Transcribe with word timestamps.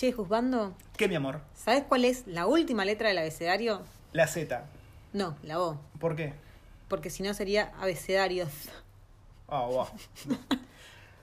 Che, 0.00 0.12
juzgando, 0.12 0.74
¿Qué, 0.96 1.08
mi 1.08 1.14
amor? 1.14 1.42
¿sabes 1.54 1.84
cuál 1.86 2.06
es 2.06 2.26
la 2.26 2.46
última 2.46 2.86
letra 2.86 3.10
del 3.10 3.18
abecedario? 3.18 3.82
La 4.14 4.26
Z. 4.26 4.64
No, 5.12 5.36
la 5.42 5.60
O. 5.60 5.78
¿Por 5.98 6.16
qué? 6.16 6.32
Porque 6.88 7.10
si 7.10 7.22
no 7.22 7.34
sería 7.34 7.70
abecedarios. 7.78 8.48
Ah, 9.46 9.66
wow. 9.66 9.88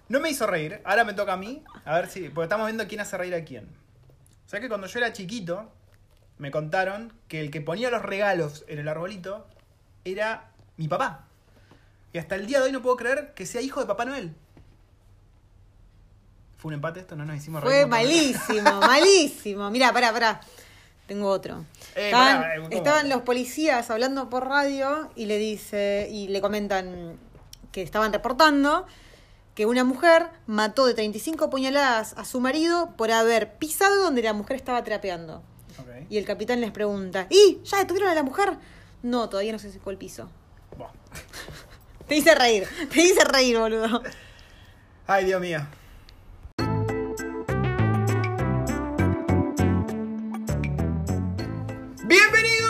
No 0.09 0.19
me 0.19 0.29
hizo 0.29 0.45
reír. 0.45 0.79
Ahora 0.85 1.05
me 1.05 1.15
toca 1.15 1.33
a 1.33 1.37
mí. 1.37 1.63
A 1.85 1.95
ver 1.95 2.07
si. 2.07 2.29
Porque 2.29 2.43
estamos 2.43 2.67
viendo 2.67 2.87
quién 2.87 3.01
hace 3.01 3.17
reír 3.17 3.33
a 3.33 3.43
quién. 3.43 3.65
O 4.46 4.49
sea 4.49 4.60
que 4.60 4.69
cuando 4.69 4.85
yo 4.85 4.99
era 4.99 5.12
chiquito, 5.12 5.71
me 6.37 6.51
contaron 6.51 7.12
que 7.28 7.41
el 7.41 7.49
que 7.49 7.62
ponía 7.62 7.89
los 7.89 8.03
regalos 8.03 8.63
en 8.67 8.78
el 8.78 8.87
arbolito 8.87 9.47
era 10.05 10.51
mi 10.78 10.87
papá. 10.87 11.25
Y 12.13 12.19
hasta 12.19 12.35
el 12.35 12.46
día 12.46 12.59
de 12.59 12.65
hoy 12.65 12.71
no 12.73 12.83
puedo 12.83 12.96
creer 12.96 13.33
que 13.33 13.47
sea 13.47 13.59
hijo 13.59 13.79
de 13.79 13.87
Papá 13.87 14.05
Noel. 14.05 14.35
¿Fue 16.58 16.70
un 16.70 16.76
empate 16.76 16.99
esto? 16.99 17.16
No 17.16 17.26
nos 17.26 17.38
hicimos 17.38 17.63
reír. 17.63 17.73
Fue 17.73 17.85
malísimo, 17.85 18.80
malísimo. 18.81 19.70
Mirá, 19.71 19.93
pará, 19.93 20.11
pará. 20.11 20.41
Tengo 21.05 21.30
otro. 21.30 21.66
Eh, 21.95 22.05
estaban, 22.07 22.41
pará, 22.41 22.55
eh, 22.55 22.67
estaban 22.71 23.09
los 23.09 23.21
policías 23.21 23.89
hablando 23.89 24.30
por 24.30 24.47
radio 24.47 25.09
y 25.16 25.25
le 25.25 25.38
dice, 25.38 26.07
y 26.11 26.27
le 26.27 26.41
comentan 26.41 27.17
que 27.71 27.81
estaban 27.81 28.11
reportando 28.11 28.85
que 29.57 29.66
una 29.66 29.83
mujer 29.83 30.27
mató 30.45 30.85
de 30.85 30.93
35 30.93 31.49
puñaladas 31.49 32.13
a 32.17 32.25
su 32.25 32.39
marido 32.39 32.94
por 32.95 33.11
haber 33.11 33.53
pisado 33.55 34.03
donde 34.03 34.21
la 34.21 34.33
mujer 34.33 34.55
estaba 34.55 34.83
trapeando. 34.83 35.41
Y 36.09 36.17
el 36.17 36.25
capitán 36.25 36.61
les 36.61 36.71
pregunta, 36.71 37.27
¿y 37.30 37.59
ya 37.63 37.80
detuvieron 37.80 38.09
a 38.09 38.16
la 38.16 38.23
mujer? 38.23 38.58
No, 39.03 39.30
todavía 39.30 39.52
no 39.52 39.59
se 39.59 39.71
secó 39.71 39.89
el 39.89 39.97
piso. 39.97 40.30
Te 42.08 42.16
hice 42.16 42.35
reír, 42.35 42.66
te 42.89 43.02
hice 43.02 43.23
reír, 43.25 43.58
boludo. 43.58 44.02
Ay, 45.08 45.25
Dios 45.25 45.41
mío. 45.41 45.59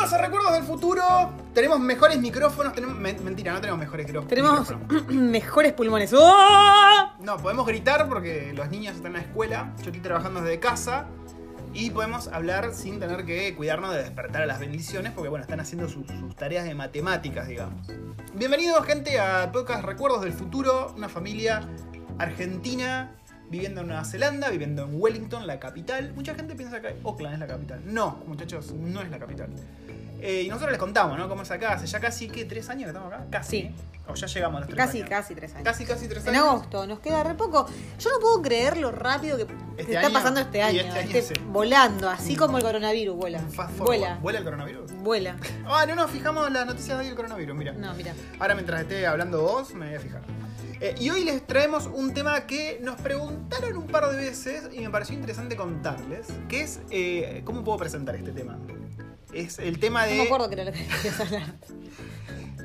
Bienvenidos 0.10 0.14
a 0.14 0.26
Recuerdos 0.26 0.54
del 0.54 0.64
Futuro. 0.64 1.04
Tenemos 1.54 1.80
mejores 1.82 2.18
micrófonos. 2.20 2.72
Tenemos... 2.72 2.96
Mentira, 2.98 3.52
no 3.52 3.60
tenemos 3.60 3.78
mejores 3.82 4.08
micro- 4.08 4.26
Tenemos 4.26 4.60
micrófonos. 4.62 5.06
mejores 5.14 5.74
pulmones. 5.74 6.14
¡Oh! 6.18 7.12
No, 7.20 7.36
podemos 7.38 7.68
gritar 7.68 8.08
porque 8.08 8.54
los 8.56 8.70
niños 8.70 8.96
están 8.96 9.08
en 9.08 9.14
la 9.18 9.20
escuela. 9.28 9.74
Yo 9.80 9.88
estoy 9.88 10.00
trabajando 10.00 10.40
desde 10.40 10.62
casa. 10.62 11.08
Y 11.74 11.90
podemos 11.90 12.30
hablar 12.30 12.74
sin 12.74 13.02
tener 13.02 13.26
que 13.26 13.54
cuidarnos 13.56 13.94
de 13.94 14.02
despertar 14.04 14.44
a 14.44 14.46
las 14.46 14.60
bendiciones, 14.62 15.12
porque 15.12 15.28
bueno, 15.28 15.44
están 15.44 15.60
haciendo 15.60 15.90
sus, 15.90 16.08
sus 16.08 16.36
tareas 16.38 16.64
de 16.64 16.74
matemáticas, 16.74 17.46
digamos. 17.50 17.86
Bienvenidos, 18.34 18.86
gente, 18.86 19.20
a 19.20 19.52
Podcast 19.52 19.84
Recuerdos 19.84 20.22
del 20.22 20.32
Futuro, 20.32 20.94
una 20.96 21.10
familia 21.10 21.68
argentina 22.18 23.12
viviendo 23.50 23.80
en 23.82 23.88
Nueva 23.88 24.04
Zelanda, 24.04 24.50
viviendo 24.50 24.84
en 24.84 25.00
Wellington, 25.02 25.48
la 25.48 25.58
capital. 25.60 26.14
Mucha 26.16 26.34
gente 26.36 26.54
piensa 26.56 26.82
que 26.82 26.96
Auckland 27.04 27.36
es 27.36 27.40
la 27.40 27.48
capital. 27.48 27.82
No, 27.86 28.22
muchachos, 28.28 28.74
no 28.74 29.02
es 29.02 29.10
la 29.10 29.20
capital. 29.20 29.50
Eh, 30.20 30.44
y 30.46 30.48
nosotros 30.50 30.72
les 30.72 30.80
contamos, 30.80 31.18
¿no? 31.18 31.30
Cómo 31.30 31.44
es 31.44 31.52
acá. 31.52 31.74
Hace 31.74 31.86
ya 31.88 32.00
casi, 32.00 32.28
¿qué? 32.30 32.46
¿Tres 32.46 32.70
años 32.70 32.84
que 32.84 32.90
estamos 32.90 33.14
acá? 33.14 33.26
Casi. 33.30 33.50
Sí. 33.50 33.58
¿eh? 33.68 33.74
O 34.10 34.16
ya 34.16 34.26
llegamos 34.26 34.58
a 34.58 34.60
los 34.62 34.70
tres 34.70 34.78
Casi, 34.86 34.98
años. 35.00 35.10
casi 35.10 35.36
tres 35.36 35.52
años. 35.54 35.64
Casi, 35.66 35.86
casi 35.86 36.08
tres 36.08 36.26
En 36.26 36.30
años. 36.36 36.46
agosto, 36.48 36.88
nos 36.88 37.00
queda 37.02 37.24
re 37.24 37.34
poco. 37.36 37.68
Yo 38.00 38.10
no 38.10 38.20
puedo 38.22 38.42
creer 38.42 38.78
lo 38.78 38.90
rápido 38.92 39.38
que 39.38 39.46
que 39.48 39.54
Este 39.78 39.96
está 39.96 40.10
pasando 40.10 40.40
este 40.40 40.62
año. 40.64 40.80
este 40.80 41.00
año 41.00 41.12
este- 41.14 41.36
sí. 41.36 41.42
Volando, 41.50 42.10
así 42.10 42.36
como 42.38 42.58
el 42.58 42.64
coronavirus 42.64 43.16
vuela. 43.18 43.40
Fast. 43.40 43.78
Vuela, 43.78 44.18
¿Vuela 44.22 44.40
el 44.40 44.46
coronavirus? 44.46 44.92
vuela. 45.04 45.36
Ah, 45.68 45.86
no 45.86 45.96
nos 45.96 46.10
fijamos 46.10 46.48
en 46.48 46.54
las 46.54 46.66
noticias 46.66 46.98
de 46.98 47.02
hoy 47.02 47.08
del 47.08 47.16
coronavirus, 47.16 47.56
mira. 47.56 47.74
No, 47.74 47.94
mira. 47.96 48.14
Ahora 48.40 48.56
mientras 48.56 48.82
esté 48.82 49.06
hablando 49.06 49.42
vos, 49.42 49.74
me 49.74 49.88
voy 49.88 49.96
a 49.96 50.00
fijar. 50.00 50.22
Eh, 50.80 50.96
y 51.00 51.10
hoy 51.10 51.24
les 51.26 51.46
traemos 51.46 51.88
un 51.88 52.14
tema 52.14 52.42
que 52.48 52.80
nos 52.82 52.96
preguntaron 53.02 53.76
un 53.76 53.88
par 53.88 54.10
de 54.10 54.16
veces 54.18 54.70
y 54.72 54.80
me 54.80 54.90
pareció 54.90 55.16
interesante 55.16 55.56
contarles, 55.58 56.28
que 56.48 56.62
es, 56.62 56.80
eh, 56.92 57.42
¿cómo 57.44 57.64
puedo 57.64 57.78
presentar 57.80 58.16
este 58.16 58.32
tema? 58.32 58.58
Es 59.38 59.60
el 59.60 59.80
tema 59.80 60.06
No 60.06 60.12
de... 60.12 60.18
me 60.18 60.24
acuerdo 60.24 60.50
que 60.50 60.56
era 60.56 60.66
lo 60.66 60.72
que 60.72 60.86
querías 60.86 61.20
hablar. 61.22 61.44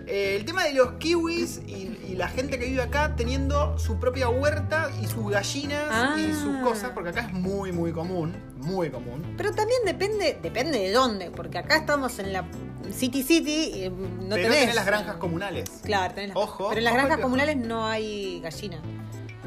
eh, 0.06 0.36
el 0.38 0.44
tema 0.44 0.64
de 0.64 0.72
los 0.74 0.92
kiwis 0.94 1.60
y, 1.66 1.98
y 2.08 2.14
la 2.16 2.28
gente 2.28 2.58
que 2.58 2.66
vive 2.66 2.82
acá 2.82 3.14
teniendo 3.16 3.78
su 3.78 3.98
propia 4.00 4.28
huerta 4.28 4.90
y 5.02 5.06
sus 5.06 5.30
gallinas 5.30 5.84
y 6.18 6.30
Ah. 6.30 6.38
sus 6.42 6.56
cosas, 6.58 6.90
porque 6.94 7.10
acá 7.10 7.20
es 7.26 7.32
muy, 7.32 7.72
muy 7.72 7.92
común, 7.92 8.34
muy 8.56 8.90
común. 8.90 9.34
Pero 9.36 9.52
también 9.52 9.80
depende, 9.84 10.38
depende 10.42 10.78
de 10.78 10.92
dónde, 10.92 11.30
porque 11.30 11.58
acá 11.58 11.76
estamos 11.76 12.18
en 12.18 12.32
la 12.32 12.44
City 12.92 13.22
City 13.22 13.84
y 13.84 13.90
mm, 13.90 14.28
no 14.28 14.34
Pero 14.36 14.48
tenés. 14.48 14.60
tenés 14.60 14.74
las 14.74 14.86
granjas 14.86 15.16
comunales. 15.16 15.70
Claro, 15.84 16.14
tenés 16.14 16.30
las- 16.30 16.38
Ojo, 16.38 16.68
Pero 16.68 16.78
en 16.78 16.84
las 16.84 16.92
ojo 16.94 17.00
granjas 17.02 17.20
comunales 17.22 17.56
no 17.56 17.86
hay 17.86 18.40
gallina. 18.40 18.80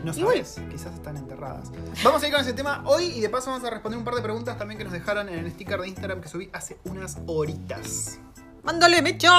No 0.06 0.14
sabes, 0.14 0.62
quizás 0.70 0.94
están 0.94 1.18
enterradas. 1.18 1.72
Vamos 2.04 2.22
a 2.22 2.28
ir 2.28 2.32
con 2.32 2.40
ese 2.42 2.54
tema 2.54 2.84
hoy 2.86 3.06
y 3.06 3.22
de 3.22 3.30
paso 3.30 3.50
vamos 3.50 3.66
a 3.66 3.72
responder 3.72 3.98
un 3.98 4.06
par 4.06 4.14
de 4.14 4.22
preguntas 4.22 4.56
también 4.56 4.78
que 4.78 4.84
nos 4.84 4.94
dejaron 4.94 5.28
en 5.30 5.40
el 5.40 5.52
sticker 5.52 5.82
de 5.82 5.88
Instagram 5.88 6.22
que 6.22 6.30
subí 6.30 6.48
hace 6.54 6.78
unas 6.84 7.18
horitas. 7.26 8.20
¡Mándale, 8.62 9.02
mecho! 9.02 9.32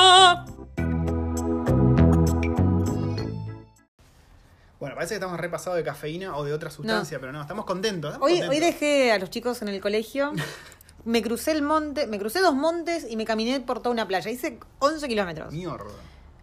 Bueno, 4.81 4.97
parece 4.97 5.11
que 5.11 5.15
estamos 5.15 5.39
repasados 5.39 5.77
de 5.77 5.85
cafeína 5.85 6.37
o 6.37 6.45
de 6.45 6.53
otra 6.53 6.71
sustancia, 6.73 7.21
pero 7.21 7.31
no, 7.31 7.41
estamos 7.41 7.65
contentos. 7.65 8.11
estamos 8.15 8.27
Hoy, 8.27 8.41
contentos. 8.41 8.57
hoy 8.57 8.61
dejé 8.73 9.13
a 9.13 9.19
los 9.21 9.31
chicos 9.31 9.63
en 9.63 9.69
el 9.69 9.81
colegio. 9.81 10.33
Me 11.05 11.23
crucé 11.23 11.53
el 11.53 11.63
monte, 11.63 12.09
me 12.09 12.19
crucé 12.19 12.41
dos 12.41 12.57
montes 12.57 13.07
y 13.09 13.17
me 13.17 13.25
caminé 13.25 13.61
por 13.61 13.79
toda 13.79 13.93
una 13.93 14.09
playa. 14.09 14.29
Hice 14.29 14.59
11 14.81 15.07
kilómetros. 15.07 15.53
Mierda. 15.53 15.85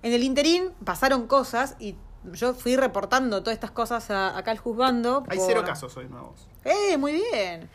En 0.01 0.13
el 0.13 0.23
interín 0.23 0.69
pasaron 0.85 1.27
cosas 1.27 1.75
y 1.79 1.97
yo 2.31 2.53
fui 2.53 2.75
reportando 2.75 3.41
todas 3.41 3.55
estas 3.55 3.71
cosas 3.71 4.09
a, 4.09 4.37
acá 4.37 4.51
al 4.51 4.57
juzgando. 4.57 5.23
Hay 5.27 5.37
por- 5.37 5.47
cero 5.47 5.63
casos 5.65 5.95
hoy 5.97 6.07
nuevos. 6.07 6.39
¡Eh, 6.63 6.97
muy 6.97 7.11
bien! 7.13 7.69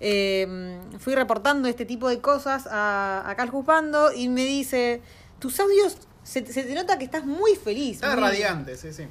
Eh, 0.00 0.78
fui 0.98 1.14
reportando 1.14 1.68
este 1.68 1.86
tipo 1.86 2.08
de 2.08 2.20
cosas 2.20 2.66
a, 2.70 3.28
acá 3.28 3.42
al 3.42 3.50
juzgando 3.50 4.12
y 4.12 4.28
me 4.28 4.44
dice, 4.44 5.00
tus 5.38 5.58
audios, 5.58 5.96
se, 6.22 6.44
se 6.46 6.64
te 6.64 6.74
nota 6.74 6.98
que 6.98 7.04
estás 7.06 7.24
muy 7.24 7.54
feliz. 7.56 7.96
Está 7.96 8.10
muy-". 8.14 8.20
radiante, 8.20 8.76
sí, 8.76 8.92
sí. 8.92 9.06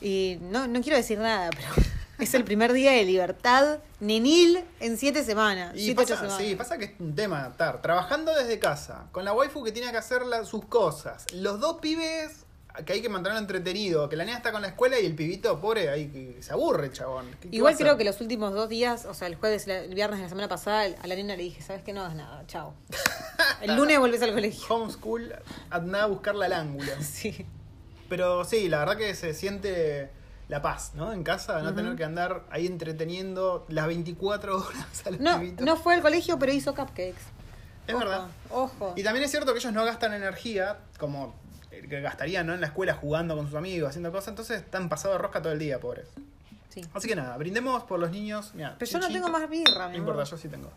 Y 0.00 0.38
no, 0.40 0.66
no 0.66 0.80
quiero 0.80 0.96
decir 0.96 1.18
nada, 1.18 1.50
pero 1.50 1.68
es 2.18 2.34
el 2.34 2.44
primer 2.44 2.72
día 2.72 2.92
de 2.92 3.04
libertad 3.04 3.78
nenil 4.00 4.64
en 4.80 4.96
siete 4.96 5.22
semanas. 5.24 5.74
Y 5.76 5.84
siete, 5.84 6.02
pasa, 6.02 6.16
semanas. 6.16 6.38
sí, 6.38 6.54
pasa 6.56 6.78
que 6.78 6.86
es 6.86 6.92
un 6.98 7.14
tema 7.14 7.48
estar 7.50 7.82
trabajando 7.82 8.34
desde 8.34 8.58
casa, 8.58 9.04
con 9.12 9.24
la 9.24 9.32
waifu 9.34 9.62
que 9.62 9.72
tiene 9.72 9.90
que 9.92 9.98
hacer 9.98 10.24
la- 10.24 10.44
sus 10.44 10.64
cosas, 10.64 11.26
los 11.34 11.60
dos 11.60 11.78
pibes 11.80 12.46
que 12.86 12.94
hay 12.94 13.02
que 13.02 13.08
mantenerlo 13.08 13.40
entretenido, 13.40 14.08
que 14.08 14.16
la 14.16 14.24
niña 14.24 14.36
está 14.38 14.50
con 14.52 14.62
la 14.62 14.68
escuela 14.68 14.98
y 14.98 15.06
el 15.06 15.14
pibito, 15.14 15.60
pobre, 15.60 15.90
ahí 15.90 16.08
que 16.08 16.42
se 16.42 16.52
aburre, 16.52 16.90
chabón. 16.90 17.26
¿Qué- 17.32 17.36
qué 17.42 17.48
va 17.48 17.54
Igual 17.56 17.74
a 17.74 17.76
creo 17.76 17.96
que 17.98 18.04
los 18.04 18.20
últimos 18.20 18.52
dos 18.54 18.68
días, 18.68 19.04
o 19.04 19.14
sea, 19.14 19.28
el 19.28 19.34
jueves, 19.36 19.66
el 19.68 19.94
viernes 19.94 20.18
de 20.18 20.24
la 20.24 20.28
semana 20.28 20.48
pasada, 20.48 20.86
a 21.00 21.06
la 21.06 21.14
nena 21.14 21.36
le 21.36 21.42
dije, 21.42 21.60
¿sabes 21.62 21.82
qué? 21.82 21.92
No 21.92 22.00
hagas 22.02 22.14
nada, 22.16 22.44
chao. 22.46 22.74
El 23.60 23.76
lunes 23.76 23.98
volvés 23.98 24.22
al 24.22 24.32
colegio. 24.32 24.64
Homeschool, 24.74 25.34
anda 25.70 26.02
a 26.02 26.06
buscarla 26.06 26.46
al 26.46 26.52
ángulo. 26.54 26.92
Sí. 27.02 27.46
Pero 28.08 28.44
sí, 28.44 28.68
la 28.68 28.80
verdad 28.80 28.96
que 28.96 29.14
se 29.14 29.32
siente 29.34 30.10
la 30.48 30.60
paz, 30.60 30.92
¿no? 30.94 31.12
En 31.12 31.22
casa, 31.24 31.62
no 31.62 31.74
tener 31.74 31.96
que 31.96 32.04
andar 32.04 32.44
ahí 32.50 32.66
entreteniendo 32.66 33.64
las 33.68 33.86
24 33.86 34.56
horas 34.58 35.06
al 35.06 35.22
No, 35.22 35.38
pibito. 35.40 35.64
no 35.64 35.76
fue 35.76 35.94
al 35.94 36.02
colegio, 36.02 36.38
pero 36.38 36.52
hizo 36.52 36.74
cupcakes. 36.74 37.14
Es 37.86 37.94
Ojo, 37.94 37.98
verdad. 38.04 38.26
Ojo. 38.50 38.92
Y 38.96 39.02
también 39.02 39.24
es 39.24 39.30
cierto 39.30 39.52
que 39.52 39.58
ellos 39.60 39.72
no 39.72 39.84
gastan 39.84 40.12
energía 40.14 40.78
como 40.98 41.34
que 41.88 42.00
gastarían 42.00 42.46
¿no? 42.46 42.54
en 42.54 42.60
la 42.60 42.68
escuela 42.68 42.94
jugando 42.94 43.36
con 43.36 43.46
sus 43.46 43.54
amigos, 43.54 43.90
haciendo 43.90 44.12
cosas, 44.12 44.28
entonces 44.28 44.60
están 44.60 44.88
pasados 44.88 45.16
de 45.16 45.22
rosca 45.22 45.42
todo 45.42 45.52
el 45.52 45.58
día, 45.58 45.80
pobres. 45.80 46.08
Sí. 46.68 46.82
Así 46.94 47.08
que 47.08 47.16
nada, 47.16 47.36
brindemos 47.36 47.82
por 47.84 48.00
los 48.00 48.10
niños. 48.10 48.54
Mirá, 48.54 48.76
Pero 48.78 48.90
yo 48.90 48.98
no 48.98 49.08
tengo 49.08 49.28
más 49.28 49.48
birra, 49.48 49.88
No 49.88 49.96
importa, 49.96 50.24
yo 50.24 50.36
sí 50.36 50.48
tengo. 50.48 50.70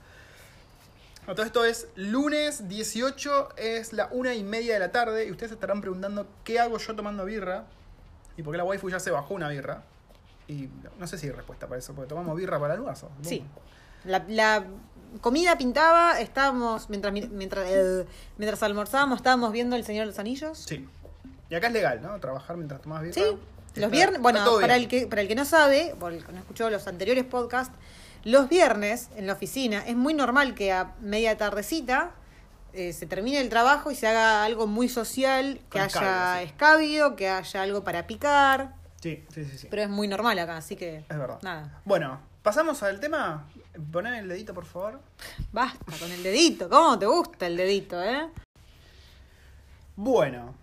Todo 1.26 1.44
esto 1.44 1.66
es 1.66 1.88
lunes 1.96 2.68
18, 2.68 3.50
es 3.58 3.94
la 3.94 4.10
una 4.12 4.36
y 4.36 4.44
media 4.44 4.74
de 4.74 4.80
la 4.80 4.92
tarde, 4.92 5.26
y 5.26 5.32
ustedes 5.32 5.54
estarán 5.54 5.82
preguntando 5.82 6.28
qué 6.44 6.60
hago 6.60 6.78
yo 6.78 6.96
tomando 6.96 7.26
birra 7.26 7.66
y 8.38 8.44
por 8.44 8.54
qué 8.54 8.58
la 8.58 8.64
waifu 8.64 8.90
ya 8.90 9.00
se 9.00 9.10
bajó 9.10 9.34
una 9.34 9.50
birra. 9.50 9.84
Y 10.48 10.70
no 11.00 11.08
sé 11.08 11.18
si 11.18 11.26
hay 11.26 11.32
respuesta 11.34 11.66
para 11.66 11.80
eso, 11.80 11.94
porque 11.94 12.10
tomamos 12.10 12.36
birra 12.38 12.60
para 12.60 12.76
el 12.76 12.80
almuerzo. 12.80 13.10
Sí. 13.24 13.44
La, 14.04 14.24
la 14.28 14.64
comida 15.22 15.58
pintaba, 15.58 16.20
estábamos, 16.20 16.90
mientras, 16.90 17.14
mientras, 17.14 17.68
eh, 17.70 18.06
mientras 18.38 18.62
almorzábamos, 18.62 19.18
estábamos 19.18 19.52
viendo 19.52 19.76
El 19.76 19.84
Señor 19.84 20.04
de 20.04 20.12
los 20.12 20.20
Anillos. 20.20 20.60
Sí. 20.60 20.88
Y 21.50 21.56
acá 21.56 21.68
es 21.68 21.74
legal, 21.74 22.02
¿no? 22.02 22.20
Trabajar 22.20 22.58
mientras 22.58 22.82
tomas 22.82 23.02
birra. 23.02 23.14
Sí. 23.14 23.38
Los 23.76 23.92
viernes, 23.92 24.22
bueno, 24.22 24.40
para 24.62 24.78
el, 24.78 24.88
que, 24.88 25.06
para 25.06 25.22
el 25.22 25.28
que 25.28 25.36
no 25.36 25.44
sabe, 25.44 25.94
por 26.00 26.14
el 26.14 26.26
que 26.26 26.32
no 26.32 26.40
escuchó 26.40 26.70
los 26.70 26.88
anteriores 26.88 27.26
podcasts, 27.26 27.74
los 28.24 28.48
viernes 28.48 29.10
en 29.18 29.28
la 29.28 29.34
oficina 29.34 29.86
es 29.86 29.96
muy 29.98 30.14
normal 30.14 30.56
que 30.56 30.72
a 30.72 30.94
media 31.02 31.38
tardecita 31.38 32.12
eh, 32.74 32.94
se 32.94 33.06
termine 33.06 33.40
el 33.42 33.50
trabajo 33.50 33.92
y 33.92 33.96
se 33.96 34.08
haga 34.08 34.46
algo 34.46 34.66
muy 34.66 34.88
social, 34.90 35.60
que 35.70 35.80
Con 35.80 35.82
haya 35.82 35.90
escabio, 35.92 36.40
sí. 36.40 36.46
escabio, 36.46 37.16
que 37.18 37.30
haya 37.30 37.62
algo 37.62 37.84
para 37.84 38.08
picar, 38.08 38.74
Sí, 39.02 39.24
sí, 39.34 39.44
sí. 39.46 39.58
sí. 39.58 39.68
pero 39.70 39.84
es 39.84 39.90
muy 39.90 40.08
normal 40.08 40.40
acá, 40.40 40.58
así 40.58 40.76
que 40.78 41.04
Es 41.10 41.18
verdad. 41.18 41.38
nada, 41.42 41.82
Bueno, 41.86 42.20
pasamos 42.44 42.82
al 42.82 43.00
tema. 43.02 43.46
Poné 43.92 44.18
el 44.20 44.30
dedito, 44.30 44.54
por 44.54 44.66
favor. 44.66 45.02
basta 45.52 45.92
con 46.00 46.10
el 46.12 46.24
dedito, 46.24 46.70
¿cómo 46.70 46.98
te 46.98 47.06
gusta 47.06 47.46
el 47.46 47.58
dedito, 47.58 48.02
eh? 48.02 48.30
Bueno, 49.96 50.56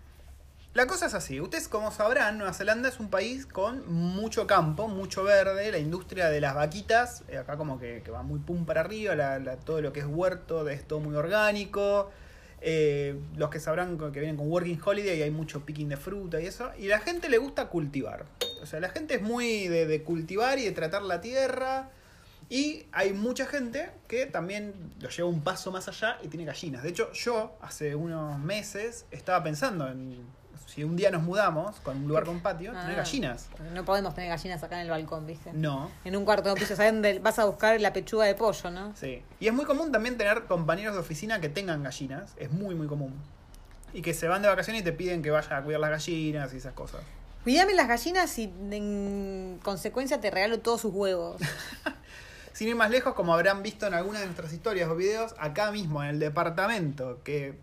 La 0.73 0.87
cosa 0.87 1.05
es 1.05 1.13
así, 1.13 1.39
ustedes 1.39 1.67
como 1.67 1.91
sabrán, 1.91 2.39
Nueva 2.39 2.51
Zelanda 2.51 2.89
es 2.89 2.99
un 2.99 3.11
país 3.11 3.45
con 3.45 3.87
mucho 3.93 4.47
campo, 4.47 4.87
mucho 4.87 5.23
verde, 5.23 5.71
la 5.71 5.77
industria 5.77 6.29
de 6.29 6.41
las 6.41 6.55
vaquitas, 6.55 7.23
eh, 7.27 7.37
acá 7.37 7.57
como 7.57 7.77
que, 7.77 8.01
va 8.11 8.23
muy 8.23 8.39
pum 8.39 8.65
para 8.65 8.81
arriba, 8.81 9.15
todo 9.63 9.81
lo 9.81 9.93
que 9.93 9.99
es 9.99 10.07
huerto 10.07 10.67
es 10.67 10.87
todo 10.87 10.99
muy 10.99 11.15
orgánico, 11.15 12.09
eh, 12.59 13.19
los 13.35 13.51
que 13.51 13.59
sabrán 13.59 13.99
que 13.99 14.19
vienen 14.19 14.35
con 14.35 14.49
Working 14.49 14.81
Holiday 14.83 15.21
hay 15.21 15.29
mucho 15.29 15.63
picking 15.63 15.89
de 15.89 15.97
fruta 15.97 16.41
y 16.41 16.47
eso, 16.47 16.71
y 16.79 16.87
la 16.87 16.97
gente 16.97 17.29
le 17.29 17.37
gusta 17.37 17.67
cultivar, 17.67 18.25
o 18.63 18.65
sea, 18.65 18.79
la 18.79 18.89
gente 18.89 19.13
es 19.13 19.21
muy 19.21 19.67
de, 19.67 19.85
de 19.85 20.01
cultivar 20.01 20.57
y 20.57 20.63
de 20.63 20.71
tratar 20.71 21.03
la 21.03 21.21
tierra, 21.21 21.91
y 22.49 22.87
hay 22.91 23.13
mucha 23.13 23.45
gente 23.45 23.91
que 24.07 24.25
también 24.25 24.73
lo 24.99 25.09
lleva 25.09 25.29
un 25.29 25.43
paso 25.43 25.71
más 25.71 25.87
allá 25.87 26.17
y 26.23 26.27
tiene 26.27 26.45
gallinas. 26.45 26.83
De 26.83 26.89
hecho, 26.89 27.11
yo 27.13 27.57
hace 27.61 27.95
unos 27.95 28.37
meses 28.37 29.05
estaba 29.11 29.41
pensando 29.43 29.87
en 29.87 30.23
si 30.65 30.83
un 30.83 30.95
día 30.95 31.11
nos 31.11 31.21
mudamos 31.21 31.79
con 31.81 31.97
un 31.97 32.07
lugar 32.07 32.25
con 32.25 32.39
patio, 32.39 32.71
tener 32.71 32.91
Ah, 32.91 33.03
gallinas. 33.03 33.47
No 33.73 33.85
podemos 33.85 34.15
tener 34.15 34.29
gallinas 34.29 34.63
acá 34.63 34.77
en 34.77 34.83
el 34.83 34.89
balcón, 34.89 35.25
¿viste? 35.25 35.53
No. 35.53 35.91
En 36.03 36.15
un 36.15 36.25
cuarto 36.25 36.49
de 36.49 36.55
piso, 36.59 36.75
¿sabes 36.75 36.93
dónde 36.93 37.19
vas 37.19 37.37
a 37.39 37.45
buscar 37.45 37.79
la 37.79 37.93
pechuga 37.93 38.25
de 38.25 38.33
pollo, 38.35 38.71
no? 38.71 38.95
Sí. 38.95 39.21
Y 39.39 39.47
es 39.47 39.53
muy 39.53 39.65
común 39.65 39.91
también 39.91 40.17
tener 40.17 40.45
compañeros 40.45 40.95
de 40.95 41.01
oficina 41.01 41.39
que 41.41 41.49
tengan 41.49 41.83
gallinas. 41.83 42.33
Es 42.37 42.51
muy, 42.51 42.73
muy 42.75 42.87
común. 42.87 43.13
Y 43.93 44.01
que 44.01 44.13
se 44.13 44.27
van 44.27 44.41
de 44.41 44.47
vacaciones 44.47 44.81
y 44.81 44.85
te 44.85 44.93
piden 44.93 45.21
que 45.21 45.29
vayas 45.29 45.51
a 45.51 45.61
cuidar 45.61 45.79
las 45.79 45.91
gallinas 45.91 46.53
y 46.53 46.57
esas 46.57 46.73
cosas. 46.73 47.01
Cuídame 47.43 47.73
las 47.73 47.87
gallinas 47.87 48.39
y 48.39 48.45
en 48.71 49.59
consecuencia 49.61 50.19
te 50.19 50.31
regalo 50.31 50.59
todos 50.59 50.81
sus 50.81 50.93
huevos. 50.93 51.39
Sin 52.53 52.67
ir 52.69 52.75
más 52.75 52.89
lejos, 52.89 53.13
como 53.13 53.33
habrán 53.33 53.61
visto 53.61 53.85
en 53.85 53.93
algunas 53.93 54.21
de 54.21 54.27
nuestras 54.27 54.53
historias 54.53 54.89
o 54.89 54.95
videos, 54.95 55.35
acá 55.37 55.71
mismo 55.71 56.01
en 56.03 56.09
el 56.09 56.19
departamento, 56.19 57.21
que 57.23 57.55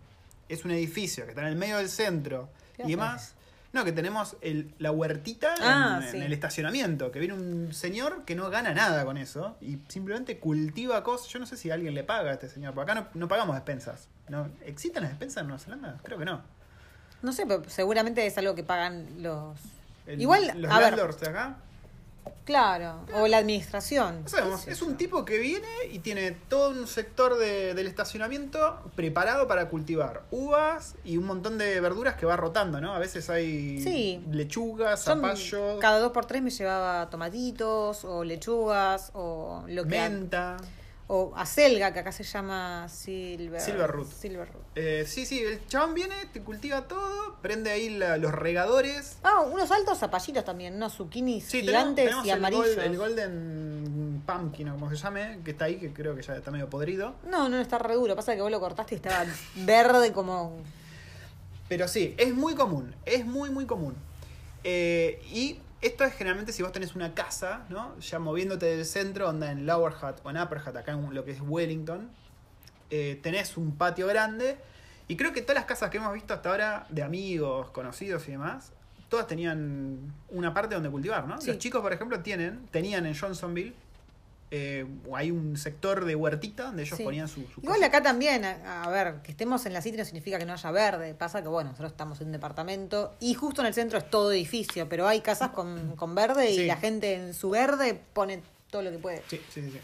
es 0.49 0.65
un 0.65 0.71
edificio 0.71 1.25
que 1.25 1.31
está 1.31 1.41
en 1.41 1.47
el 1.47 1.55
medio 1.55 1.77
del 1.77 1.89
centro 1.89 2.49
¿Qué 2.70 2.70
y 2.87 2.91
demás. 2.91 3.35
No, 3.73 3.85
que 3.85 3.93
tenemos 3.93 4.35
el- 4.41 4.73
la 4.79 4.91
huertita 4.91 5.55
en- 5.55 5.63
Ah, 5.63 5.99
en, 6.03 6.11
sí. 6.11 6.17
el 6.17 6.33
estacionamiento, 6.33 7.11
que 7.11 7.19
viene 7.19 7.33
un 7.35 7.73
señor 7.73 8.25
que 8.25 8.35
no 8.35 8.49
gana 8.49 8.73
nada 8.73 9.05
con 9.05 9.15
eso 9.17 9.55
y 9.61 9.79
simplemente 9.87 10.39
cultiva 10.39 11.03
cosas. 11.03 11.29
Yo 11.29 11.39
no 11.39 11.45
sé 11.45 11.55
si 11.55 11.71
alguien 11.71 11.93
le 11.93 12.03
paga 12.03 12.31
a 12.31 12.33
este 12.33 12.49
señor, 12.49 12.73
porque 12.73 12.91
acá 12.91 13.01
no, 13.01 13.07
no 13.13 13.27
pagamos 13.29 13.55
despensas. 13.55 14.07
¿No? 14.27 14.49
¿Existen 14.65 15.03
las 15.03 15.11
despensas 15.11 15.41
en 15.41 15.47
Nueva 15.47 15.59
Zelanda? 15.63 15.97
Creo 16.03 16.17
que 16.17 16.25
no. 16.25 16.41
No 17.21 17.31
sé, 17.33 17.45
pero 17.45 17.63
seguramente 17.69 18.25
es 18.25 18.37
algo 18.37 18.55
que 18.55 18.63
pagan 18.63 19.21
los... 19.23 19.57
El- 20.07 20.21
Igual, 20.21 20.51
los 20.55 20.71
a 20.71 20.79
ver, 20.79 20.95
de 20.95 21.29
acá. 21.29 21.57
Claro, 22.45 23.05
o 23.13 23.27
la 23.27 23.37
administración. 23.37 24.23
No 24.23 24.29
sabemos, 24.29 24.67
es 24.67 24.81
un 24.81 24.97
tipo 24.97 25.23
que 25.25 25.37
viene 25.37 25.67
y 25.91 25.99
tiene 25.99 26.31
todo 26.31 26.69
un 26.71 26.87
sector 26.87 27.37
de- 27.37 27.73
del 27.73 27.87
estacionamiento 27.87 28.79
preparado 28.95 29.47
para 29.47 29.69
cultivar 29.69 30.23
uvas 30.31 30.95
y 31.03 31.17
un 31.17 31.25
montón 31.25 31.57
de 31.57 31.79
verduras 31.79 32.15
que 32.15 32.25
va 32.25 32.35
rotando, 32.35 32.81
¿no? 32.81 32.93
A 32.93 32.99
veces 32.99 33.29
hay 33.29 33.81
Sí. 33.81 34.23
lechugas, 34.31 35.05
Yo, 35.05 35.13
zapallo, 35.15 35.79
cada 35.79 35.99
dos 35.99 36.11
por 36.11 36.25
tres 36.25 36.41
me 36.41 36.49
llevaba 36.49 37.09
tomatitos 37.09 38.03
o 38.05 38.23
lechugas 38.23 39.11
o 39.13 39.63
lo 39.67 39.83
que 39.83 39.89
menta. 39.89 40.57
o 41.07 41.33
acelga 41.35 41.91
que 41.93 41.99
acá 41.99 42.11
se 42.11 42.23
llama 42.23 42.87
silver 42.89 43.59
Silverroot. 43.61 44.07
silverroot. 44.11 44.60
Eh, 44.75 45.03
sí, 45.05 45.25
sí, 45.25 45.39
el 45.43 45.65
chabón 45.67 45.93
viene, 45.93 46.15
te 46.31 46.41
cultiva 46.41 46.87
todo, 46.87 47.35
prende 47.41 47.71
ahí 47.71 47.89
la- 47.89 48.15
los 48.17 48.31
regadores. 48.31 49.17
Ah, 49.21 49.41
unos 49.41 49.69
altos 49.69 49.97
zapallitos 49.97 50.45
también, 50.45 50.75
unos 50.75 50.93
zucchinis 50.95 51.43
Sí, 51.43 51.59
tenemos, 51.65 51.71
gigantes 51.95 52.05
tenemos 52.05 52.25
y 52.25 52.29
el, 52.29 52.37
amarillos. 52.37 52.77
el 52.77 52.97
Golden 52.97 54.23
Pumpkin 54.25 54.69
o 54.69 54.73
como 54.75 54.89
se 54.89 54.95
llame, 54.95 55.39
que 55.43 55.51
está 55.51 55.65
ahí, 55.65 55.75
que 55.77 55.91
creo 55.91 56.15
que 56.15 56.21
ya 56.21 56.35
está 56.37 56.51
medio 56.51 56.69
podrido. 56.69 57.15
No, 57.29 57.49
no 57.49 57.59
está 57.59 57.79
re 57.79 57.95
duro, 57.95 58.15
pasa 58.15 58.33
que 58.33 58.41
vos 58.41 58.49
lo 58.51 58.61
cortaste 58.61 58.95
y 58.95 58.97
estaba 58.97 59.25
verde 59.55 60.13
como 60.13 60.57
Pero 61.67 61.87
sí, 61.89 62.15
es 62.17 62.33
muy 62.33 62.55
común, 62.55 62.95
es 63.05 63.25
muy, 63.25 63.49
muy 63.49 63.65
común. 63.65 63.95
Eh, 64.63 65.21
y 65.33 65.59
esto 65.81 66.05
es 66.05 66.13
generalmente 66.13 66.53
si 66.53 66.63
vos 66.63 66.71
tenés 66.71 66.95
una 66.95 67.13
casa, 67.13 67.65
¿no? 67.69 67.97
Ya 67.99 68.19
moviéndote 68.19 68.67
del 68.67 68.85
centro, 68.85 69.27
onda 69.27 69.51
en 69.51 69.65
Lower 69.65 69.93
Hat 70.01 70.19
o 70.23 70.29
en 70.29 70.37
Upper 70.37 70.59
Hat, 70.59 70.77
acá 70.77 70.91
en 70.93 71.13
lo 71.13 71.25
que 71.25 71.31
es 71.31 71.39
Wellington, 71.41 72.09
eh, 72.91 73.19
tenés 73.23 73.57
un 73.57 73.75
patio 73.75 74.05
grande. 74.05 74.57
Y 75.07 75.17
creo 75.17 75.33
que 75.33 75.41
todas 75.41 75.55
las 75.55 75.65
casas 75.65 75.89
que 75.89 75.97
hemos 75.97 76.13
visto 76.13 76.33
hasta 76.33 76.49
ahora, 76.51 76.85
de 76.89 77.01
amigos, 77.03 77.71
conocidos 77.71 78.27
y 78.27 78.31
demás, 78.31 78.71
todas 79.09 79.27
tenían 79.27 79.97
una 80.29 80.53
parte 80.53 80.75
donde 80.75 80.89
cultivar, 80.89 81.27
¿no? 81.27 81.41
Sí. 81.41 81.47
Los 81.47 81.57
chicos, 81.57 81.81
por 81.81 81.91
ejemplo, 81.91 82.19
tienen, 82.21 82.65
tenían 82.71 83.05
en 83.05 83.17
Johnsonville, 83.17 83.73
eh, 84.53 84.85
hay 85.13 85.31
un 85.31 85.55
sector 85.57 86.03
de 86.05 86.15
huertita 86.15 86.63
donde 86.65 86.83
ellos 86.83 86.97
Sí. 86.97 87.03
ponían 87.03 87.27
su, 87.27 87.41
su 87.47 87.61
Igual 87.61 87.77
cosa. 87.77 87.85
acá 87.87 88.03
también, 88.03 88.43
a, 88.45 88.83
a 88.83 88.89
ver, 88.89 89.15
que 89.21 89.31
estemos 89.31 89.65
en 89.65 89.73
la 89.73 89.81
City 89.81 89.97
no 89.97 90.05
significa 90.05 90.37
que 90.39 90.45
no 90.45 90.53
haya 90.53 90.71
verde. 90.71 91.13
Pasa 91.13 91.41
que, 91.41 91.47
bueno, 91.49 91.69
nosotros 91.71 91.91
estamos 91.91 92.19
en 92.21 92.27
un 92.27 92.33
departamento 92.33 93.15
y 93.19 93.33
justo 93.33 93.61
en 93.61 93.67
el 93.67 93.73
centro 93.73 93.97
es 93.97 94.09
todo 94.09 94.31
edificio, 94.31 94.87
pero 94.89 95.07
hay 95.07 95.21
casas 95.21 95.49
con, 95.51 95.95
con 95.97 96.15
verde 96.15 96.51
y 96.51 96.65
la 96.67 96.75
gente 96.77 97.15
en 97.15 97.33
su 97.33 97.49
verde 97.49 97.99
pone 98.13 98.41
todo 98.69 98.81
lo 98.81 98.91
que 98.91 98.97
puede. 98.97 99.23
Sí, 99.27 99.41
sí, 99.49 99.61
sí. 99.61 99.71
sí. 99.71 99.79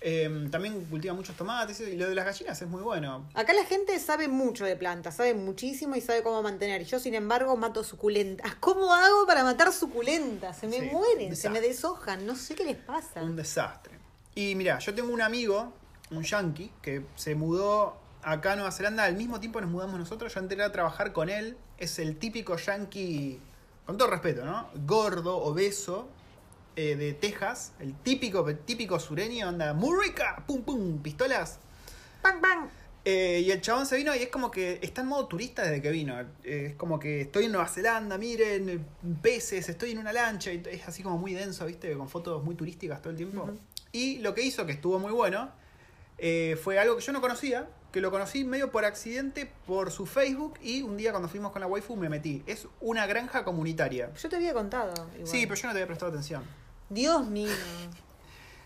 Eh, 0.00 0.48
también 0.52 0.84
cultiva 0.84 1.12
muchos 1.12 1.36
tomates 1.36 1.80
y 1.80 1.96
lo 1.96 2.08
de 2.08 2.14
las 2.14 2.24
gallinas 2.24 2.60
es 2.62 2.68
muy 2.68 2.82
bueno. 2.82 3.28
Acá 3.34 3.52
la 3.52 3.64
gente 3.64 3.98
sabe 3.98 4.28
mucho 4.28 4.64
de 4.64 4.76
plantas, 4.76 5.16
sabe 5.16 5.34
muchísimo 5.34 5.96
y 5.96 6.00
sabe 6.00 6.22
cómo 6.22 6.40
mantener. 6.42 6.82
Y 6.82 6.84
yo, 6.84 7.00
sin 7.00 7.14
embargo, 7.14 7.56
mato 7.56 7.82
suculentas. 7.82 8.54
¿Cómo 8.60 8.94
hago 8.94 9.26
para 9.26 9.42
matar 9.42 9.72
suculentas? 9.72 10.58
Se 10.58 10.68
me 10.68 10.80
Sí, 10.80 10.88
mueren, 10.92 11.34
se 11.34 11.50
me 11.50 11.60
deshojan, 11.60 12.24
no 12.26 12.36
sé 12.36 12.54
qué 12.54 12.64
les 12.64 12.76
pasa. 12.76 13.22
Un 13.22 13.34
desastre. 13.36 13.98
Y 14.34 14.54
mira, 14.54 14.78
yo 14.78 14.94
tengo 14.94 15.12
un 15.12 15.20
amigo, 15.20 15.72
un 16.12 16.22
yankee, 16.22 16.70
que 16.80 17.04
se 17.16 17.34
mudó 17.34 17.96
acá 18.22 18.52
a 18.52 18.56
Nueva 18.56 18.70
Zelanda 18.72 19.04
al 19.04 19.16
mismo 19.16 19.40
tiempo 19.40 19.60
nos 19.60 19.70
mudamos 19.70 19.98
nosotros. 19.98 20.32
Yo 20.32 20.40
entré 20.40 20.62
a 20.62 20.70
trabajar 20.70 21.12
con 21.12 21.28
él. 21.28 21.56
Es 21.76 21.98
el 21.98 22.18
típico 22.18 22.56
yankee, 22.56 23.40
con 23.84 23.96
todo 23.98 24.10
respeto, 24.10 24.44
¿no? 24.44 24.68
Gordo, 24.86 25.36
obeso, 25.38 26.08
eh, 26.78 26.94
de 26.94 27.12
Texas. 27.12 27.72
El 27.80 27.92
típico, 27.92 28.46
típico 28.54 29.00
sureño, 29.00 29.48
anda, 29.48 29.74
Murica, 29.74 30.44
pum 30.46 30.62
pum, 30.62 31.02
pistolas. 31.02 31.58
¡Pam, 32.22 32.40
pam! 32.40 32.68
Eh, 33.04 33.42
y 33.44 33.50
el 33.50 33.60
chabón 33.60 33.84
se 33.84 33.96
vino 33.96 34.14
y 34.14 34.18
es 34.18 34.28
como 34.28 34.48
que 34.48 34.78
está 34.80 35.00
en 35.00 35.08
modo 35.08 35.26
turista 35.26 35.62
desde 35.62 35.82
que 35.82 35.90
vino. 35.90 36.20
Eh, 36.44 36.66
es 36.70 36.74
como 36.76 37.00
que 37.00 37.22
estoy 37.22 37.46
en 37.46 37.52
Nueva 37.52 37.66
Zelanda, 37.66 38.16
miren, 38.16 38.86
peces, 39.20 39.68
estoy 39.68 39.90
en 39.90 39.98
una 39.98 40.12
lancha. 40.12 40.52
Y 40.52 40.62
es 40.70 40.86
así 40.86 41.02
como 41.02 41.18
muy 41.18 41.34
denso, 41.34 41.66
¿viste? 41.66 41.92
Con 41.96 42.08
fotos 42.08 42.44
muy 42.44 42.54
turísticas 42.54 43.02
todo 43.02 43.10
el 43.10 43.16
tiempo. 43.16 43.50
Y 43.90 44.18
lo 44.18 44.32
que 44.34 44.42
hizo, 44.42 44.64
que 44.64 44.72
estuvo 44.72 45.00
muy 45.00 45.10
bueno, 45.10 45.50
eh, 46.18 46.56
fue 46.62 46.78
algo 46.78 46.96
que 46.96 47.02
yo 47.02 47.12
no 47.12 47.20
conocía, 47.20 47.68
que 47.90 48.00
lo 48.00 48.12
conocí 48.12 48.44
medio 48.44 48.70
por 48.70 48.84
accidente 48.84 49.50
por 49.66 49.90
su 49.90 50.06
Facebook 50.06 50.60
y 50.62 50.82
un 50.82 50.96
día 50.96 51.10
cuando 51.10 51.28
fuimos 51.28 51.50
con 51.50 51.60
la 51.60 51.66
waifu 51.66 51.96
me 51.96 52.08
metí. 52.08 52.44
Es 52.46 52.68
una 52.80 53.04
granja 53.06 53.42
comunitaria. 53.42 54.12
Yo 54.14 54.28
te 54.28 54.36
había 54.36 54.52
contado. 54.52 54.92
igual. 55.14 55.26
Sí, 55.26 55.44
pero 55.44 55.60
yo 55.60 55.66
no 55.66 55.72
te 55.72 55.78
había 55.78 55.86
prestado 55.88 56.12
atención. 56.12 56.44
Dios 56.90 57.26
mío. 57.26 57.52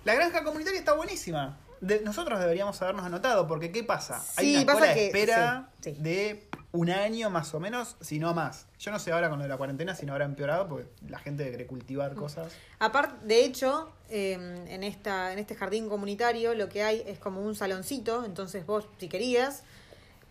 La 0.05 0.15
granja 0.15 0.43
comunitaria 0.45 0.79
está 0.79 0.95
buenísima. 0.95 1.59
De- 1.81 2.01
nosotros 2.01 2.39
deberíamos 2.39 2.81
habernos 2.83 3.05
anotado, 3.05 3.47
porque 3.49 3.73
¿qué 3.73 3.83
pasa? 3.83 4.23
Hay 4.37 4.57
una 4.57 4.67
pasa 4.67 4.79
cola 4.79 4.89
de 4.89 4.95
que- 4.95 5.07
espera 5.07 5.69
sí, 5.81 5.95
sí. 5.95 6.01
de 6.01 6.49
un 6.71 6.91
año 6.91 7.29
más 7.29 7.53
o 7.55 7.61
menos, 7.61 7.97
si 8.01 8.19
no 8.19 8.33
más. 8.35 8.67
Yo 8.79 8.93
no 8.93 8.99
sé 8.99 9.13
ahora 9.13 9.29
con 9.29 9.39
lo 9.39 9.43
de 9.43 9.49
la 9.49 9.57
cuarentena 9.57 9.95
si 9.95 10.07
no 10.07 10.13
habrá 10.13 10.25
empeorado, 10.25 10.69
porque 10.69 10.89
la 11.09 11.19
gente 11.19 11.49
quiere 11.49 11.67
cultivar 11.67 12.15
cosas. 12.15 12.53
Aparte, 12.79 13.27
de 13.27 13.45
hecho, 13.45 13.91
eh, 14.09 14.33
en, 14.69 14.83
esta, 14.85 15.33
en 15.33 15.39
este 15.41 15.55
jardín 15.57 15.89
comunitario 15.89 16.55
lo 16.55 16.69
que 16.69 16.83
hay 16.85 17.03
es 17.07 17.19
como 17.19 17.43
un 17.43 17.55
saloncito, 17.57 18.25
entonces 18.25 18.65
vos, 18.65 18.87
si 18.99 19.09
querías, 19.09 19.65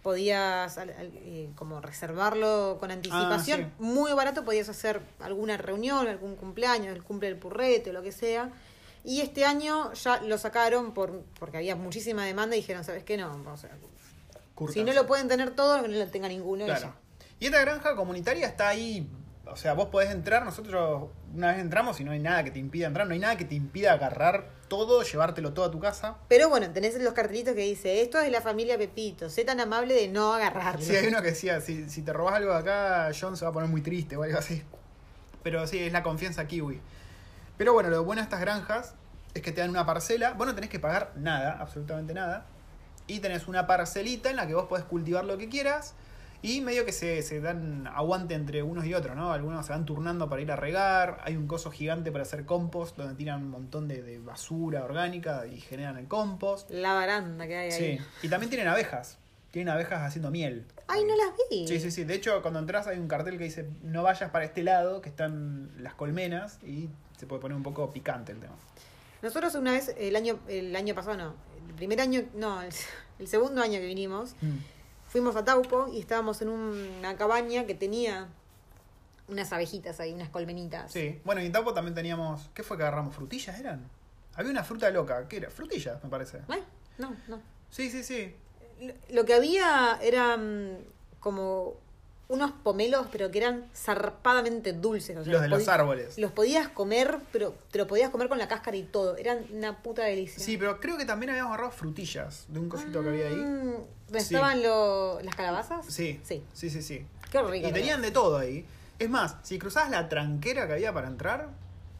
podías 0.03 0.77
al- 0.77 0.89
al- 0.91 1.12
eh, 1.15 1.50
como 1.55 1.79
reservarlo 1.81 2.77
con 2.79 2.91
anticipación, 2.91 3.62
Ah, 3.62 3.70
sí. 3.77 3.84
muy 3.84 4.13
barato, 4.13 4.43
podías 4.43 4.70
hacer 4.70 5.01
alguna 5.20 5.58
reunión, 5.58 6.08
algún 6.08 6.36
cumpleaños, 6.36 6.96
el 6.96 7.03
cumple 7.03 7.29
del 7.29 7.38
purrete, 7.38 7.93
lo 7.93 8.01
que 8.01 8.12
sea. 8.12 8.50
Y 9.03 9.22
este 9.22 9.46
año 9.46 9.93
ya 9.93 10.22
lo 10.22 10.38
sacaron 10.38 10.93
por, 10.93 11.24
porque 11.39 11.58
había 11.58 11.75
muchísima 11.75 12.25
demanda 12.25 12.55
y 12.55 12.60
dijeron, 12.60 12.84
¿sabes 12.84 13.03
qué? 13.03 13.17
No, 13.17 13.31
o 13.51 13.58
sea, 13.58 13.72
si 14.72 14.84
no 14.84 14.93
lo 14.93 15.08
pueden 15.08 15.27
tener 15.27 15.51
todo, 15.51 15.81
que 15.81 15.88
no 15.88 15.98
lo 15.98 16.08
tenga 16.08 16.27
ninguno. 16.27 16.63
y 16.63 16.67
Claro. 16.67 16.81
ya. 16.88 17.25
Y 17.39 17.46
esta 17.48 17.60
granja 17.62 17.96
comunitaria 17.96 18.46
está 18.48 18.67
ahí. 18.70 19.10
O 19.48 19.55
sea, 19.55 19.74
vos 19.74 19.88
podés 19.89 20.12
entrar, 20.12 20.46
nosotros 20.46 21.10
una 21.34 21.51
vez 21.51 21.60
entramos 21.60 22.00
y 22.00 22.03
no 22.03 22.12
hay 22.12 22.20
nada 22.20 22.43
que 22.43 22.51
te 22.51 22.60
impida 22.60 22.88
entrar, 22.88 23.08
no 23.08 23.13
hay 23.13 23.20
nada 23.20 23.36
que 23.38 23.46
te 23.46 23.55
impida 23.55 23.93
agarrar 23.93 24.50
todo, 24.72 25.04
llevártelo 25.04 25.51
todo 25.51 25.66
a 25.66 25.72
tu 25.72 25.82
casa. 25.82 26.16
Pero 26.30 26.48
bueno, 26.48 26.72
tenés 26.72 26.98
los 26.98 27.13
cartelitos 27.13 27.56
que 27.56 27.63
dice, 27.63 28.01
esto 28.01 28.18
es 28.20 28.24
de 28.24 28.32
la 28.32 28.40
familia 28.40 28.78
Pepito, 28.78 29.30
sé 29.30 29.44
tan 29.44 29.60
amable 29.60 29.94
de 29.94 30.08
no 30.08 30.34
agarrarlo. 30.34 30.82
Sí, 30.82 30.96
hay 30.96 31.08
uno 31.08 31.22
que 31.22 31.32
decía, 31.32 31.60
si, 31.60 31.90
si 31.90 32.04
te 32.04 32.13
robas 32.13 32.36
algo 32.36 32.54
de 32.54 32.60
acá, 32.60 33.12
John 33.20 33.36
se 33.36 33.44
va 33.44 33.51
a 33.51 33.54
poner 33.54 33.68
muy 33.68 33.82
triste 33.82 34.16
o 34.16 34.24
algo 34.24 34.38
así. 34.40 34.63
Pero 35.44 35.68
sí, 35.68 35.80
es 35.80 35.92
la 35.92 36.04
confianza 36.04 36.48
kiwi. 36.48 36.80
Pero 37.58 37.74
bueno, 37.74 37.90
lo 37.90 38.06
bueno 38.06 38.22
de 38.22 38.24
estas 38.24 38.40
granjas 38.40 38.94
es 39.34 39.42
que 39.42 39.51
te 39.51 39.60
dan 39.60 39.72
una 39.72 39.86
parcela, 39.86 40.36
vos 40.36 40.48
no 40.48 40.56
tenés 40.56 40.70
que 40.70 40.80
pagar 40.80 41.12
nada, 41.18 41.58
absolutamente 41.60 42.13
nada. 42.13 42.46
Y 43.08 43.20
tenés 43.20 43.50
una 43.50 43.68
parcelita 43.68 44.30
en 44.30 44.38
la 44.38 44.48
que 44.48 44.54
vos 44.54 44.68
podés 44.68 44.86
cultivar 44.86 45.25
lo 45.25 45.38
que 45.38 45.50
quieras. 45.50 45.96
Y 46.43 46.62
medio 46.62 46.86
que 46.86 46.91
se, 46.91 47.21
se 47.21 47.39
dan 47.39 47.86
aguante 47.88 48.33
entre 48.33 48.63
unos 48.63 48.86
y 48.86 48.93
otros, 48.95 49.15
¿no? 49.15 49.31
Algunos 49.31 49.65
se 49.65 49.74
van 49.74 49.86
turnando 49.86 50.27
para 50.27 50.41
ir 50.41 50.51
a 50.51 50.55
regar. 50.55 51.19
Hay 51.24 51.36
un 51.38 51.45
coso 51.48 51.69
gigante 51.69 52.12
para 52.12 52.24
hacer 52.24 52.45
compost, 52.45 52.98
donde 52.98 53.13
tiran 53.15 53.43
un 53.43 53.50
montón 53.50 53.88
de, 53.88 54.01
de 54.01 54.17
basura 54.19 54.83
orgánica 54.83 55.45
y 55.45 55.60
generan 55.60 55.98
el 55.98 56.07
compost. 56.07 56.69
La 56.71 56.93
baranda 56.93 57.45
que 57.45 57.55
hay 57.55 57.71
ahí. 57.71 57.98
Sí. 57.98 58.03
Y 58.24 58.29
también 58.29 58.50
tienen 58.50 58.67
abejas. 58.67 59.19
tienen 59.51 59.71
abejas 59.71 60.01
haciendo 60.01 60.31
miel. 60.31 60.65
Ay, 60.88 61.03
no 61.05 61.15
las 61.15 61.29
vi. 61.50 61.67
Sí, 61.67 61.79
sí, 61.79 61.91
sí. 61.91 62.05
De 62.05 62.15
hecho, 62.15 62.41
cuando 62.41 62.60
entras 62.60 62.88
hay 62.88 62.98
un 62.98 63.07
cartel 63.07 63.38
que 63.38 63.43
dice 63.43 63.69
no 63.83 64.01
vayas 64.01 64.31
para 64.31 64.43
este 64.45 64.63
lado, 64.63 65.01
que 65.01 65.10
están 65.10 65.69
las 65.77 65.93
colmenas, 65.93 66.57
y 66.65 66.89
se 67.17 67.27
puede 67.27 67.39
poner 67.41 67.55
un 67.55 67.63
poco 67.63 67.93
picante 67.93 68.31
el 68.31 68.39
tema. 68.39 68.55
Nosotros 69.21 69.53
una 69.53 69.74
vez, 69.74 69.93
el 70.00 70.15
año, 70.15 70.39
el 70.48 70.75
año 70.75 70.95
pasado 70.95 71.15
no, 71.17 71.36
el 71.69 71.75
primer 71.75 72.01
año, 72.01 72.24
no, 72.33 72.63
el, 72.63 72.71
el 73.19 73.27
segundo 73.27 73.62
año 73.62 73.79
que 73.79 73.86
vinimos, 73.86 74.33
Mm. 74.41 74.57
Fuimos 75.12 75.36
a 75.36 75.44
Taupo 75.44 75.89
y 75.91 76.00
estábamos 76.00 76.41
en 76.41 76.48
una 76.50 77.18
cabaña 77.18 77.65
que 77.65 77.75
tenía 77.75 78.30
unas 79.27 79.51
abejitas 79.51 80.00
ahí, 80.00 80.13
unas 80.13 80.30
colmenitas. 80.30 80.89
Sí. 80.91 81.20
Bueno, 81.25 81.41
y 81.41 81.46
en 81.46 81.51
Tapo 81.51 81.74
también 81.74 81.94
teníamos. 81.94 82.50
¿Qué 82.53 82.63
fue 82.63 82.77
que 82.77 82.84
agarramos? 82.84 83.13
¿Frutillas 83.13 83.60
eran? 83.60 83.89
Había 84.36 84.51
una 84.51 84.63
fruta 84.63 84.89
loca. 84.89 85.27
¿Qué 85.27 85.38
era? 85.38 85.50
Frutillas, 85.50 86.01
me 86.03 86.10
parece. 86.10 86.39
Ay, 86.48 86.63
No, 86.98 87.13
no. 87.27 87.39
Sí, 87.70 87.89
sí, 87.89 88.03
sí. 88.03 88.34
Lo- 89.10 89.25
que 89.25 89.34
había 89.34 90.00
eran 90.01 90.80
como 91.20 91.75
unos 92.31 92.51
pomelos, 92.51 93.05
pero 93.11 93.29
que 93.29 93.39
eran 93.39 93.65
zarpadamente 93.75 94.73
dulces. 94.73 95.17
o 95.17 95.23
sea, 95.23 95.33
Los 95.33 95.41
de 95.41 95.47
los 95.50 95.67
árboles. 95.67 96.17
Los 96.17 96.31
podías 96.31 96.67
comer, 96.69 97.17
pero 97.31 97.53
te 97.71 97.77
lo 97.77 97.88
podías 97.88 98.09
comer 98.09 98.29
con 98.29 98.38
la 98.38 98.47
cáscara 98.47 98.77
y 98.77 98.83
todo. 98.83 99.17
Eran 99.17 99.45
una 99.53 99.83
puta 99.83 100.03
delicia. 100.03 100.43
Sí, 100.43 100.57
pero 100.57 100.79
creo 100.79 100.97
que 100.97 101.05
también 101.05 101.29
habíamos 101.31 101.51
agarrado 101.51 101.71
frutillas 101.71 102.45
de 102.47 102.59
un 102.59 102.69
cosito 102.69 103.03
que 103.03 103.09
había 103.09 103.27
ahí. 103.27 103.35
Mm, 103.35 103.73
¿dónde 104.07 104.19
Sí. 104.19 104.33
estaban 104.35 104.63
lo- 104.63 105.19
las 105.21 105.35
calabazas? 105.35 105.85
Sí. 105.88 106.19
Sí. 106.23 106.43
Sí, 106.53 106.69
sí, 106.69 106.81
sí. 106.81 107.05
Qué 107.31 107.41
rico. 107.41 107.67
Y 107.67 107.71
tenían 107.71 108.01
de 108.01 108.11
todo 108.11 108.38
ahí. 108.38 108.65
Es 108.97 109.09
más, 109.09 109.35
si 109.43 109.59
cruzabas 109.59 109.89
la 109.91 110.09
tranquera 110.09 110.67
que 110.67 110.73
había 110.73 110.93
para 110.93 111.07
entrar, 111.07 111.50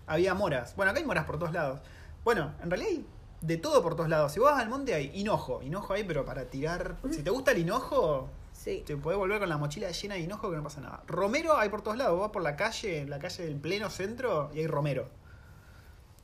había 0.08 0.34
moras. 0.34 0.76
Bueno, 0.76 0.92
acá 0.92 1.00
hay 1.00 1.06
moras 1.06 1.26
por 1.26 1.40
todos 1.40 1.54
lados. 1.54 1.80
Bueno, 2.24 2.54
en 2.64 2.70
realidad 2.70 2.92
hay 2.92 3.06
de 3.42 3.58
todo 3.58 3.82
por 3.82 3.96
todos 3.96 4.08
lados. 4.10 4.32
Si 4.34 4.40
vos 4.40 4.52
vas 4.52 4.62
al 4.62 4.70
monte 4.70 4.94
hay 4.94 5.12
hinojo. 5.14 5.62
Hinojo 5.64 5.94
ahí, 5.94 6.04
pero 6.04 6.24
para 6.26 6.46
tirar. 6.46 6.96
Si 7.12 7.24
te 7.24 7.30
gusta 7.32 7.52
el 7.52 7.58
hinojo, 7.60 8.30
Sí. 8.64 8.84
te 8.86 8.96
podés 8.96 9.18
volver 9.18 9.40
con 9.40 9.50
la 9.50 9.58
mochila 9.58 9.90
llena 9.90 10.14
de 10.16 10.22
hinojo 10.22 10.52
que 10.52 10.58
no 10.58 10.62
pasa 10.64 10.82
nada. 10.82 11.02
Romero 11.08 11.58
hay 11.58 11.70
por 11.70 11.82
todos 11.82 11.98
lados. 11.98 12.14
Vos 12.14 12.22
vas 12.22 12.32
por 12.32 12.44
la 12.44 12.56
calle, 12.56 13.06
la 13.08 13.18
calle 13.18 13.44
del 13.46 13.56
pleno 13.56 13.90
centro, 13.90 14.52
y 14.54 14.60
hay 14.60 14.68
romero. 14.68 15.10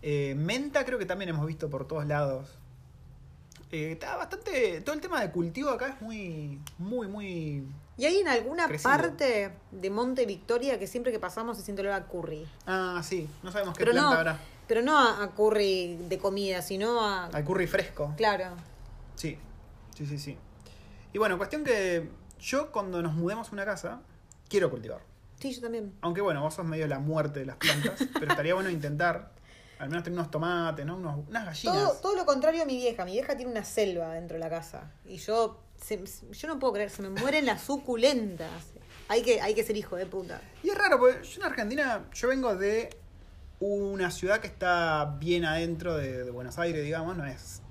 Eh, 0.04 0.36
menta 0.38 0.86
creo 0.86 1.00
que 1.00 1.06
también 1.08 1.30
hemos 1.30 1.48
visto 1.48 1.68
por 1.70 1.88
todos 1.88 2.06
lados. 2.06 2.48
Eh, 3.72 3.94
está 3.94 4.16
bastante. 4.18 4.82
Todo 4.82 4.94
el 4.94 5.02
tema 5.02 5.20
de 5.22 5.32
cultivo 5.32 5.72
acá 5.72 5.88
es 5.90 6.02
muy. 6.02 6.62
Muy, 6.78 7.08
muy. 7.08 7.66
¿Y 7.98 8.06
hay 8.06 8.18
en 8.20 8.28
alguna 8.28 8.68
Crecido. 8.68 8.92
parte 8.92 9.52
de 9.72 9.90
Monte 9.90 10.28
Victoria 10.28 10.78
que 10.78 10.86
siempre 10.86 11.12
que 11.12 11.20
pasamos 11.20 11.58
se 11.58 11.64
siente 11.64 11.82
olor 11.82 11.94
a 11.94 12.06
curry? 12.06 12.48
Ah, 12.68 13.02
sí. 13.04 13.28
No 13.42 13.52
sabemos 13.52 13.76
qué 13.76 13.80
Pero 13.84 13.94
planta 13.94 14.12
no, 14.12 14.16
habrá. 14.20 14.40
pero 14.68 14.84
no 14.84 14.96
a, 14.96 15.24
a 15.24 15.32
curry 15.32 15.98
de 16.08 16.20
comida, 16.20 16.62
sino 16.62 17.02
a... 17.04 17.26
Al 17.26 17.44
curry 17.44 17.66
fresco. 17.66 18.14
Claro. 18.16 18.52
Sí, 19.16 19.40
sí, 19.96 20.06
sí, 20.06 20.20
sí. 20.20 20.38
Y 21.12 21.18
bueno, 21.18 21.38
cuestión 21.40 21.64
que 21.64 22.08
yo 22.40 22.72
cuando 22.72 23.02
nos 23.02 23.14
mudemos 23.14 23.50
a 23.50 23.52
una 23.54 23.66
casa, 23.66 24.02
quiero 24.50 24.70
cultivar. 24.70 25.02
Sí, 25.40 25.54
yo 25.54 25.62
también. 25.62 25.94
Aunque 26.02 26.22
bueno, 26.22 26.42
vos 26.42 26.54
sos 26.56 26.66
medio 26.66 26.88
la 26.88 27.00
muerte 27.00 27.40
de 27.42 27.46
las 27.46 27.58
plantas, 27.58 28.00
pero 28.14 28.32
estaría 28.32 28.54
bueno 28.56 28.70
intentar, 28.70 29.32
al 29.80 29.90
menos 29.90 30.04
tener 30.04 30.18
unos 30.18 30.32
tomates, 30.32 30.86
¿no? 30.86 30.98
Unos- 30.98 31.28
unas 31.28 31.46
gallinas. 31.46 31.76
Todo, 31.78 31.94
todo 32.02 32.16
lo 32.16 32.26
contrario 32.26 32.64
a 32.64 32.66
mi 32.66 32.76
vieja. 32.78 33.06
Mi 33.06 33.12
vieja 33.12 33.36
tiene 33.38 33.52
una 33.52 33.64
selva 33.64 34.14
dentro 34.14 34.36
de 34.36 34.40
la 34.40 34.50
casa. 34.50 34.92
Y 35.06 35.18
yo, 35.18 35.60
se- 35.80 36.04
yo 36.32 36.48
no 36.48 36.58
puedo 36.60 36.74
creer, 36.74 36.90
se 36.90 37.02
me 37.04 37.10
mueren 37.10 37.46
las 37.46 37.62
suculentas. 37.62 38.50
Hay 39.10 39.22
que, 39.22 39.40
hay 39.40 39.54
que 39.54 39.64
ser 39.64 39.78
hijo 39.78 39.96
de 39.96 40.06
puta. 40.06 40.42
Y 40.64 40.70
es 40.70 40.78
raro, 40.78 40.98
porque 41.00 41.24
yo 41.24 41.40
en 41.42 41.46
Argentina, 41.48 42.06
yo 42.14 42.28
vengo 42.28 42.56
de 42.56 42.90
una 43.60 44.12
ciudad 44.12 44.40
que 44.40 44.48
está 44.48 45.16
bien 45.20 45.46
adentro 45.46 45.96
de, 45.96 46.24
de 46.26 46.32
Buenos 46.32 46.58
Aires, 46.60 46.84
digamos, 46.84 47.16
no 47.16 47.26
es... 47.26 47.62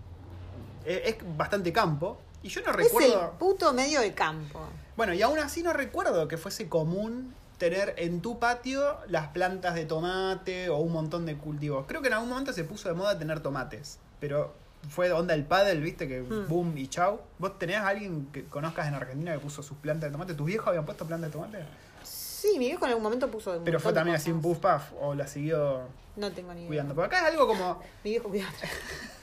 Es, 0.85 1.01
es 1.05 1.17
bastante 1.37 1.73
campo. 1.73 2.21
Y 2.47 2.49
yo 2.49 2.61
no 2.63 2.71
Es 2.71 2.77
recuerdo... 2.77 3.23
el 3.33 3.39
puto 3.39 3.73
medio 3.73 4.01
del 4.01 4.15
campo. 4.15 4.61
Bueno, 4.97 5.13
y 5.15 5.21
aún 5.23 5.37
así 5.41 5.65
no 5.65 5.73
recuerdo 5.73 6.29
que 6.29 6.37
fuese 6.37 6.69
común 6.69 7.35
tener 7.59 7.95
en 7.97 8.21
tu 8.21 8.39
patio 8.39 8.99
las 9.09 9.29
plantas 9.29 9.75
de 9.75 9.85
tomate 9.85 10.69
o 10.69 10.77
un 10.79 10.93
montón 10.93 11.27
de 11.27 11.37
cultivos. 11.37 11.87
Creo 11.89 12.03
que 12.03 12.07
en 12.09 12.15
algún 12.15 12.29
momento 12.29 12.53
se 12.53 12.63
puso 12.63 12.89
de 12.89 12.95
moda 12.95 13.19
tener 13.19 13.41
tomates, 13.41 13.99
pero 14.21 14.55
fue 14.89 15.11
onda 15.11 15.35
el 15.35 15.45
paddle, 15.45 15.81
viste, 15.81 16.07
que 16.07 16.21
Hmm. 16.21 16.47
boom 16.49 16.79
y 16.79 16.87
chau. 16.87 17.21
¿Vos 17.39 17.59
tenés 17.59 17.79
a 17.79 17.89
alguien 17.89 18.29
que 18.33 18.45
conozcas 18.45 18.87
en 18.87 18.95
Argentina 18.95 19.33
que 19.33 19.41
puso 19.41 19.65
sus 19.65 19.77
plantas 19.79 20.09
de 20.11 20.13
tomate? 20.13 20.35
¿Tus 20.35 20.47
viejos 20.47 20.69
habían 20.69 20.85
puesto 20.85 21.05
plantas 21.05 21.31
de 21.31 21.33
tomate? 21.39 21.65
Sí, 22.05 22.53
mi 22.59 22.67
viejo 22.67 22.85
en 22.85 22.91
algún 22.91 23.03
momento 23.03 23.29
puso. 23.29 23.61
Pero 23.65 23.81
fue 23.81 23.93
también 23.93 24.15
así 24.17 24.31
un 24.31 24.41
puff 24.41 24.59
puff 24.59 24.93
o 25.01 25.15
la 25.17 25.27
siguió 25.27 25.81
No 26.15 26.31
tengo 26.31 26.53
ni 26.55 26.61
idea. 26.61 26.69
cuidando. 26.69 26.95
Porque 26.95 27.17
acá 27.17 27.27
es 27.27 27.33
algo 27.33 27.49
como... 27.49 27.83
Mi 28.05 28.11
viejo 28.11 28.29
cuidado. 28.29 28.53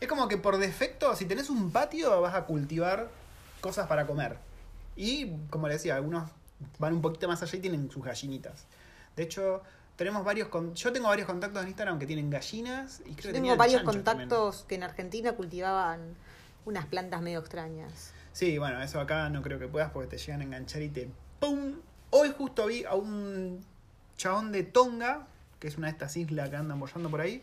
Es 0.00 0.08
como 0.08 0.28
que 0.28 0.36
por 0.36 0.58
defecto, 0.58 1.14
si 1.14 1.26
tenés 1.26 1.50
un 1.50 1.70
patio, 1.70 2.20
vas 2.20 2.34
a 2.34 2.44
cultivar 2.44 3.08
cosas 3.60 3.86
para 3.86 4.06
comer. 4.06 4.38
Y, 4.96 5.32
como 5.50 5.68
le 5.68 5.74
decía, 5.74 5.96
algunos 5.96 6.30
van 6.78 6.94
un 6.94 7.02
poquito 7.02 7.28
más 7.28 7.42
allá 7.42 7.58
y 7.58 7.60
tienen 7.60 7.90
sus 7.90 8.02
gallinitas. 8.02 8.64
De 9.16 9.22
hecho, 9.22 9.62
tenemos 9.96 10.24
varios 10.24 10.48
con... 10.48 10.74
yo 10.74 10.92
tengo 10.92 11.08
varios 11.08 11.26
contactos 11.26 11.62
en 11.62 11.68
Instagram 11.68 11.98
que 11.98 12.06
tienen 12.06 12.30
gallinas 12.30 13.00
y 13.00 13.12
creo 13.12 13.16
que 13.16 13.22
Yo 13.22 13.32
tenían 13.32 13.42
tengo 13.42 13.56
varios 13.56 13.82
contactos 13.82 14.64
que 14.66 14.76
en 14.76 14.82
Argentina 14.82 15.32
cultivaban 15.32 16.00
unas 16.64 16.86
plantas 16.86 17.20
medio 17.20 17.40
extrañas. 17.40 18.12
Sí, 18.32 18.58
bueno, 18.58 18.82
eso 18.82 19.00
acá 19.00 19.28
no 19.28 19.42
creo 19.42 19.58
que 19.58 19.68
puedas 19.68 19.90
porque 19.90 20.08
te 20.08 20.18
llegan 20.18 20.40
a 20.40 20.44
enganchar 20.44 20.82
y 20.82 20.88
te 20.88 21.10
¡pum! 21.38 21.74
Hoy 22.10 22.32
justo 22.36 22.66
vi 22.66 22.84
a 22.84 22.94
un 22.94 23.64
chabón 24.16 24.52
de 24.52 24.62
Tonga, 24.62 25.26
que 25.58 25.68
es 25.68 25.76
una 25.76 25.88
de 25.88 25.92
estas 25.92 26.16
islas 26.16 26.48
que 26.48 26.56
andan 26.56 26.80
bollando 26.80 27.10
por 27.10 27.20
ahí, 27.20 27.42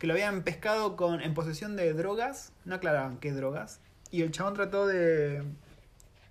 que 0.00 0.08
lo 0.08 0.14
habían 0.14 0.42
pescado 0.42 0.96
con, 0.96 1.20
en 1.20 1.32
posesión 1.34 1.76
de 1.76 1.92
drogas, 1.92 2.52
no 2.64 2.74
aclaraban 2.74 3.18
qué 3.18 3.30
drogas, 3.30 3.78
y 4.10 4.22
el 4.22 4.32
chabón 4.32 4.54
trató 4.54 4.88
de, 4.88 5.44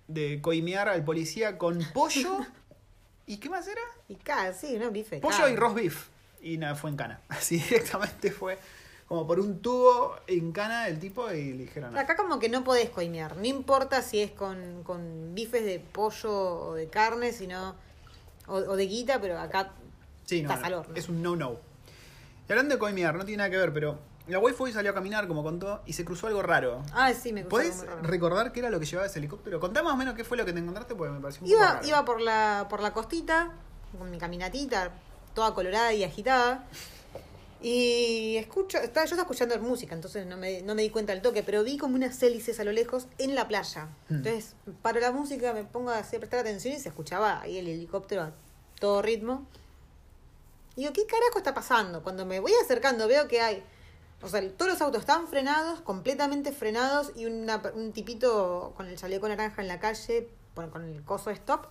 de 0.08 0.42
coimear 0.42 0.90
al 0.90 1.02
policía 1.04 1.56
con 1.56 1.78
pollo, 1.94 2.40
¿y 3.26 3.38
qué 3.38 3.48
más 3.48 3.66
era? 3.66 3.80
Y 4.08 4.16
cada, 4.16 4.52
sí, 4.52 4.76
¿no? 4.78 4.90
Bife. 4.90 5.20
Pollo 5.20 5.48
y 5.48 5.56
roast 5.56 5.74
beef, 5.74 6.08
y 6.42 6.58
nada, 6.58 6.74
fue 6.74 6.90
en 6.90 6.96
cana, 6.96 7.20
así 7.30 7.56
directamente 7.56 8.30
fue 8.30 8.58
como 9.06 9.26
por 9.26 9.40
un 9.40 9.60
tubo 9.60 10.16
en 10.28 10.52
cana 10.52 10.86
el 10.86 11.00
tipo 11.00 11.32
y 11.32 11.52
le 11.52 11.64
dijeron... 11.64 11.98
Acá 11.98 12.14
como 12.14 12.38
que 12.38 12.48
no 12.48 12.62
podés 12.62 12.90
coimear, 12.90 13.36
no 13.36 13.44
importa 13.44 14.02
si 14.02 14.20
es 14.20 14.30
con, 14.30 14.84
con 14.84 15.34
bifes 15.34 15.64
de 15.64 15.80
pollo 15.80 16.30
o 16.30 16.74
de 16.74 16.86
carne, 16.88 17.32
sino 17.32 17.74
o, 18.46 18.54
o 18.54 18.76
de 18.76 18.86
guita, 18.86 19.20
pero 19.20 19.36
acá 19.40 19.72
Sí, 20.30 20.42
no, 20.42 20.52
Estás 20.52 20.64
al 20.64 20.72
no, 20.72 20.86
es 20.94 21.08
un 21.08 21.22
no-no. 21.22 21.58
Y 22.50 22.52
hablando 22.52 22.74
de 22.74 22.78
coimear, 22.80 23.14
no 23.14 23.24
tiene 23.24 23.36
nada 23.36 23.48
que 23.50 23.56
ver, 23.58 23.72
pero 23.72 23.96
la 24.26 24.40
waifu 24.40 24.66
salió 24.72 24.90
a 24.90 24.94
caminar, 24.94 25.28
como 25.28 25.44
contó, 25.44 25.82
y 25.86 25.92
se 25.92 26.04
cruzó 26.04 26.26
algo 26.26 26.42
raro. 26.42 26.82
Ah, 26.92 27.12
sí, 27.14 27.32
me 27.32 27.42
cruzó 27.42 27.50
¿Podés 27.50 27.70
algo 27.74 27.84
muy 27.84 27.94
raro. 27.94 28.08
recordar 28.08 28.50
qué 28.50 28.58
era 28.58 28.70
lo 28.70 28.80
que 28.80 28.86
llevaba 28.86 29.06
ese 29.06 29.20
helicóptero? 29.20 29.60
Contá 29.60 29.84
más 29.84 29.94
o 29.94 29.96
menos 29.96 30.14
qué 30.16 30.24
fue 30.24 30.36
lo 30.36 30.44
que 30.44 30.52
te 30.52 30.58
encontraste, 30.58 30.96
porque 30.96 31.12
me 31.12 31.20
pareció 31.20 31.42
un 31.44 31.48
poco 31.48 31.60
Iba, 31.62 31.74
raro. 31.74 31.86
iba 31.86 32.04
por 32.04 32.20
la, 32.20 32.66
por 32.68 32.80
la 32.82 32.92
costita, 32.92 33.52
con 33.96 34.10
mi 34.10 34.18
caminatita, 34.18 34.90
toda 35.32 35.54
colorada 35.54 35.92
y 35.92 36.02
agitada. 36.02 36.66
Y 37.62 38.34
escucho, 38.38 38.78
estaba, 38.78 39.06
yo 39.06 39.14
estaba 39.14 39.22
escuchando 39.22 39.56
música, 39.60 39.94
entonces 39.94 40.26
no 40.26 40.36
me, 40.36 40.60
no 40.62 40.74
me 40.74 40.82
di 40.82 40.90
cuenta 40.90 41.12
del 41.12 41.22
toque, 41.22 41.44
pero 41.44 41.62
vi 41.62 41.76
como 41.78 41.94
unas 41.94 42.20
hélices 42.20 42.58
a 42.58 42.64
lo 42.64 42.72
lejos 42.72 43.06
en 43.18 43.36
la 43.36 43.46
playa. 43.46 43.86
Hmm. 44.08 44.14
Entonces 44.16 44.56
paro 44.82 44.98
la 44.98 45.12
música, 45.12 45.52
me 45.52 45.62
pongo 45.62 45.90
a 45.90 45.98
hacer, 45.98 46.18
prestar 46.18 46.40
atención 46.40 46.74
y 46.74 46.80
se 46.80 46.88
escuchaba 46.88 47.42
ahí 47.42 47.58
el 47.58 47.68
helicóptero 47.68 48.22
a 48.22 48.32
todo 48.80 49.02
ritmo. 49.02 49.46
Y 50.76 50.80
digo, 50.82 50.92
¿qué 50.92 51.06
carajo 51.06 51.38
está 51.38 51.52
pasando? 51.54 52.02
Cuando 52.02 52.24
me 52.26 52.40
voy 52.40 52.52
acercando 52.64 53.06
veo 53.08 53.26
que 53.28 53.40
hay, 53.40 53.62
o 54.22 54.28
sea, 54.28 54.40
todos 54.52 54.72
los 54.72 54.80
autos 54.80 55.00
están 55.00 55.26
frenados, 55.28 55.80
completamente 55.80 56.52
frenados, 56.52 57.12
y 57.16 57.26
una- 57.26 57.60
un 57.74 57.92
tipito 57.92 58.72
con 58.76 58.86
el 58.86 58.96
chaleco 58.96 59.28
naranja 59.28 59.62
en 59.62 59.68
la 59.68 59.80
calle, 59.80 60.28
con 60.54 60.84
el 60.84 61.02
coso 61.04 61.30
de 61.30 61.36
stop. 61.36 61.66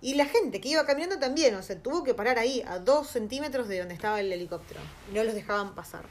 Y 0.00 0.14
la 0.14 0.26
gente 0.26 0.60
que 0.60 0.68
iba 0.68 0.84
caminando 0.84 1.18
también, 1.18 1.54
o 1.54 1.62
sea, 1.62 1.78
tuvo 1.80 2.04
que 2.04 2.12
parar 2.14 2.38
ahí, 2.38 2.62
a 2.66 2.78
dos 2.78 3.08
centímetros 3.08 3.68
de 3.68 3.78
donde 3.78 3.94
estaba 3.94 4.20
el 4.20 4.30
helicóptero. 4.32 4.80
Y 5.10 5.14
no 5.14 5.24
los 5.24 5.34
dejaban 5.34 5.74
pasar. 5.74 6.04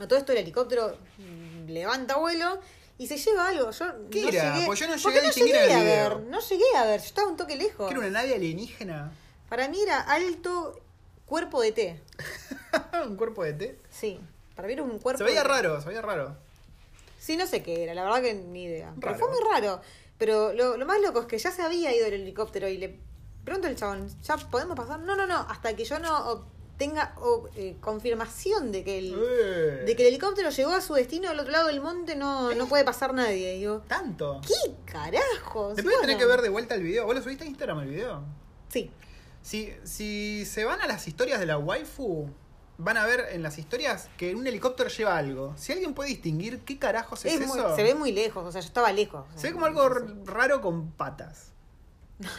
A 0.00 0.06
todo 0.06 0.18
esto 0.18 0.30
el 0.32 0.38
helicóptero 0.38 0.96
levanta 1.66 2.16
vuelo 2.16 2.60
y 2.98 3.06
se 3.08 3.16
lleva 3.16 3.48
algo. 3.48 3.70
Yo 3.70 3.86
¿Qué 4.10 4.22
no 4.22 4.28
era? 4.28 4.54
Llegué, 4.54 4.66
Pues 4.66 4.78
yo 4.80 4.86
no 4.86 4.94
llegué 4.96 5.58
a 5.58 5.64
video. 5.78 5.84
ver, 5.84 6.20
no 6.28 6.40
llegué 6.40 6.76
a 6.76 6.84
ver, 6.84 7.00
yo 7.00 7.06
estaba 7.06 7.28
un 7.28 7.36
toque 7.36 7.56
lejos. 7.56 7.86
¿Que 7.88 7.92
era 7.92 8.00
una 8.00 8.10
nave 8.10 8.34
alienígena? 8.34 9.12
Para 9.48 9.68
mí 9.68 9.80
era 9.82 10.00
alto 10.00 10.78
cuerpo 11.28 11.60
de 11.62 11.72
té. 11.72 12.00
¿Un 13.06 13.16
cuerpo 13.16 13.44
de 13.44 13.52
té? 13.52 13.78
Sí, 13.90 14.20
para 14.56 14.66
mí 14.66 14.74
era 14.74 14.82
un 14.82 14.98
cuerpo 14.98 15.18
Se 15.18 15.24
veía 15.24 15.42
de 15.42 15.48
té. 15.48 15.54
raro, 15.54 15.80
se 15.80 15.88
veía 15.88 16.02
raro. 16.02 16.36
Sí, 17.20 17.36
no 17.36 17.46
sé 17.46 17.62
qué 17.62 17.82
era, 17.84 17.94
la 17.94 18.04
verdad 18.04 18.22
que 18.22 18.34
ni 18.34 18.64
idea. 18.64 18.92
Pero 19.00 19.14
fue 19.16 19.28
muy 19.28 19.38
raro. 19.52 19.80
Pero 20.18 20.52
lo, 20.52 20.76
lo 20.76 20.86
más 20.86 21.00
loco 21.00 21.20
es 21.20 21.26
que 21.26 21.38
ya 21.38 21.50
se 21.52 21.62
había 21.62 21.94
ido 21.94 22.06
el 22.06 22.14
helicóptero 22.14 22.66
y 22.68 22.78
le 22.78 22.96
pregunto 23.44 23.68
al 23.68 23.76
chabón, 23.76 24.08
¿ya 24.22 24.36
podemos 24.36 24.76
pasar? 24.76 24.98
No, 25.00 25.14
no, 25.16 25.26
no, 25.26 25.36
hasta 25.48 25.74
que 25.76 25.84
yo 25.84 25.98
no 26.00 26.30
obtenga 26.30 27.14
o, 27.18 27.48
eh, 27.56 27.76
confirmación 27.80 28.72
de 28.72 28.82
que, 28.84 28.98
el, 28.98 29.14
Eh. 29.16 29.84
de 29.86 29.96
que 29.96 30.02
el 30.02 30.08
helicóptero 30.08 30.50
llegó 30.50 30.72
a 30.72 30.80
su 30.80 30.94
destino 30.94 31.28
al 31.30 31.38
otro 31.38 31.52
lado 31.52 31.68
del 31.68 31.80
monte, 31.80 32.14
no, 32.16 32.52
no 32.54 32.66
puede 32.66 32.84
pasar 32.84 33.14
nadie. 33.14 33.54
Y 33.54 33.58
digo, 33.60 33.82
¿Tanto? 33.88 34.40
¿qué 34.46 34.54
carajo? 34.90 35.74
Después 35.74 35.94
Sí, 36.00 36.04
bueno. 36.04 36.18
que 36.18 36.26
ver 36.26 36.42
de 36.42 36.48
vuelta 36.48 36.74
el 36.74 36.82
video. 36.82 37.06
¿Vos 37.06 37.14
lo 37.14 37.22
subiste 37.22 37.44
a 37.44 37.46
Instagram 37.46 37.80
el 37.80 37.88
video? 37.90 38.22
Sí. 38.70 38.90
Si, 39.48 39.72
si 39.82 40.44
se 40.44 40.66
van 40.66 40.82
a 40.82 40.86
las 40.86 41.08
historias 41.08 41.40
de 41.40 41.46
la 41.46 41.56
waifu, 41.56 42.28
van 42.76 42.98
a 42.98 43.06
ver 43.06 43.28
en 43.32 43.42
las 43.42 43.56
historias 43.56 44.10
que 44.18 44.34
un 44.34 44.46
helicóptero 44.46 44.90
lleva 44.90 45.16
algo. 45.16 45.54
Si 45.56 45.72
alguien 45.72 45.94
puede 45.94 46.10
distinguir 46.10 46.58
qué 46.66 46.78
carajos 46.78 47.24
es, 47.24 47.32
Es 47.40 47.46
muy- 47.48 47.58
eso, 47.58 47.74
se 47.74 47.82
ve 47.82 47.94
muy 47.94 48.12
lejos, 48.12 48.44
o 48.44 48.52
sea, 48.52 48.60
yo 48.60 48.66
estaba 48.66 48.92
lejos. 48.92 49.24
se 49.36 49.46
ve 49.46 49.54
como 49.54 49.64
algo 49.64 49.88
raro 50.26 50.60
con 50.60 50.90
patas. 50.90 51.52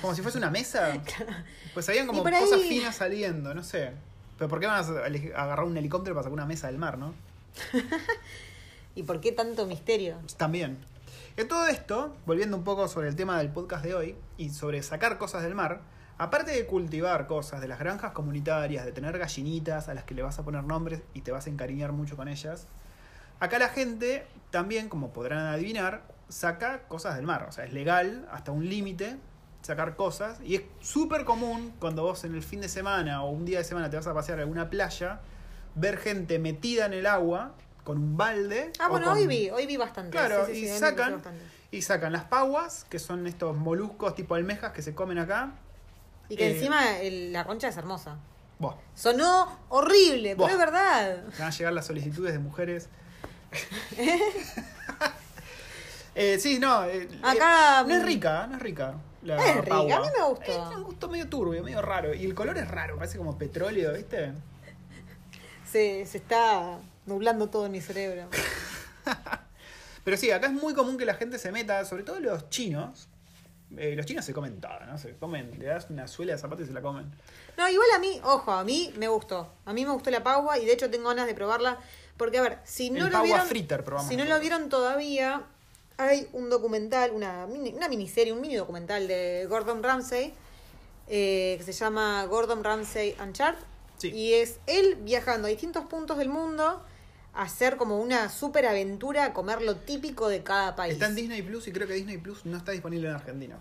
Como 0.01 0.13
si 0.13 0.21
fuese 0.21 0.37
una 0.37 0.51
mesa. 0.51 1.01
Pues 1.73 1.87
veían 1.87 2.05
como 2.05 2.21
cosas 2.23 2.61
finas 2.61 2.95
saliendo, 2.97 3.55
no 3.55 3.63
sé. 3.63 3.91
Pero 4.37 4.47
¿por 4.47 4.59
qué 4.59 4.67
van 4.67 4.83
a 4.85 5.41
agarrar 5.41 5.65
un 5.65 5.77
helicóptero 5.77 6.13
para 6.13 6.25
sacar 6.25 6.33
una 6.33 6.45
mesa 6.45 6.67
del 6.67 6.77
mar, 6.77 6.99
no? 6.99 7.15
¿Y 8.93 9.01
por 9.01 9.19
qué 9.19 9.31
tanto 9.31 9.65
misterio? 9.65 10.19
También. 10.37 10.77
En 11.37 11.47
todo 11.47 11.65
esto, 11.65 12.15
volviendo 12.27 12.55
un 12.55 12.63
poco 12.63 12.87
sobre 12.87 13.07
el 13.07 13.15
tema 13.15 13.39
del 13.39 13.49
podcast 13.49 13.83
de 13.83 13.95
hoy 13.95 14.15
y 14.37 14.49
sobre 14.51 14.83
sacar 14.83 15.17
cosas 15.17 15.41
del 15.41 15.55
mar, 15.55 15.81
aparte 16.19 16.51
de 16.51 16.65
cultivar 16.67 17.25
cosas 17.27 17.61
de 17.61 17.67
las 17.67 17.79
granjas 17.79 18.11
comunitarias, 18.11 18.85
de 18.85 18.91
tener 18.91 19.17
gallinitas 19.17 19.89
a 19.89 19.93
las 19.95 20.03
que 20.03 20.13
le 20.13 20.21
vas 20.21 20.37
a 20.37 20.43
poner 20.43 20.63
nombres 20.63 21.01
y 21.13 21.21
te 21.21 21.31
vas 21.31 21.47
a 21.47 21.49
encariñar 21.49 21.91
mucho 21.93 22.15
con 22.15 22.27
ellas, 22.27 22.67
acá 23.39 23.57
la 23.57 23.69
gente 23.69 24.27
también, 24.51 24.89
como 24.89 25.11
podrán 25.13 25.47
adivinar, 25.47 26.03
saca 26.27 26.83
cosas 26.87 27.15
del 27.15 27.25
mar. 27.25 27.45
O 27.49 27.51
sea, 27.51 27.65
es 27.65 27.73
legal 27.73 28.27
hasta 28.31 28.51
un 28.51 28.67
límite 28.69 29.17
sacar 29.61 29.95
cosas 29.95 30.39
y 30.43 30.55
es 30.55 30.61
súper 30.81 31.25
común 31.25 31.73
cuando 31.79 32.03
vos 32.03 32.23
en 32.23 32.35
el 32.35 32.43
fin 32.43 32.61
de 32.61 32.69
semana 32.69 33.23
o 33.23 33.29
un 33.31 33.45
día 33.45 33.57
de 33.59 33.63
semana 33.63 33.89
te 33.89 33.95
vas 33.95 34.07
a 34.07 34.13
pasear 34.13 34.39
a 34.39 34.41
alguna 34.43 34.69
playa, 34.69 35.21
ver 35.75 35.97
gente 35.97 36.37
metida 36.39 36.85
en 36.85 36.93
el 36.93 37.05
agua 37.05 37.53
con 37.83 37.97
un 37.97 38.17
balde. 38.17 38.71
Ah, 38.79 38.87
bueno, 38.89 39.07
con- 39.07 39.15
hoy 39.17 39.25
vi, 39.27 39.49
hoy 39.49 39.65
vi 39.65 39.77
bastante. 39.77 40.11
Claro, 40.11 40.45
Sí, 40.47 40.53
sí, 40.53 40.65
y 40.65 40.67
sí, 40.67 40.77
sacan 40.79 41.21
y 41.71 41.81
sacan 41.81 42.11
las 42.11 42.25
paguas, 42.25 42.85
que 42.89 42.99
son 42.99 43.25
estos 43.27 43.55
moluscos 43.55 44.15
tipo 44.15 44.35
almejas 44.35 44.73
que 44.73 44.81
se 44.81 44.93
comen 44.93 45.17
acá. 45.17 45.51
Y 46.29 46.35
que 46.37 46.47
eh, 46.47 46.51
encima 46.55 46.97
el- 46.99 47.33
la 47.33 47.43
concha 47.45 47.67
es 47.67 47.77
hermosa. 47.77 48.17
Buah, 48.59 48.75
Sonó 48.93 49.57
horrible, 49.69 50.35
Buah. 50.35 50.47
pero 50.47 50.59
es 50.59 50.65
verdad. 50.65 51.23
van 51.39 51.47
a 51.47 51.51
llegar 51.51 51.73
las 51.73 51.85
solicitudes 51.87 52.33
de 52.33 52.39
mujeres. 52.39 52.89
Eh, 56.15 56.37
sí, 56.39 56.59
no. 56.59 56.83
eh, 56.85 57.07
Acá, 57.21 57.81
eh, 57.81 57.85
no 57.87 57.95
es 57.95 58.03
rica, 58.03 58.45
no 58.47 58.55
es 58.57 58.61
rica. 58.61 58.95
La 59.21 59.37
Es 59.37 59.55
rica, 59.57 59.69
pagua. 59.69 59.97
a 59.97 60.01
mí 60.01 60.07
me 60.17 60.25
gustó. 60.27 60.51
Eh, 60.51 60.55
tiene 60.67 60.75
un 60.77 60.83
gusto 60.83 61.07
medio 61.07 61.29
turbio, 61.29 61.63
medio 61.63 61.81
raro. 61.81 62.13
Y 62.13 62.25
el 62.25 62.33
color 62.33 62.57
es 62.57 62.67
raro, 62.67 62.97
parece 62.97 63.17
como 63.17 63.37
petróleo, 63.37 63.93
¿viste? 63.93 64.33
Se, 65.71 66.05
se 66.05 66.17
está 66.17 66.79
nublando 67.05 67.47
todo 67.49 67.67
en 67.67 67.71
mi 67.71 67.79
cerebro. 67.79 68.27
Pero 70.03 70.17
sí, 70.17 70.31
acá 70.31 70.47
es 70.47 70.53
muy 70.53 70.73
común 70.73 70.97
que 70.97 71.05
la 71.05 71.13
gente 71.13 71.37
se 71.37 71.51
meta, 71.51 71.85
sobre 71.85 72.03
todo 72.03 72.19
los 72.19 72.49
chinos. 72.49 73.07
Eh, 73.77 73.93
los 73.95 74.05
chinos 74.05 74.25
se 74.25 74.33
comen 74.33 74.59
todo, 74.59 74.79
¿no? 74.87 74.97
Se 74.97 75.15
comen, 75.17 75.57
le 75.59 75.65
das 75.65 75.87
una 75.89 76.07
suela 76.07 76.33
de 76.33 76.39
zapatos 76.39 76.65
y 76.65 76.67
se 76.67 76.73
la 76.73 76.81
comen. 76.81 77.11
No, 77.57 77.67
igual 77.69 77.87
a 77.95 77.99
mí, 77.99 78.19
ojo, 78.23 78.51
a 78.51 78.63
mí 78.63 78.93
me 78.97 79.07
gustó. 79.07 79.51
A 79.65 79.73
mí 79.73 79.85
me 79.85 79.91
gustó 79.91 80.09
la 80.09 80.23
pagua 80.23 80.57
y 80.57 80.65
de 80.65 80.73
hecho 80.73 80.89
tengo 80.89 81.09
ganas 81.09 81.27
de 81.27 81.35
probarla. 81.35 81.77
Porque, 82.17 82.39
a 82.39 82.41
ver, 82.41 82.59
si 82.63 82.89
no 82.89 83.05
El 83.07 83.13
lo 83.13 83.21
vieron. 83.23 83.47
fritter 83.47 83.83
probamos 83.83 84.09
si 84.09 84.17
no 84.17 84.25
lo 84.25 84.39
vieron 84.39 84.69
todavía, 84.69 85.43
hay 85.97 86.27
un 86.33 86.49
documental, 86.49 87.11
una, 87.11 87.45
mini- 87.47 87.73
una 87.73 87.87
miniserie, 87.87 88.33
un 88.33 88.41
mini 88.41 88.55
documental 88.55 89.07
de 89.07 89.45
Gordon 89.49 89.83
Ramsay. 89.83 90.33
eh, 91.11 91.55
que 91.57 91.63
se 91.63 91.73
llama 91.73 92.23
Gordon 92.25 92.63
Ramsay 92.63 93.15
Uncharted. 93.21 93.63
Sí. 93.97 94.09
Y 94.11 94.33
es 94.35 94.59
él 94.67 94.95
viajando 95.01 95.47
a 95.47 95.49
distintos 95.49 95.85
puntos 95.85 96.17
del 96.17 96.29
mundo 96.29 96.81
hacer 97.39 97.77
como 97.77 97.97
una 97.97 98.29
super 98.29 98.65
aventura, 98.65 99.25
a 99.25 99.33
comer 99.33 99.61
lo 99.61 99.77
típico 99.77 100.27
de 100.27 100.43
cada 100.43 100.75
país. 100.75 100.93
Está 100.93 101.07
en 101.07 101.15
Disney 101.15 101.41
Plus 101.41 101.67
y 101.67 101.71
creo 101.71 101.87
que 101.87 101.93
Disney 101.93 102.17
Plus 102.17 102.45
no 102.45 102.57
está 102.57 102.73
disponible 102.73 103.07
en 103.07 103.15
Argentina. 103.15 103.57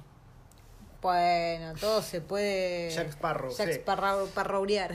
Bueno, 1.01 1.75
todo 1.81 2.03
se 2.03 2.21
puede. 2.21 2.91
Jack 2.91 3.11
Sparrow, 3.11 3.55
Jack 3.57 3.73
sí. 3.73 3.75
Sparrowrear. 3.75 4.93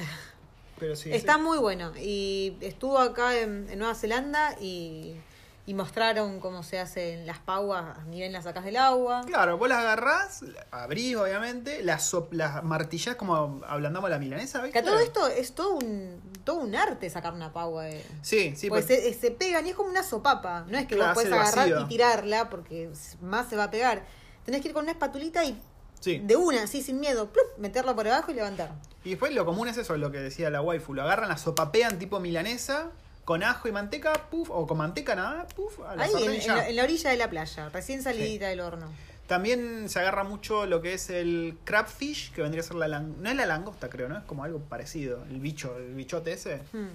Pero 0.79 0.97
sí. 0.97 1.13
Está 1.13 1.35
sí. 1.35 1.41
muy 1.41 1.59
bueno. 1.59 1.93
Y 1.97 2.57
estuvo 2.59 2.99
acá 2.99 3.39
en, 3.39 3.69
en 3.69 3.79
Nueva 3.79 3.95
Zelanda 3.95 4.57
y, 4.59 5.15
y 5.65 5.73
mostraron 5.75 6.41
cómo 6.41 6.61
se 6.61 6.77
hacen 6.77 7.25
las 7.25 7.39
pauas, 7.39 8.05
ni 8.07 8.17
bien 8.19 8.33
las 8.33 8.43
sacas 8.43 8.65
del 8.65 8.75
agua. 8.75 9.21
Claro, 9.25 9.57
vos 9.57 9.69
las 9.69 9.79
agarrás, 9.79 10.43
abrís 10.71 11.15
obviamente, 11.15 11.81
las, 11.83 12.03
sop- 12.11 12.33
las 12.33 12.61
martillás 12.65 13.15
como 13.15 13.61
ablandamos 13.65 14.09
la 14.09 14.19
milanesa, 14.19 14.59
Que 14.59 14.65
¿viste? 14.65 14.79
a 14.79 14.83
todo 14.83 14.99
esto 14.99 15.27
es 15.29 15.53
todo 15.55 15.75
un, 15.75 16.21
todo 16.43 16.57
un 16.57 16.75
arte 16.75 17.09
sacar 17.09 17.31
una 17.33 17.53
paua. 17.53 17.87
eh. 17.89 18.05
Sí, 18.21 18.53
sí, 18.57 18.67
pues 18.67 18.85
pues- 18.85 19.01
se, 19.03 19.13
se 19.13 19.31
pegan 19.31 19.65
y 19.65 19.69
es 19.69 19.75
como 19.75 19.89
una 19.89 20.03
sopapa. 20.03 20.65
No 20.67 20.77
es 20.77 20.85
que 20.85 20.95
Claro, 20.97 21.13
vos 21.13 21.23
el 21.23 21.31
agarrar 21.33 21.69
vacío. 21.69 21.81
y 21.81 21.87
tirarla 21.87 22.49
porque 22.49 22.89
más 23.21 23.47
se 23.49 23.55
va 23.55 23.65
a 23.65 23.71
pegar. 23.71 24.03
Tenés 24.43 24.61
que 24.61 24.67
ir 24.67 24.73
con 24.73 24.83
una 24.83 24.91
espatulita 24.91 25.45
y 25.45 25.57
sí. 26.01 26.19
de 26.19 26.35
una, 26.35 26.63
así 26.63 26.81
sin 26.81 26.99
miedo, 26.99 27.31
¡plup! 27.31 27.45
meterla 27.57 27.95
por 27.95 28.05
abajo 28.05 28.31
y 28.31 28.33
levantar. 28.33 28.71
Y 29.05 29.11
después 29.11 29.33
lo 29.33 29.45
común 29.45 29.69
es 29.69 29.77
eso, 29.77 29.95
lo 29.95 30.11
que 30.11 30.17
decía 30.19 30.49
la 30.49 30.61
waifu, 30.61 30.93
lo 30.93 31.03
agarran, 31.03 31.29
la 31.29 31.37
sopapean 31.37 31.99
tipo 31.99 32.19
milanesa, 32.19 32.89
con 33.25 33.43
ajo 33.43 33.67
y 33.67 33.71
manteca, 33.71 34.13
puff, 34.29 34.49
o 34.51 34.67
con 34.67 34.77
manteca 34.77 35.15
nada, 35.15 35.47
puff, 35.55 35.79
a 35.81 35.95
la 35.95 36.03
Ahí, 36.03 36.11
sartén 36.11 36.33
en, 36.41 36.47
la, 36.47 36.69
en 36.69 36.75
la 36.75 36.83
orilla 36.83 37.09
de 37.09 37.17
la 37.17 37.29
playa, 37.29 37.69
recién 37.69 38.01
salidita 38.03 38.47
del 38.49 38.59
horno. 38.59 38.87
También 39.27 39.87
se 39.89 39.99
agarra 39.99 40.25
mucho 40.25 40.65
lo 40.65 40.81
que 40.81 40.93
es 40.93 41.09
el 41.09 41.57
crabfish, 41.63 42.33
que 42.33 42.41
vendría 42.41 42.61
a 42.61 42.65
ser 42.65 42.75
la 42.75 42.87
lang- 42.89 43.15
no 43.17 43.29
es 43.29 43.35
la 43.35 43.45
langosta 43.45 43.89
creo, 43.89 44.09
¿no? 44.09 44.17
Es 44.17 44.23
como 44.25 44.43
algo 44.43 44.59
parecido, 44.59 45.23
el 45.29 45.39
bicho, 45.39 45.77
el 45.77 45.93
bichote 45.95 46.33
ese. 46.33 46.57
Hmm. 46.73 46.89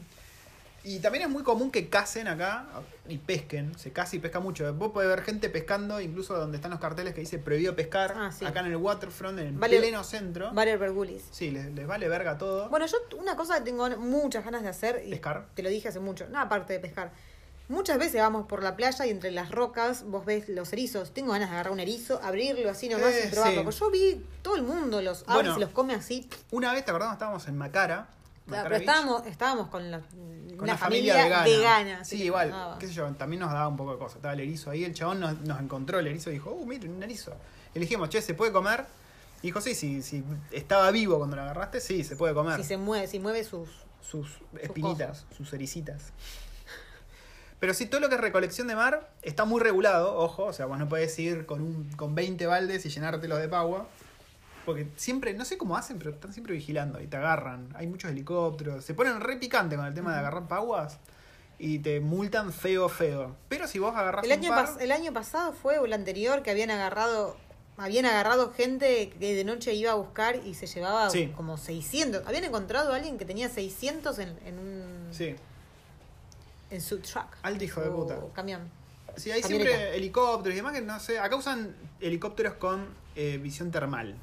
Y 0.84 1.00
también 1.00 1.24
es 1.24 1.30
muy 1.30 1.42
común 1.42 1.70
que 1.70 1.88
casen 1.88 2.28
acá 2.28 2.66
y 3.08 3.18
pesquen. 3.18 3.76
Se 3.78 3.92
caza 3.92 4.16
y 4.16 4.20
pesca 4.20 4.40
mucho. 4.40 4.72
Vos 4.74 4.92
podés 4.92 5.08
ver 5.08 5.22
gente 5.22 5.48
pescando, 5.50 6.00
incluso 6.00 6.34
donde 6.38 6.56
están 6.56 6.70
los 6.70 6.80
carteles 6.80 7.14
que 7.14 7.20
dice 7.20 7.38
prohibido 7.38 7.74
pescar. 7.76 8.14
Ah, 8.16 8.30
sí. 8.32 8.44
Acá 8.44 8.60
en 8.60 8.66
el 8.66 8.76
waterfront, 8.76 9.38
en 9.40 9.46
el 9.48 9.54
Vale- 9.54 9.78
pleno 9.78 10.02
centro. 10.04 10.50
Vale 10.52 10.76
Bergulis. 10.76 11.24
Sí, 11.30 11.50
les, 11.50 11.66
les 11.74 11.86
vale 11.86 12.08
verga 12.08 12.38
todo. 12.38 12.68
Bueno, 12.68 12.86
yo 12.86 12.96
una 13.18 13.36
cosa 13.36 13.58
que 13.58 13.64
tengo 13.64 13.88
muchas 13.98 14.44
ganas 14.44 14.62
de 14.62 14.68
hacer. 14.68 15.02
Y 15.04 15.10
¿Pescar? 15.10 15.48
Te 15.54 15.62
lo 15.62 15.68
dije 15.68 15.88
hace 15.88 16.00
mucho. 16.00 16.26
No, 16.28 16.40
aparte 16.40 16.74
de 16.74 16.80
pescar. 16.80 17.12
Muchas 17.68 17.98
veces 17.98 18.22
vamos 18.22 18.46
por 18.46 18.62
la 18.62 18.76
playa 18.76 19.04
y 19.04 19.10
entre 19.10 19.30
las 19.30 19.50
rocas 19.50 20.04
vos 20.04 20.24
ves 20.24 20.48
los 20.48 20.72
erizos. 20.72 21.12
Tengo 21.12 21.32
ganas 21.32 21.50
de 21.50 21.54
agarrar 21.56 21.72
un 21.74 21.80
erizo, 21.80 22.18
abrirlo 22.22 22.70
así 22.70 22.88
nomás 22.88 23.12
Eh, 23.12 23.24
y 23.26 23.30
probarlo. 23.30 23.58
sí. 23.58 23.64
Porque 23.64 23.78
yo 23.78 23.90
vi 23.90 24.26
todo 24.40 24.56
el 24.56 24.62
mundo 24.62 25.02
los 25.02 25.22
abre 25.24 25.34
Bueno. 25.34 25.50
y 25.50 25.54
se 25.54 25.60
los 25.60 25.70
come 25.70 25.94
así. 25.94 26.30
Una 26.50 26.72
vez, 26.72 26.82
¿te 26.86 26.92
acordás? 26.92 27.12
Estábamos 27.12 27.46
en 27.46 27.58
Macara. 27.58 28.08
Pero 28.48 28.76
estábamos, 28.76 29.26
estábamos 29.26 29.68
con 29.68 29.90
la, 29.90 30.00
con 30.00 30.62
una 30.62 30.72
la 30.72 30.78
familia, 30.78 31.14
familia, 31.14 31.24
vegana. 31.24 31.44
vegana. 31.44 32.04
Sí, 32.04 32.22
igual. 32.22 32.76
Qué 32.78 32.86
sé 32.86 32.94
yo, 32.94 33.06
también 33.12 33.40
nos 33.40 33.52
daba 33.52 33.68
un 33.68 33.76
poco 33.76 33.92
de 33.92 33.98
cosas. 33.98 34.16
Estaba 34.16 34.34
el 34.34 34.40
erizo 34.40 34.70
ahí, 34.70 34.84
el 34.84 34.94
chabón 34.94 35.20
nos, 35.20 35.38
nos 35.40 35.60
encontró 35.60 35.98
el 35.98 36.06
erizo 36.06 36.30
y 36.30 36.34
dijo, 36.34 36.50
uh, 36.50 36.66
miren, 36.66 36.92
un 36.92 37.02
erizo. 37.02 37.32
Y 37.74 37.78
le 37.78 37.80
dijimos, 37.80 38.08
che, 38.08 38.22
¿se 38.22 38.34
puede 38.34 38.52
comer? 38.52 38.86
Y 39.42 39.48
dijo, 39.48 39.60
sí, 39.60 39.74
sí, 39.74 40.02
sí. 40.02 40.24
Estaba 40.50 40.90
vivo 40.90 41.18
cuando 41.18 41.36
lo 41.36 41.42
agarraste, 41.42 41.80
sí, 41.80 42.02
se 42.04 42.16
puede 42.16 42.34
comer. 42.34 42.56
Si 42.56 42.64
se 42.64 42.76
mueve, 42.76 43.06
si 43.06 43.18
mueve 43.18 43.44
sus. 43.44 43.68
sus 44.00 44.38
espinitas, 44.60 45.26
sus 45.36 45.52
ericitas. 45.52 46.12
Pero 47.60 47.74
sí, 47.74 47.86
todo 47.86 48.00
lo 48.00 48.08
que 48.08 48.14
es 48.14 48.20
recolección 48.20 48.68
de 48.68 48.76
mar 48.76 49.10
está 49.22 49.44
muy 49.44 49.60
regulado, 49.60 50.16
ojo, 50.16 50.44
o 50.44 50.52
sea, 50.52 50.66
vos 50.66 50.78
no 50.78 50.88
podés 50.88 51.18
ir 51.18 51.44
con, 51.44 51.60
un, 51.60 51.90
con 51.96 52.14
20 52.14 52.46
baldes 52.46 52.86
y 52.86 52.88
llenártelos 52.88 53.40
de 53.40 53.48
pagua. 53.48 53.88
Porque 54.68 54.86
siempre, 54.96 55.32
no 55.32 55.46
sé 55.46 55.56
cómo 55.56 55.78
hacen, 55.78 55.96
pero 55.98 56.10
están 56.10 56.34
siempre 56.34 56.52
vigilando 56.52 57.00
y 57.00 57.06
te 57.06 57.16
agarran. 57.16 57.70
Hay 57.74 57.86
muchos 57.86 58.10
helicópteros. 58.10 58.84
Se 58.84 58.92
ponen 58.92 59.18
re 59.18 59.36
picante 59.38 59.76
con 59.76 59.86
el 59.86 59.94
tema 59.94 60.12
de 60.12 60.18
agarrar 60.18 60.46
paguas 60.46 60.98
y 61.58 61.78
te 61.78 62.00
multan 62.00 62.52
feo, 62.52 62.90
feo. 62.90 63.34
Pero 63.48 63.66
si 63.66 63.78
vos 63.78 63.96
agarras 63.96 64.26
El 64.26 64.30
un 64.32 64.38
año, 64.38 64.50
par, 64.50 64.66
pas- 64.66 64.80
el 64.82 64.92
año 64.92 65.10
pasado 65.14 65.54
fue 65.54 65.78
o 65.78 65.86
el 65.86 65.94
anterior 65.94 66.42
que 66.42 66.50
habían 66.50 66.70
agarrado. 66.70 67.38
Habían 67.78 68.04
agarrado 68.04 68.52
gente 68.52 69.08
que 69.18 69.34
de 69.36 69.44
noche 69.44 69.72
iba 69.72 69.92
a 69.92 69.94
buscar 69.94 70.36
y 70.44 70.52
se 70.52 70.66
llevaba 70.66 71.08
Sí. 71.08 71.32
como 71.34 71.56
600. 71.56 72.26
Habían 72.26 72.44
encontrado 72.44 72.92
a 72.92 72.96
alguien 72.96 73.16
que 73.16 73.24
tenía 73.24 73.48
600 73.48 74.18
en, 74.18 74.38
en 74.44 74.58
un. 74.58 75.08
Sí, 75.12 75.34
en 76.70 76.80
su 76.82 76.98
truck. 76.98 77.26
Alto 77.42 77.64
hijo 77.64 77.80
de 77.80 77.88
puta. 77.90 78.18
camión. 78.34 78.68
sí, 79.16 79.30
hay 79.30 79.40
Camioneta. 79.40 79.70
siempre 79.70 79.96
helicópteros 79.96 80.52
y 80.52 80.56
demás 80.56 80.72
que 80.74 80.82
no 80.82 81.00
sé. 81.00 81.18
Acá 81.18 81.36
usan 81.36 81.74
helicópteros 82.00 82.54
con 82.54 82.86
eh, 83.16 83.38
visión 83.42 83.70
termal 83.70 84.14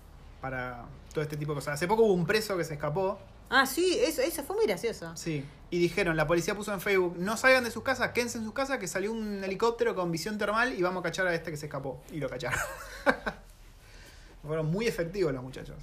para 0.45 0.85
todo 1.11 1.23
este 1.23 1.37
tipo 1.37 1.53
de 1.53 1.55
cosas. 1.55 1.73
Hace 1.73 1.87
poco 1.87 2.03
hubo 2.03 2.13
un 2.13 2.27
preso 2.27 2.55
que 2.55 2.63
se 2.63 2.75
escapó 2.75 3.17
Ah, 3.49 3.65
sí, 3.65 3.97
eso, 3.99 4.21
eso 4.21 4.43
fue 4.43 4.55
muy 4.55 4.67
gracioso. 4.67 5.11
Sí, 5.15 5.43
y 5.71 5.79
dijeron, 5.79 6.15
la 6.15 6.27
policía 6.27 6.53
puso 6.53 6.71
en 6.71 6.81
Facebook, 6.81 7.15
no 7.17 7.35
salgan 7.35 7.63
de 7.63 7.71
sus 7.71 7.81
casas, 7.81 8.11
quédense 8.11 8.37
en 8.37 8.43
sus 8.43 8.53
casas, 8.53 8.77
que 8.77 8.87
salió 8.87 9.11
un 9.11 9.43
helicóptero 9.43 9.95
con 9.95 10.11
visión 10.11 10.37
termal 10.37 10.73
y 10.77 10.83
vamos 10.83 11.01
a 11.01 11.03
cachar 11.03 11.25
a 11.25 11.33
este 11.33 11.49
que 11.49 11.57
se 11.57 11.65
escapó. 11.65 12.03
Y 12.11 12.17
lo 12.17 12.29
cacharon. 12.29 12.59
Fueron 14.45 14.69
muy 14.69 14.85
efectivos 14.85 15.33
los 15.33 15.41
muchachos. 15.41 15.77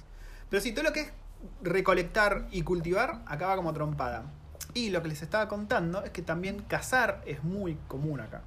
Pero 0.49 0.63
sí, 0.63 0.71
todo 0.71 0.85
lo 0.85 0.93
que 0.93 1.01
es 1.01 1.11
recolectar 1.61 2.47
y 2.51 2.61
cultivar 2.61 3.21
acaba 3.25 3.57
como 3.57 3.73
trompada. 3.73 4.31
Y 4.73 4.91
lo 4.91 5.01
que 5.01 5.09
les 5.09 5.21
estaba 5.21 5.49
contando 5.49 6.05
es 6.05 6.11
que 6.11 6.21
también 6.21 6.61
cazar 6.61 7.21
es 7.25 7.43
muy 7.43 7.77
común 7.89 8.21
acá. 8.21 8.43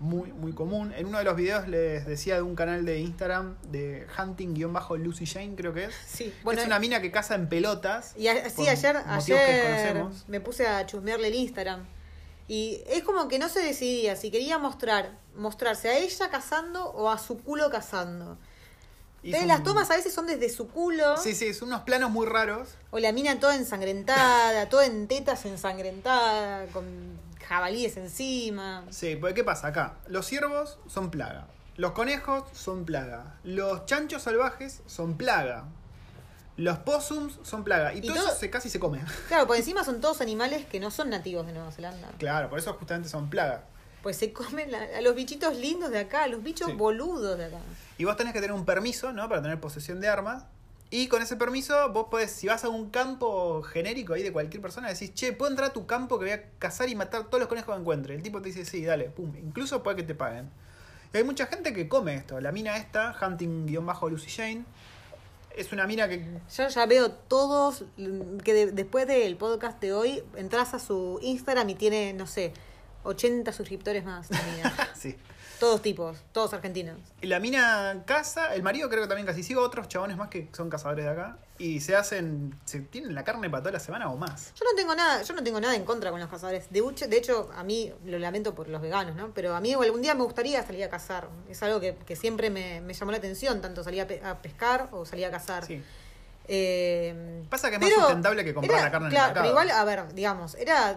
Muy, 0.00 0.32
muy 0.32 0.52
común. 0.54 0.92
En 0.96 1.06
uno 1.06 1.18
de 1.18 1.24
los 1.24 1.36
videos 1.36 1.68
les 1.68 2.06
decía 2.06 2.34
de 2.36 2.42
un 2.42 2.56
canal 2.56 2.84
de 2.86 3.00
Instagram 3.00 3.56
de 3.70 4.06
hunting-lucy 4.18 5.26
Jane, 5.26 5.54
creo 5.54 5.74
que 5.74 5.84
es. 5.84 5.94
Sí, 6.08 6.34
bueno. 6.42 6.60
es 6.62 6.66
una 6.66 6.78
mina 6.78 7.00
que 7.02 7.10
caza 7.10 7.34
en 7.34 7.48
pelotas. 7.50 8.14
Y 8.16 8.26
a- 8.28 8.48
sí, 8.48 8.66
ayer, 8.66 8.96
ayer 9.06 10.02
me 10.26 10.40
puse 10.40 10.66
a 10.66 10.86
chusmearle 10.86 11.28
el 11.28 11.34
Instagram. 11.34 11.84
Y 12.48 12.82
es 12.88 13.02
como 13.04 13.28
que 13.28 13.38
no 13.38 13.48
se 13.50 13.60
decidía 13.60 14.16
si 14.16 14.30
quería 14.30 14.58
mostrar, 14.58 15.18
mostrarse 15.36 15.88
a 15.90 15.98
ella 15.98 16.30
cazando 16.30 16.86
o 16.86 17.10
a 17.10 17.18
su 17.18 17.38
culo 17.38 17.70
cazando. 17.70 18.38
Entonces, 19.22 19.46
las 19.48 19.62
tomas 19.62 19.90
a 19.90 19.96
veces 19.96 20.14
son 20.14 20.26
desde 20.26 20.48
su 20.48 20.66
culo. 20.68 21.18
Sí, 21.18 21.34
sí, 21.34 21.52
son 21.52 21.68
unos 21.68 21.82
planos 21.82 22.10
muy 22.10 22.26
raros. 22.26 22.70
O 22.90 22.98
la 22.98 23.12
mina 23.12 23.38
toda 23.38 23.54
ensangrentada, 23.54 24.66
toda 24.70 24.86
en 24.86 25.06
tetas 25.08 25.44
ensangrentada, 25.44 26.64
con 26.72 27.19
jabalíes 27.54 27.96
encima. 27.96 28.84
Sí, 28.90 29.16
porque 29.16 29.34
¿qué 29.34 29.44
pasa 29.44 29.66
acá? 29.66 29.96
Los 30.06 30.24
ciervos 30.26 30.78
son 30.86 31.10
plaga. 31.10 31.48
Los 31.76 31.92
conejos 31.92 32.44
son 32.52 32.84
plaga. 32.84 33.34
Los 33.42 33.86
chanchos 33.86 34.22
salvajes 34.22 34.82
son 34.86 35.16
plaga. 35.16 35.64
Los 36.56 36.78
possums 36.78 37.40
son 37.42 37.64
plaga. 37.64 37.92
Y, 37.92 37.98
Y 37.98 38.00
todo, 38.02 38.14
todo- 38.16 38.28
eso 38.28 38.36
se 38.38 38.50
casi 38.50 38.70
se 38.70 38.78
come. 38.78 39.00
Claro, 39.28 39.48
por 39.48 39.56
encima 39.56 39.82
son 39.82 40.00
todos 40.00 40.20
animales 40.20 40.64
que 40.66 40.78
no 40.78 40.92
son 40.92 41.10
nativos 41.10 41.44
de 41.46 41.52
Nueva 41.52 41.72
Zelanda. 41.72 42.08
claro, 42.18 42.48
por 42.48 42.58
eso 42.60 42.72
justamente 42.74 43.08
son 43.08 43.28
plaga. 43.30 43.64
Pues 44.04 44.16
se 44.16 44.32
comen 44.32 44.70
la- 44.70 44.86
a 44.98 45.00
los 45.00 45.14
bichitos 45.16 45.56
lindos 45.56 45.90
de 45.90 45.98
acá, 45.98 46.22
a 46.22 46.26
los 46.28 46.42
bichos 46.44 46.68
Sí. 46.68 46.72
boludos 46.74 47.36
de 47.36 47.46
acá. 47.46 47.58
Y 47.98 48.04
vos 48.04 48.16
tenés 48.16 48.32
que 48.32 48.40
tener 48.40 48.54
un 48.54 48.64
permiso, 48.64 49.12
¿no? 49.12 49.28
Para 49.28 49.42
tener 49.42 49.58
posesión 49.60 50.00
de 50.00 50.08
armas. 50.08 50.44
Y 50.92 51.06
con 51.06 51.22
ese 51.22 51.36
permiso, 51.36 51.92
vos 51.92 52.06
podés, 52.10 52.32
si 52.32 52.48
vas 52.48 52.64
a 52.64 52.68
un 52.68 52.90
campo 52.90 53.62
genérico 53.62 54.14
ahí 54.14 54.24
de 54.24 54.32
cualquier 54.32 54.60
persona, 54.60 54.88
decís, 54.88 55.14
che, 55.14 55.32
¿puedo 55.32 55.50
entrar 55.52 55.70
a 55.70 55.72
tu 55.72 55.86
campo 55.86 56.18
que 56.18 56.24
voy 56.24 56.32
a 56.32 56.42
cazar 56.58 56.88
y 56.88 56.96
matar 56.96 57.24
todos 57.24 57.38
los 57.38 57.48
conejos 57.48 57.74
que 57.74 57.80
encuentre? 57.80 58.14
El 58.16 58.22
tipo 58.22 58.42
te 58.42 58.48
dice, 58.48 58.64
sí, 58.64 58.84
dale, 58.84 59.04
pum. 59.04 59.32
Incluso 59.36 59.82
puede 59.84 59.98
que 59.98 60.02
te 60.02 60.14
paguen. 60.16 60.50
Y 61.14 61.16
hay 61.18 61.24
mucha 61.24 61.46
gente 61.46 61.72
que 61.72 61.88
come 61.88 62.16
esto. 62.16 62.40
La 62.40 62.50
mina 62.50 62.76
esta, 62.76 63.16
Hunting-Lucy 63.22 64.30
Jane, 64.30 64.64
es 65.56 65.72
una 65.72 65.86
mina 65.86 66.08
que 66.08 66.24
Yo 66.56 66.68
ya 66.68 66.86
veo 66.86 67.10
todos 67.12 67.84
que 68.44 68.54
de- 68.54 68.72
después 68.72 69.06
del 69.06 69.36
podcast 69.36 69.80
de 69.80 69.92
hoy 69.92 70.22
entras 70.36 70.74
a 70.74 70.78
su 70.80 71.18
Instagram 71.22 71.68
y 71.70 71.74
tiene, 71.76 72.12
no 72.14 72.26
sé, 72.26 72.52
80 73.04 73.52
suscriptores 73.52 74.04
más. 74.04 74.28
la 74.30 74.42
mina. 74.56 74.90
sí. 74.96 75.16
Todos 75.60 75.80
tipos, 75.82 76.16
todos 76.32 76.52
argentinos. 76.54 76.98
Y 77.20 77.28
la 77.28 77.38
mina 77.38 78.02
caza, 78.06 78.52
el 78.56 78.62
marido 78.64 78.88
creo 78.88 79.02
que 79.02 79.08
también 79.08 79.26
casi 79.26 79.44
sigo 79.44 79.62
otros 79.62 79.86
chabones 79.86 80.16
más 80.16 80.28
que 80.28 80.48
son 80.52 80.68
cazadores 80.68 81.04
de 81.04 81.10
acá. 81.12 81.36
Y 81.58 81.80
se 81.80 81.94
hacen, 81.94 82.58
se 82.64 82.80
tienen 82.80 83.14
la 83.14 83.22
carne 83.22 83.48
para 83.50 83.62
toda 83.62 83.72
la 83.72 83.80
semana 83.80 84.10
o 84.10 84.16
más. 84.16 84.52
Yo 84.54 84.64
no 84.64 84.74
tengo 84.74 84.94
nada, 84.94 85.22
yo 85.22 85.34
no 85.34 85.44
tengo 85.44 85.60
nada 85.60 85.76
en 85.76 85.84
contra 85.84 86.10
con 86.10 86.18
los 86.18 86.28
cazadores. 86.30 86.70
De, 86.70 86.80
hecho- 86.80 87.06
de 87.06 87.16
hecho, 87.18 87.50
a 87.54 87.62
mí 87.62 87.92
lo 88.06 88.18
lamento 88.18 88.54
por 88.54 88.66
los 88.68 88.80
veganos, 88.80 89.14
¿no? 89.14 89.30
Pero 89.34 89.54
a 89.54 89.60
mí 89.60 89.74
algún 89.74 90.00
día 90.02 90.14
me 90.14 90.22
gustaría 90.24 90.66
salir 90.66 90.82
a 90.84 90.88
cazar. 90.88 91.28
Es 91.50 91.62
algo 91.62 91.78
que, 91.78 91.94
que 92.06 92.16
siempre 92.16 92.48
me, 92.50 92.80
me 92.80 92.94
llamó 92.94 93.12
la 93.12 93.18
atención, 93.18 93.60
tanto 93.60 93.84
salir 93.84 94.00
a, 94.00 94.06
pe- 94.06 94.22
a 94.24 94.40
pescar 94.40 94.88
o 94.90 95.04
salir 95.04 95.26
a 95.26 95.30
cazar. 95.30 95.66
Sí. 95.66 95.82
Eh, 96.48 97.44
Pasa 97.48 97.68
que 97.70 97.76
es 97.76 97.80
más 97.82 97.90
sustentable 97.92 98.44
que 98.44 98.54
comprar 98.54 98.78
era- 98.78 98.84
la 98.86 98.90
carne 98.90 99.06
en 99.08 99.12
el 99.12 99.16
Claro, 99.18 99.28
mercado. 99.34 99.44
pero 99.54 99.62
igual, 99.66 99.70
a 99.78 99.84
ver, 99.84 100.14
digamos, 100.14 100.54
era 100.56 100.96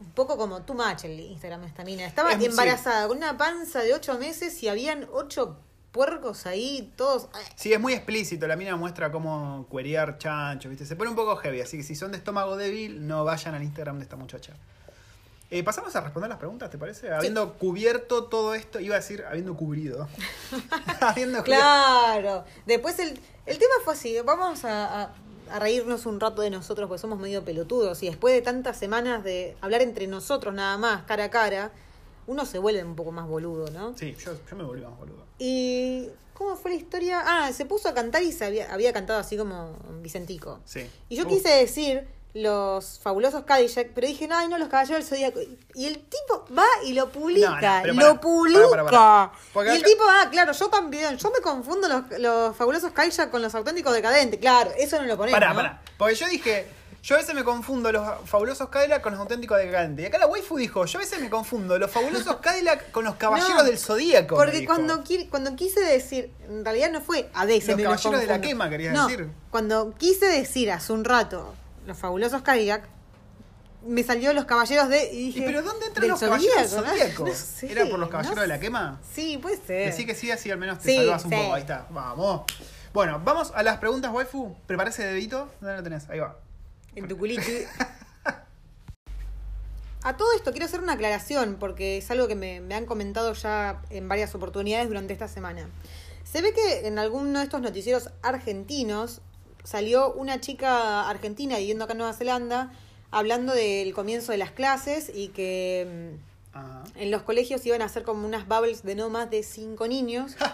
un 0.00 0.10
poco 0.12 0.36
como 0.36 0.62
too 0.62 0.74
much 0.74 1.04
el 1.04 1.18
Instagram 1.20 1.62
de 1.62 1.66
esta 1.68 1.84
mina. 1.84 2.06
Estaba 2.06 2.32
Es- 2.32 2.38
sí. 2.38 2.46
embarazada 2.46 3.08
con 3.08 3.16
una 3.18 3.36
panza 3.36 3.82
de 3.82 3.94
ocho 3.94 4.18
meses 4.18 4.62
y 4.62 4.68
habían 4.68 5.06
ocho 5.12 5.58
puercos 5.92 6.44
ahí, 6.46 6.92
todos. 6.96 7.28
Sí, 7.54 7.72
es 7.72 7.80
muy 7.80 7.94
explícito. 7.94 8.46
La 8.46 8.56
mina 8.56 8.76
muestra 8.76 9.10
cómo 9.10 9.66
cuerear 9.70 10.18
chanchos, 10.18 10.68
¿viste? 10.68 10.84
Se 10.84 10.94
pone 10.96 11.08
un 11.10 11.16
poco 11.16 11.36
heavy, 11.36 11.62
así 11.62 11.78
que 11.78 11.82
si 11.82 11.94
son 11.94 12.12
de 12.12 12.18
estómago 12.18 12.56
débil, 12.56 13.06
no 13.06 13.24
vayan 13.24 13.54
al 13.54 13.62
Instagram 13.62 13.96
de 13.98 14.02
esta 14.04 14.16
muchacha. 14.16 14.52
Eh, 15.48 15.62
Pasamos 15.62 15.94
a 15.94 16.00
responder 16.00 16.28
las 16.28 16.38
preguntas, 16.38 16.68
¿te 16.70 16.76
parece? 16.76 17.10
Habiendo 17.12 17.54
cubierto 17.54 18.24
todo 18.24 18.54
esto, 18.54 18.80
iba 18.80 18.96
a 18.96 18.98
decir, 18.98 19.24
habiendo 19.26 19.56
cubrido. 19.56 20.08
habiendo 21.00 21.42
Claro. 21.44 22.44
Después 22.66 22.98
el, 22.98 23.18
el 23.46 23.56
tema 23.58 23.74
fue 23.84 23.94
así, 23.94 24.18
vamos 24.20 24.64
a, 24.64 25.02
a- 25.04 25.14
a 25.50 25.58
reírnos 25.58 26.06
un 26.06 26.20
rato 26.20 26.42
de 26.42 26.50
nosotros 26.50 26.88
porque 26.88 27.00
somos 27.00 27.18
medio 27.18 27.44
pelotudos 27.44 28.02
y 28.02 28.06
después 28.06 28.34
de 28.34 28.42
tantas 28.42 28.76
semanas 28.76 29.22
de 29.24 29.56
hablar 29.60 29.82
entre 29.82 30.06
nosotros 30.06 30.54
nada 30.54 30.76
más, 30.78 31.02
cara 31.04 31.24
a 31.24 31.30
cara, 31.30 31.72
uno 32.26 32.44
se 32.44 32.58
vuelve 32.58 32.82
un 32.84 32.96
poco 32.96 33.12
más 33.12 33.28
boludo, 33.28 33.70
¿no? 33.70 33.96
Sí, 33.96 34.14
yo, 34.24 34.32
yo 34.50 34.56
me 34.56 34.64
volví 34.64 34.82
más 34.82 34.98
boludo. 34.98 35.24
Y 35.38 36.08
¿cómo 36.34 36.56
fue 36.56 36.72
la 36.72 36.76
historia? 36.76 37.22
Ah, 37.24 37.52
se 37.52 37.64
puso 37.66 37.88
a 37.88 37.94
cantar 37.94 38.22
y 38.22 38.32
se 38.32 38.44
había, 38.44 38.72
había 38.72 38.92
cantado 38.92 39.18
así 39.20 39.36
como 39.36 39.76
Vicentico. 40.02 40.60
Sí. 40.64 40.88
Y 41.08 41.16
yo 41.16 41.24
Uh, 41.24 41.28
quise 41.28 41.48
decir 41.50 42.06
los 42.36 42.98
fabulosos 42.98 43.44
Cadillac, 43.44 43.88
pero 43.94 44.06
dije, 44.06 44.28
no, 44.28 44.36
ay, 44.36 44.48
no, 44.48 44.58
los 44.58 44.68
caballeros 44.68 45.08
del 45.08 45.08
Zodíaco. 45.08 45.40
Y 45.74 45.86
el 45.86 45.98
tipo 45.98 46.44
va 46.56 46.66
y 46.84 46.92
lo 46.92 47.10
publica, 47.10 47.82
No, 47.82 47.94
no, 47.94 47.94
pero 47.94 47.94
lo 47.94 48.20
publica. 48.20 49.32
Y 49.54 49.76
el 49.76 49.82
tipo, 49.82 50.04
ah, 50.06 50.28
claro, 50.30 50.52
yo 50.52 50.68
también, 50.68 51.16
yo 51.16 51.30
me 51.30 51.40
confundo 51.40 51.88
los, 51.88 52.18
los 52.18 52.54
fabulosos 52.54 52.92
Cadillac 52.92 53.30
con 53.30 53.40
los 53.40 53.54
auténticos 53.54 53.94
decadentes. 53.94 54.38
Claro, 54.38 54.70
eso 54.76 55.00
no 55.00 55.06
lo 55.06 55.16
ponemos. 55.16 55.40
Pará, 55.40 55.50
¿no? 55.50 55.56
pará. 55.56 55.82
Porque 55.96 56.14
yo 56.14 56.28
dije, 56.28 56.66
yo 57.02 57.14
a 57.14 57.18
veces 57.18 57.34
me 57.34 57.42
confundo 57.42 57.90
los 57.90 58.04
fabulosos 58.26 58.68
Cadillac 58.68 59.00
con 59.00 59.12
los 59.12 59.20
auténticos 59.20 59.56
decadentes. 59.56 60.02
Y 60.02 60.06
acá 60.06 60.18
la 60.18 60.26
waifu 60.26 60.58
dijo, 60.58 60.84
yo 60.84 60.98
a 60.98 61.00
veces 61.00 61.18
me 61.20 61.30
confundo 61.30 61.78
los 61.78 61.90
fabulosos 61.90 62.36
Cadillac 62.36 62.90
con 62.90 63.04
los 63.04 63.14
caballeros 63.14 63.64
del 63.64 63.78
Zodíaco. 63.78 64.36
Porque 64.36 64.66
cuando, 64.66 65.02
cuando 65.30 65.56
quise 65.56 65.80
decir, 65.80 66.30
en 66.46 66.64
realidad 66.64 66.90
no 66.90 67.00
fue 67.00 67.30
a 67.32 67.46
veces 67.46 67.68
Los 67.68 67.76
me 67.78 67.82
caballeros 67.84 68.20
de 68.20 68.26
la 68.26 68.40
quema, 68.42 68.68
querías 68.68 68.92
No, 68.92 69.06
decir. 69.06 69.30
Cuando 69.50 69.94
quise 69.96 70.26
decir 70.26 70.70
hace 70.70 70.92
un 70.92 71.04
rato 71.04 71.54
los 71.86 71.96
fabulosos 71.98 72.42
Cadillac, 72.42 72.88
me 73.86 74.02
salió 74.02 74.32
los 74.32 74.44
caballeros 74.46 74.88
de. 74.88 75.12
Y 75.12 75.16
¿Y 75.16 75.26
dije, 75.26 75.42
pero 75.46 75.62
dónde 75.62 75.86
entran 75.86 76.08
los 76.08 76.18
caballeros 76.20 76.56
del 76.56 76.68
Zodíaco, 76.68 76.86
¿no? 76.86 76.90
Zodíaco? 76.98 77.26
No 77.28 77.34
sé, 77.34 77.72
¿Era 77.72 77.86
por 77.86 77.98
los 77.98 78.08
caballeros 78.08 78.36
no 78.36 78.42
de 78.42 78.48
la 78.48 78.58
quema? 78.60 79.00
Sí, 79.12 79.38
puede 79.38 79.56
ser. 79.58 79.90
Decí 79.90 80.04
que 80.04 80.14
sí, 80.14 80.30
así 80.30 80.50
al 80.50 80.58
menos 80.58 80.78
te 80.80 80.90
Sí, 80.90 80.96
salvas 80.96 81.24
un 81.24 81.30
sí. 81.30 81.36
poco. 81.36 81.54
Ahí 81.54 81.60
está, 81.62 81.86
vamos. 81.90 82.42
Bueno, 82.92 83.20
vamos 83.24 83.52
a 83.54 83.62
las 83.62 83.78
preguntas, 83.78 84.12
waifu. 84.12 84.56
Prepara 84.66 84.90
ese 84.90 85.04
dedito. 85.04 85.48
¿Dónde 85.60 85.76
lo 85.76 85.82
tenés? 85.82 86.08
Ahí 86.10 86.18
va. 86.18 86.36
En 86.94 87.06
tu 87.06 87.16
culito. 87.16 87.42
A 90.02 90.16
todo 90.16 90.32
esto 90.34 90.52
quiero 90.52 90.66
hacer 90.66 90.80
una 90.80 90.92
aclaración 90.92 91.56
porque 91.58 91.98
es 91.98 92.10
algo 92.12 92.28
que 92.28 92.36
me, 92.36 92.60
me 92.60 92.74
han 92.76 92.86
comentado 92.86 93.32
ya 93.32 93.82
en 93.90 94.08
varias 94.08 94.34
oportunidades 94.34 94.88
durante 94.88 95.12
esta 95.12 95.26
semana. 95.26 95.68
Se 96.22 96.42
ve 96.42 96.52
que 96.52 96.86
en 96.86 96.98
alguno 96.98 97.38
de 97.40 97.44
estos 97.44 97.60
noticieros 97.60 98.10
argentinos 98.22 99.20
salió 99.66 100.12
una 100.14 100.40
chica 100.40 101.08
argentina 101.08 101.58
viviendo 101.58 101.84
acá 101.84 101.92
en 101.92 101.98
Nueva 101.98 102.12
Zelanda 102.14 102.72
hablando 103.10 103.52
del 103.52 103.92
comienzo 103.94 104.32
de 104.32 104.38
las 104.38 104.50
clases 104.52 105.10
y 105.14 105.28
que 105.28 106.16
mm, 106.54 106.56
Ajá. 106.58 106.84
en 106.96 107.10
los 107.10 107.22
colegios 107.22 107.64
iban 107.66 107.82
a 107.82 107.86
hacer 107.86 108.02
como 108.04 108.26
unas 108.26 108.46
bubbles 108.48 108.82
de 108.82 108.94
no 108.94 109.10
más 109.10 109.28
de 109.30 109.42
cinco 109.42 109.86
niños. 109.88 110.36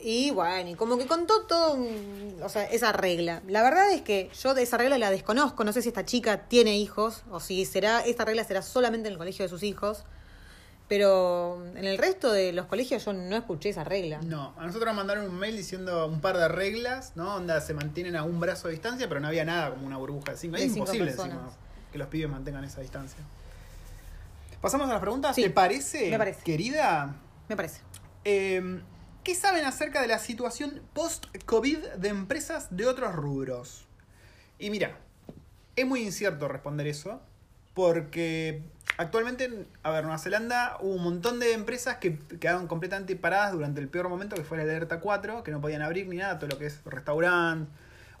Y 0.00 0.30
bueno, 0.30 0.70
y 0.70 0.74
como 0.76 0.96
que 0.96 1.08
contó 1.08 1.42
todo, 1.46 1.74
un- 1.74 2.36
o 2.44 2.48
sea, 2.48 2.62
esa 2.66 2.92
regla. 2.92 3.42
La 3.48 3.64
verdad 3.64 3.90
es 3.90 4.00
que 4.02 4.30
yo 4.40 4.54
de 4.54 4.62
esa 4.62 4.76
regla 4.78 4.96
la 4.96 5.10
desconozco. 5.10 5.64
No 5.64 5.72
sé 5.72 5.82
si 5.82 5.88
esta 5.88 6.04
chica 6.04 6.46
tiene 6.46 6.78
hijos 6.78 7.24
o 7.32 7.40
si 7.40 7.64
será 7.64 8.02
esta 8.06 8.24
regla 8.24 8.44
será 8.44 8.62
solamente 8.62 9.08
en 9.08 9.14
el 9.14 9.18
colegio 9.18 9.44
de 9.44 9.48
sus 9.48 9.64
hijos. 9.64 10.04
Pero 10.88 11.62
en 11.76 11.84
el 11.84 11.98
resto 11.98 12.32
de 12.32 12.52
los 12.52 12.64
colegios 12.66 13.04
yo 13.04 13.12
no 13.12 13.36
escuché 13.36 13.68
esa 13.68 13.84
regla. 13.84 14.20
No, 14.22 14.54
a 14.56 14.66
nosotros 14.66 14.86
nos 14.86 14.96
mandaron 14.96 15.26
un 15.28 15.38
mail 15.38 15.54
diciendo 15.56 16.06
un 16.06 16.20
par 16.22 16.38
de 16.38 16.48
reglas, 16.48 17.12
¿no? 17.14 17.36
Onda 17.36 17.60
se 17.60 17.74
mantienen 17.74 18.16
a 18.16 18.22
un 18.22 18.40
brazo 18.40 18.68
de 18.68 18.72
distancia, 18.72 19.06
pero 19.06 19.20
no 19.20 19.28
había 19.28 19.44
nada 19.44 19.70
como 19.70 19.86
una 19.86 19.98
burbuja 19.98 20.32
de 20.32 20.38
cinco. 20.38 20.56
De 20.56 20.64
Es 20.64 20.72
cinco 20.72 20.86
imposible 20.86 21.10
encima, 21.10 21.50
que 21.92 21.98
los 21.98 22.08
pibes 22.08 22.30
mantengan 22.30 22.64
esa 22.64 22.80
distancia. 22.80 23.18
Pasamos 24.62 24.88
a 24.88 24.92
las 24.94 25.00
preguntas. 25.00 25.36
Sí, 25.36 25.42
¿Te 25.42 25.50
parece, 25.50 26.10
me 26.10 26.18
parece. 26.18 26.42
querida? 26.42 27.14
Me 27.48 27.56
parece. 27.56 27.80
Eh, 28.24 28.80
¿Qué 29.22 29.34
saben 29.34 29.66
acerca 29.66 30.00
de 30.00 30.08
la 30.08 30.18
situación 30.18 30.80
post-COVID 30.94 31.78
de 31.98 32.08
empresas 32.08 32.68
de 32.74 32.86
otros 32.86 33.14
rubros? 33.14 33.84
Y 34.58 34.70
mira, 34.70 34.96
es 35.76 35.86
muy 35.86 36.02
incierto 36.02 36.48
responder 36.48 36.86
eso, 36.86 37.20
porque 37.74 38.62
actualmente, 38.98 39.66
a 39.82 39.90
ver, 39.90 40.04
Nueva 40.04 40.18
Zelanda 40.18 40.76
hubo 40.80 40.94
un 40.94 41.02
montón 41.02 41.40
de 41.40 41.54
empresas 41.54 41.96
que 41.96 42.18
quedaron 42.18 42.66
completamente 42.66 43.16
paradas 43.16 43.52
durante 43.52 43.80
el 43.80 43.88
peor 43.88 44.08
momento, 44.10 44.36
que 44.36 44.44
fue 44.44 44.58
la 44.58 44.64
alerta 44.64 45.00
4, 45.00 45.42
que 45.42 45.50
no 45.50 45.60
podían 45.62 45.80
abrir 45.80 46.06
ni 46.08 46.16
nada, 46.16 46.38
todo 46.38 46.50
lo 46.50 46.58
que 46.58 46.66
es 46.66 46.84
restaurante, 46.84 47.70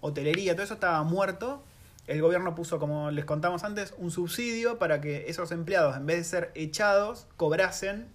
hotelería, 0.00 0.54
todo 0.54 0.64
eso 0.64 0.74
estaba 0.74 1.02
muerto. 1.02 1.62
El 2.06 2.22
gobierno 2.22 2.54
puso, 2.54 2.78
como 2.78 3.10
les 3.10 3.26
contamos 3.26 3.64
antes, 3.64 3.92
un 3.98 4.10
subsidio 4.10 4.78
para 4.78 5.02
que 5.02 5.28
esos 5.28 5.52
empleados, 5.52 5.94
en 5.96 6.06
vez 6.06 6.16
de 6.16 6.24
ser 6.24 6.52
echados, 6.54 7.26
cobrasen 7.36 8.08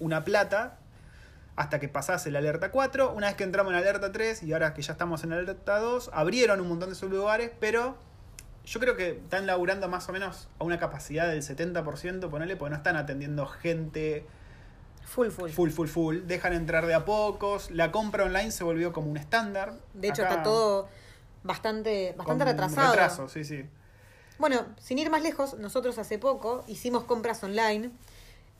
una 0.00 0.24
plata 0.24 0.76
hasta 1.56 1.80
que 1.80 1.88
pasase 1.88 2.30
la 2.30 2.40
alerta 2.40 2.70
4. 2.70 3.12
Una 3.12 3.28
vez 3.28 3.36
que 3.36 3.44
entramos 3.44 3.70
en 3.70 3.76
la 3.76 3.80
alerta 3.80 4.12
3 4.12 4.42
y 4.42 4.52
ahora 4.52 4.74
que 4.74 4.82
ya 4.82 4.92
estamos 4.92 5.24
en 5.24 5.30
la 5.30 5.36
alerta 5.36 5.78
2, 5.78 6.10
abrieron 6.12 6.60
un 6.60 6.68
montón 6.68 6.90
de 6.90 6.94
sus 6.94 7.10
lugares, 7.10 7.50
pero 7.58 7.96
yo 8.68 8.80
creo 8.80 8.96
que 8.96 9.10
están 9.12 9.46
laburando 9.46 9.88
más 9.88 10.08
o 10.08 10.12
menos 10.12 10.48
a 10.58 10.64
una 10.64 10.78
capacidad 10.78 11.26
del 11.28 11.42
70%, 11.42 12.28
ponele, 12.28 12.56
porque 12.56 12.70
no 12.70 12.76
están 12.76 12.96
atendiendo 12.96 13.46
gente 13.46 14.26
Full, 15.04 15.28
full. 15.30 15.50
full, 15.50 15.70
full, 15.70 15.88
full. 15.88 16.16
Dejan 16.26 16.52
entrar 16.52 16.86
de 16.86 16.92
a 16.92 17.06
pocos. 17.06 17.70
La 17.70 17.90
compra 17.90 18.24
online 18.24 18.50
se 18.50 18.62
volvió 18.64 18.92
como 18.92 19.10
un 19.10 19.16
estándar. 19.16 19.72
De 19.94 20.08
hecho, 20.08 20.22
Acá, 20.22 20.30
está 20.32 20.42
todo 20.42 20.88
bastante, 21.44 22.14
bastante 22.16 22.44
con 22.44 22.52
retrasado. 22.52 22.90
Retraso, 22.90 23.28
sí, 23.28 23.42
sí. 23.44 23.64
Bueno, 24.38 24.66
sin 24.78 24.98
ir 24.98 25.08
más 25.10 25.22
lejos, 25.22 25.54
nosotros 25.58 25.96
hace 25.98 26.18
poco 26.18 26.62
hicimos 26.68 27.04
compras 27.04 27.42
online 27.42 27.90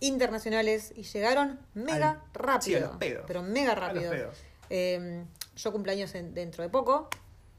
internacionales 0.00 0.92
y 0.96 1.02
llegaron 1.02 1.58
mega 1.74 2.10
Al- 2.10 2.20
rápido. 2.32 2.78
sí, 2.78 2.82
a 2.84 2.86
los 2.88 2.96
pedos. 2.96 3.24
Pero 3.26 3.42
mega 3.42 3.72
A 3.72 3.74
los 3.74 3.84
rápido. 3.84 4.10
pedos. 4.10 4.38
Eh, 4.70 5.24
yo 5.56 5.72
cumpleaños 5.72 6.14
en- 6.14 6.34
dentro 6.34 6.62
de 6.62 6.70
poco 6.70 7.08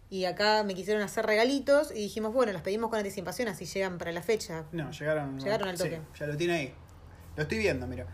y 0.09 0.25
acá 0.25 0.63
me 0.63 0.73
quisieron 0.73 1.03
hacer 1.03 1.25
regalitos 1.25 1.91
y 1.91 1.95
dijimos, 1.95 2.33
bueno, 2.33 2.51
las 2.51 2.63
pedimos 2.63 2.89
con 2.89 2.97
anticipación 2.97 3.47
así 3.47 3.65
llegan 3.65 3.97
para 3.97 4.11
la 4.11 4.23
fecha. 4.23 4.65
No, 4.71 4.89
llegaron. 4.91 5.39
Llegaron 5.39 5.69
al 5.69 5.77
sí, 5.77 5.83
toque. 5.83 6.01
ya 6.17 6.25
lo 6.27 6.35
tiene 6.35 6.53
ahí. 6.53 6.73
Lo 7.35 7.43
estoy 7.43 7.59
viendo, 7.59 7.85
mira. 7.87 8.07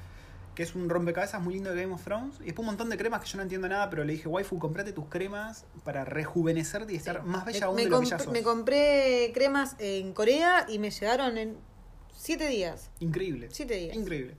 que 0.56 0.64
es 0.64 0.76
un 0.76 0.90
rompecabezas 0.90 1.42
muy 1.42 1.54
lindo 1.54 1.74
de 1.74 1.82
Game 1.82 1.94
of 1.94 2.04
Thrones. 2.04 2.36
Y 2.42 2.46
después 2.46 2.60
un 2.60 2.68
montón 2.68 2.90
de 2.90 2.98
cremas 2.98 3.22
que 3.22 3.28
yo 3.28 3.38
no 3.38 3.44
entiendo 3.44 3.68
nada, 3.68 3.90
pero 3.90 4.04
le 4.04 4.14
dije, 4.14 4.28
waifu, 4.28 4.60
comprate 4.60 4.94
tus 4.94 5.06
cremas 5.08 5.66
para 5.84 6.06
rejuvenecerte 6.06 6.94
y 6.94 6.96
estar 6.98 7.24
más 7.24 7.46
bella 7.46 7.66
aún 7.66 7.76
me, 7.76 7.84
de 7.84 7.90
lo 7.90 8.00
que 8.00 8.06
ya 8.08 8.20
sos. 8.20 8.32
me 8.32 8.44
compré 8.44 9.32
cremas 9.34 9.76
en 9.80 10.14
Corea 10.14 10.66
y 10.70 10.80
me 10.80 10.92
llegaron 10.92 11.38
en 11.38 11.58
siete 12.14 12.48
días. 12.48 12.90
Increíble. 13.00 13.50
Siete 13.52 13.76
días. 13.76 13.96
Increíble. 13.96 14.36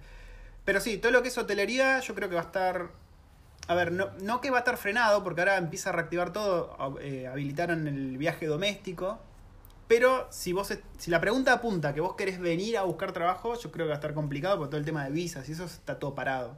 Pero 0.64 0.80
sí, 0.80 0.98
todo 0.98 1.12
lo 1.12 1.22
que 1.22 1.28
es 1.28 1.38
hotelería, 1.38 2.00
yo 2.00 2.14
creo 2.14 2.28
que 2.28 2.34
va 2.34 2.42
a 2.42 2.44
estar. 2.44 2.90
A 3.68 3.74
ver, 3.74 3.90
no, 3.92 4.10
no 4.20 4.40
que 4.40 4.50
va 4.50 4.58
a 4.58 4.60
estar 4.60 4.76
frenado, 4.76 5.24
porque 5.24 5.40
ahora 5.40 5.56
empieza 5.56 5.90
a 5.90 5.92
reactivar 5.92 6.32
todo. 6.32 6.98
eh, 7.00 7.26
habilitaron 7.26 7.88
el 7.88 8.16
viaje 8.18 8.46
doméstico. 8.46 9.18
Pero 9.88 10.26
si 10.30 10.52
vos 10.52 10.72
si 10.98 11.10
la 11.10 11.20
pregunta 11.20 11.52
apunta 11.52 11.94
que 11.94 12.00
vos 12.00 12.14
querés 12.16 12.40
venir 12.40 12.76
a 12.76 12.82
buscar 12.82 13.12
trabajo, 13.12 13.54
yo 13.58 13.70
creo 13.70 13.86
que 13.86 13.90
va 13.90 13.94
a 13.94 13.98
estar 13.98 14.14
complicado 14.14 14.58
por 14.58 14.68
todo 14.68 14.78
el 14.78 14.84
tema 14.84 15.04
de 15.04 15.10
visas 15.10 15.48
y 15.48 15.52
eso 15.52 15.64
está 15.64 15.98
todo 15.98 16.14
parado. 16.14 16.56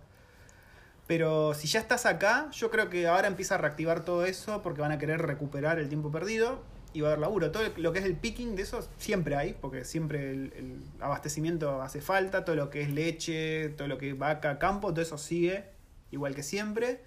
Pero 1.07 1.55
si 1.55 1.69
ya 1.69 1.81
estás 1.81 2.07
acá, 2.07 2.51
yo 2.53 2.71
creo 2.71 2.91
que 2.91 3.07
ahora 3.07 3.29
empieza 3.29 3.57
a 3.57 3.59
reactivar 3.59 4.05
todo 4.05 4.25
eso 4.25 4.63
porque 4.63 4.81
van 4.81 4.93
a 4.93 4.99
querer 4.99 5.21
recuperar 5.23 5.79
el 5.79 5.89
tiempo 5.89 6.11
perdido 6.11 6.61
y 6.95 7.01
va 7.03 7.09
a 7.09 7.11
haber 7.13 7.21
laburo. 7.21 7.51
Todo 7.51 7.65
lo 7.77 7.93
que 7.93 7.99
es 8.01 8.05
el 8.07 8.17
picking 8.17 8.57
de 8.57 8.63
eso 8.63 8.87
siempre 8.99 9.37
hay, 9.37 9.55
porque 9.55 9.85
siempre 9.85 10.31
el, 10.31 10.53
el 10.57 10.83
abastecimiento 11.01 11.83
hace 11.83 12.01
falta, 12.01 12.45
todo 12.45 12.57
lo 12.57 12.71
que 12.71 12.83
es 12.83 12.91
leche, 12.91 13.71
todo 13.71 13.89
lo 13.89 13.99
que 13.99 14.11
es 14.11 14.19
vaca, 14.19 14.59
campo, 14.59 14.91
todo 14.93 15.03
eso 15.03 15.19
sigue 15.19 15.78
igual 16.11 16.35
que 16.35 16.43
siempre 16.43 17.03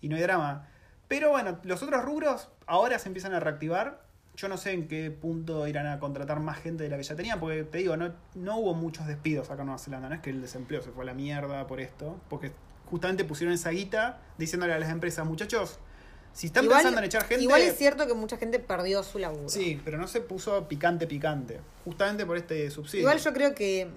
y 0.00 0.08
no 0.08 0.16
hay 0.16 0.22
drama. 0.22 0.68
Pero 1.08 1.30
bueno, 1.30 1.58
los 1.64 1.82
otros 1.82 2.04
rubros 2.04 2.48
ahora 2.66 2.98
se 2.98 3.08
empiezan 3.08 3.32
a 3.34 3.40
reactivar. 3.40 4.06
Yo 4.36 4.48
no 4.48 4.56
sé 4.56 4.72
en 4.72 4.86
qué 4.86 5.10
punto 5.10 5.66
irán 5.66 5.86
a 5.86 5.98
contratar 5.98 6.38
más 6.38 6.58
gente 6.58 6.84
de 6.84 6.90
la 6.90 6.96
que 6.96 7.02
ya 7.02 7.16
tenían, 7.16 7.40
porque 7.40 7.64
te 7.64 7.78
digo, 7.78 7.96
no, 7.96 8.12
no 8.34 8.58
hubo 8.58 8.74
muchos 8.74 9.06
despidos 9.06 9.50
acá 9.50 9.62
en 9.62 9.66
Nueva 9.66 9.78
Zelanda, 9.80 10.08
no 10.08 10.14
es 10.14 10.20
que 10.20 10.30
el 10.30 10.40
desempleo 10.40 10.80
se 10.80 10.90
fue 10.92 11.02
a 11.02 11.06
la 11.06 11.14
mierda 11.14 11.66
por 11.66 11.80
esto, 11.80 12.20
porque 12.30 12.52
justamente 12.86 13.24
pusieron 13.24 13.52
esa 13.52 13.70
guita 13.70 14.20
diciéndole 14.38 14.74
a 14.74 14.78
las 14.78 14.90
empresas, 14.90 15.26
muchachos, 15.26 15.80
si 16.32 16.46
están 16.46 16.64
Igual- 16.66 16.76
pensando 16.78 16.98
en 17.00 17.04
echar 17.06 17.24
gente... 17.24 17.42
Igual 17.42 17.62
es 17.62 17.76
cierto 17.76 18.06
que 18.06 18.14
mucha 18.14 18.36
gente 18.36 18.60
perdió 18.60 19.02
su 19.02 19.18
laburo. 19.18 19.48
Sí, 19.48 19.80
pero 19.84 19.98
no 19.98 20.06
se 20.06 20.20
puso 20.20 20.68
picante 20.68 21.08
picante, 21.08 21.58
justamente 21.84 22.24
por 22.24 22.36
este 22.36 22.70
subsidio. 22.70 23.00
Igual 23.00 23.18
yo 23.18 23.32
creo 23.32 23.54
que, 23.56 23.88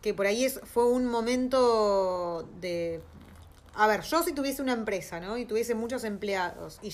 que 0.00 0.14
por 0.14 0.24
ahí 0.24 0.46
es, 0.46 0.60
fue 0.64 0.86
un 0.86 1.04
momento 1.04 2.48
de... 2.60 3.02
A 3.74 3.86
ver, 3.86 4.02
yo 4.02 4.22
si 4.22 4.32
tuviese 4.32 4.60
una 4.60 4.72
empresa, 4.72 5.18
¿no? 5.18 5.38
Y 5.38 5.46
tuviese 5.46 5.74
muchos 5.74 6.04
empleados 6.04 6.78
y, 6.82 6.90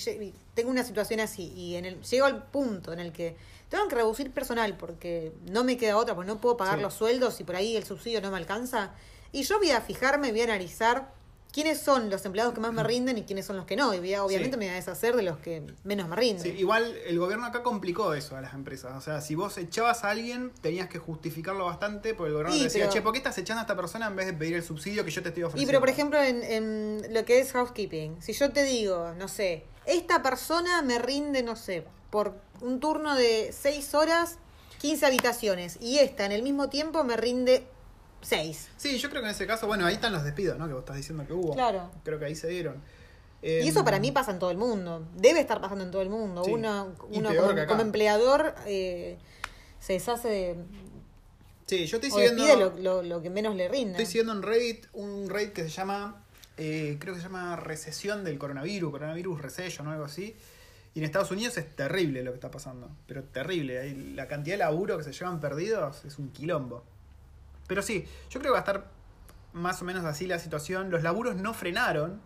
tengo 0.54 0.70
una 0.70 0.84
situación 0.84 1.20
así 1.20 1.52
y 1.56 1.74
en 1.76 1.84
el 1.84 2.02
llego 2.02 2.26
al 2.26 2.44
punto 2.44 2.92
en 2.92 3.00
el 3.00 3.12
que 3.12 3.36
tengo 3.68 3.88
que 3.88 3.96
reducir 3.96 4.30
personal 4.30 4.76
porque 4.76 5.32
no 5.50 5.64
me 5.64 5.76
queda 5.76 5.96
otra, 5.96 6.14
porque 6.14 6.28
no 6.28 6.40
puedo 6.40 6.56
pagar 6.56 6.76
Sí. 6.76 6.82
los 6.82 6.94
sueldos 6.94 7.40
y 7.40 7.44
por 7.44 7.56
ahí 7.56 7.76
el 7.76 7.84
subsidio 7.84 8.20
no 8.20 8.30
me 8.30 8.36
alcanza. 8.36 8.92
Y 9.32 9.42
yo 9.42 9.58
voy 9.58 9.70
a 9.72 9.80
fijarme, 9.80 10.30
voy 10.30 10.40
a 10.40 10.44
analizar 10.44 11.12
quiénes 11.52 11.80
son 11.80 12.10
los 12.10 12.24
empleados 12.26 12.52
que 12.54 12.60
más 12.60 12.72
me 12.72 12.82
rinden 12.82 13.18
y 13.18 13.22
quiénes 13.22 13.46
son 13.46 13.56
los 13.56 13.64
que 13.64 13.74
no. 13.74 13.92
Y 13.94 13.98
obviamente 14.16 14.56
Sí. 14.56 14.58
me 14.58 14.66
voy 14.66 14.72
a 14.72 14.74
deshacer 14.74 15.16
de 15.16 15.22
los 15.22 15.38
que 15.38 15.62
menos 15.84 16.08
me 16.08 16.14
rinden. 16.16 16.42
Sí, 16.42 16.50
igual 16.50 16.94
el 17.06 17.18
gobierno 17.18 17.46
acá 17.46 17.62
complicó 17.62 18.12
eso 18.14 18.36
a 18.36 18.40
las 18.40 18.54
empresas. 18.54 18.92
O 18.96 19.00
sea, 19.00 19.20
si 19.20 19.34
vos 19.34 19.56
echabas 19.58 20.04
a 20.04 20.10
alguien, 20.10 20.52
tenías 20.60 20.88
que 20.88 20.98
justificarlo 20.98 21.64
bastante, 21.64 22.14
porque 22.14 22.28
el 22.28 22.32
gobierno 22.34 22.54
Y, 22.54 22.58
te 22.58 22.64
decía, 22.64 22.82
pero- 22.84 22.92
che, 22.92 23.02
¿por 23.02 23.12
qué 23.12 23.18
estás 23.18 23.38
echando 23.38 23.60
a 23.60 23.62
esta 23.62 23.76
persona 23.76 24.06
en 24.06 24.16
vez 24.16 24.26
de 24.26 24.34
pedir 24.34 24.54
el 24.56 24.62
subsidio 24.62 25.04
que 25.04 25.10
yo 25.10 25.22
te 25.22 25.28
estoy 25.30 25.42
Y 25.42 25.44
ofreciendo? 25.44 25.68
pero 25.70 25.80
por 25.80 25.88
ejemplo 25.88 26.22
en, 26.22 26.42
en 26.42 27.14
lo 27.14 27.24
que 27.24 27.40
es 27.40 27.52
housekeeping, 27.52 28.20
si 28.22 28.32
yo 28.34 28.50
te 28.52 28.62
digo, 28.62 29.14
no 29.18 29.26
sé, 29.28 29.64
esta 29.86 30.22
persona 30.22 30.82
me 30.82 30.98
rinde, 30.98 31.42
no 31.42 31.56
sé, 31.56 31.84
por 32.10 32.34
un 32.60 32.78
turno 32.80 33.14
de 33.14 33.54
6 33.58 33.94
horas, 33.94 34.36
15 34.80 35.06
habitaciones, 35.06 35.78
y 35.80 35.98
esta 35.98 36.24
en 36.26 36.32
el 36.32 36.42
mismo 36.42 36.68
tiempo 36.68 37.02
me 37.04 37.16
rinde 37.16 37.66
6. 38.20 38.68
Sí, 38.76 38.98
yo 38.98 39.08
creo 39.10 39.22
que 39.22 39.28
en 39.28 39.34
ese 39.34 39.46
caso, 39.46 39.66
bueno, 39.66 39.86
ahí 39.86 39.94
están 39.94 40.12
los 40.12 40.24
despidos, 40.24 40.58
¿no? 40.58 40.66
Que 40.66 40.72
vos 40.74 40.80
estás 40.82 40.96
diciendo 40.96 41.26
que 41.26 41.32
hubo. 41.32 41.54
Claro. 41.54 41.90
Creo 42.04 42.18
que 42.18 42.24
ahí 42.26 42.34
se 42.34 42.48
dieron. 42.48 42.82
Y 43.40 43.68
eso 43.68 43.84
para 43.84 44.00
mí 44.00 44.10
pasa 44.10 44.32
en 44.32 44.40
todo 44.40 44.50
el 44.50 44.56
mundo, 44.56 45.06
debe 45.14 45.38
estar 45.38 45.60
pasando 45.60 45.84
en 45.84 45.92
todo 45.92 46.02
el 46.02 46.10
mundo. 46.10 46.42
Sí. 46.44 46.50
Uno, 46.52 46.92
uno 47.10 47.30
como, 47.68 47.82
empleador 47.82 48.54
eh, 48.66 49.16
se 49.78 49.92
deshace 49.92 50.28
de... 50.28 50.56
Sí, 51.66 51.86
yo 51.86 51.98
estoy 51.98 52.10
O 52.10 52.14
siguiendo... 52.14 52.56
lo, 52.56 52.76
lo- 52.78 53.02
lo 53.02 53.22
que 53.22 53.30
menos 53.30 53.54
le 53.54 53.68
rinde. 53.68 53.90
Estoy 53.92 54.06
siguiendo 54.06 54.32
en 54.32 54.42
Reddit 54.42 54.86
un 54.92 55.28
Reddit 55.30 55.52
que 55.52 55.62
se 55.62 55.68
llama, 55.68 56.24
eh, 56.56 56.96
creo 56.98 57.14
que 57.14 57.20
se 57.20 57.26
llama 57.26 57.54
recesión 57.56 58.24
del 58.24 58.38
coronavirus, 58.38 58.90
coronavirus 58.90 59.40
recession 59.40 59.86
o 59.86 59.92
algo 59.92 60.04
así. 60.06 60.34
Y 60.94 60.98
en 60.98 61.04
Estados 61.04 61.30
Unidos 61.30 61.56
es 61.58 61.76
terrible 61.76 62.24
lo 62.24 62.32
que 62.32 62.36
está 62.38 62.50
pasando, 62.50 62.90
pero 63.06 63.22
terrible. 63.22 63.94
La 64.16 64.26
cantidad 64.26 64.54
de 64.54 64.58
laburo 64.64 64.98
que 64.98 65.04
se 65.04 65.12
llevan 65.12 65.38
perdidos 65.38 66.04
es 66.06 66.18
un 66.18 66.30
quilombo. 66.32 66.82
Pero 67.68 67.82
sí, 67.82 68.06
yo 68.30 68.40
creo 68.40 68.42
que 68.42 68.50
va 68.50 68.56
a 68.58 68.60
estar 68.60 68.90
más 69.52 69.80
o 69.80 69.84
menos 69.84 70.04
así 70.04 70.26
la 70.26 70.38
situación. 70.40 70.90
Los 70.90 71.02
laburos 71.04 71.36
no 71.36 71.54
frenaron 71.54 72.20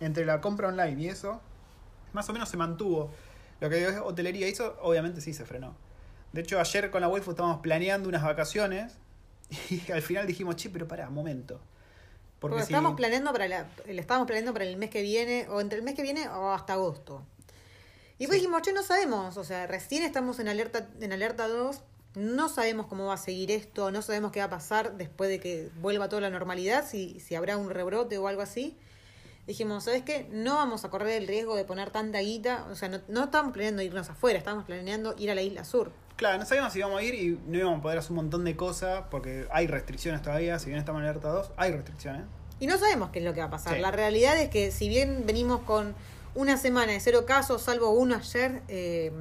entre 0.00 0.26
la 0.26 0.40
compra 0.42 0.68
online 0.68 1.00
y 1.02 1.08
eso. 1.08 1.40
Más 2.12 2.28
o 2.28 2.32
menos 2.34 2.48
se 2.50 2.56
mantuvo. 2.58 3.10
Lo 3.60 3.70
que 3.70 3.84
es 3.86 3.96
hotelería 4.02 4.46
hizo, 4.48 4.76
obviamente 4.82 5.20
sí 5.22 5.32
se 5.32 5.44
frenó. 5.46 5.74
De 6.32 6.42
hecho, 6.42 6.60
ayer 6.60 6.90
con 6.90 7.00
la 7.00 7.08
waifu 7.08 7.30
estábamos 7.30 7.60
planeando 7.60 8.08
unas 8.08 8.22
vacaciones 8.22 8.98
y 9.70 9.90
al 9.90 10.02
final 10.02 10.26
dijimos, 10.26 10.56
che, 10.56 10.68
pero 10.70 10.86
pará, 10.86 11.08
momento. 11.10 11.60
Porque 12.38 12.52
Porque 12.54 12.66
si- 12.66 12.72
estamos 12.72 12.94
planeando 12.96 13.32
para 13.32 13.48
la, 13.48 13.66
estábamos 13.86 14.26
planeando 14.26 14.52
para 14.52 14.64
el 14.64 14.76
mes 14.76 14.90
que 14.90 15.02
viene, 15.02 15.46
o 15.48 15.60
entre 15.60 15.78
el 15.78 15.84
mes 15.84 15.94
que 15.94 16.02
viene 16.02 16.28
o 16.28 16.52
hasta 16.52 16.74
agosto. 16.74 17.24
Y 18.18 18.26
Sí. 18.26 18.32
dijimos, 18.32 18.62
che, 18.62 18.72
no 18.72 18.82
sabemos, 18.82 19.36
o 19.36 19.44
sea, 19.44 19.66
recién 19.66 20.02
estamos 20.04 20.38
en 20.38 20.48
alerta, 20.48 20.88
en 21.00 21.12
alerta 21.12 21.48
2, 21.48 21.80
no 22.14 22.48
sabemos 22.48 22.86
cómo 22.86 23.06
va 23.06 23.14
a 23.14 23.18
seguir 23.18 23.50
esto, 23.50 23.90
no 23.90 24.02
sabemos 24.02 24.32
qué 24.32 24.40
va 24.40 24.46
a 24.46 24.50
pasar 24.50 24.96
después 24.96 25.30
de 25.30 25.40
que 25.40 25.70
vuelva 25.80 26.08
toda 26.08 26.22
la 26.22 26.30
normalidad, 26.30 26.86
si, 26.86 27.20
si 27.20 27.34
habrá 27.34 27.56
un 27.56 27.70
rebrote 27.70 28.18
o 28.18 28.28
algo 28.28 28.42
así. 28.42 28.76
Dijimos, 29.46 29.84
¿sabes 29.84 30.02
qué? 30.02 30.28
No 30.30 30.56
vamos 30.56 30.84
a 30.84 30.90
correr 30.90 31.22
el 31.22 31.26
riesgo 31.26 31.56
de 31.56 31.64
poner 31.64 31.90
tanta 31.90 32.18
guita, 32.20 32.66
o 32.70 32.74
sea, 32.74 32.88
no, 32.88 33.00
no 33.08 33.24
estamos 33.24 33.52
planeando 33.52 33.82
irnos 33.82 34.10
afuera, 34.10 34.38
estamos 34.38 34.64
planeando 34.64 35.14
ir 35.18 35.30
a 35.30 35.34
la 35.34 35.42
isla 35.42 35.64
sur. 35.64 35.90
Claro, 36.16 36.36
no 36.36 36.44
sabíamos 36.44 36.72
si 36.72 36.80
íbamos 36.80 36.98
a 36.98 37.02
ir 37.02 37.14
y 37.14 37.38
no 37.46 37.58
íbamos 37.58 37.78
a 37.78 37.82
poder 37.82 37.98
hacer 37.98 38.10
un 38.10 38.16
montón 38.16 38.44
de 38.44 38.56
cosas 38.56 39.04
porque 39.10 39.46
hay 39.52 39.68
restricciones 39.68 40.20
todavía. 40.20 40.58
Si 40.58 40.66
bien 40.66 40.80
estamos 40.80 41.00
en 41.00 41.06
alerta 41.06 41.28
2, 41.28 41.52
hay 41.56 41.70
restricciones. 41.70 42.22
Y 42.58 42.66
no 42.66 42.76
sabemos 42.76 43.10
qué 43.10 43.20
es 43.20 43.24
lo 43.24 43.34
que 43.34 43.40
va 43.40 43.46
a 43.46 43.50
pasar. 43.50 43.76
Sí. 43.76 43.80
La 43.80 43.92
realidad 43.92 44.36
es 44.36 44.50
que 44.50 44.72
si 44.72 44.88
bien 44.88 45.24
venimos 45.26 45.60
con 45.60 45.94
una 46.34 46.56
semana 46.56 46.92
de 46.92 47.00
cero 47.00 47.24
casos, 47.24 47.62
salvo 47.62 47.90
uno 47.90 48.16
ayer, 48.16 48.62
eh, 48.66 49.12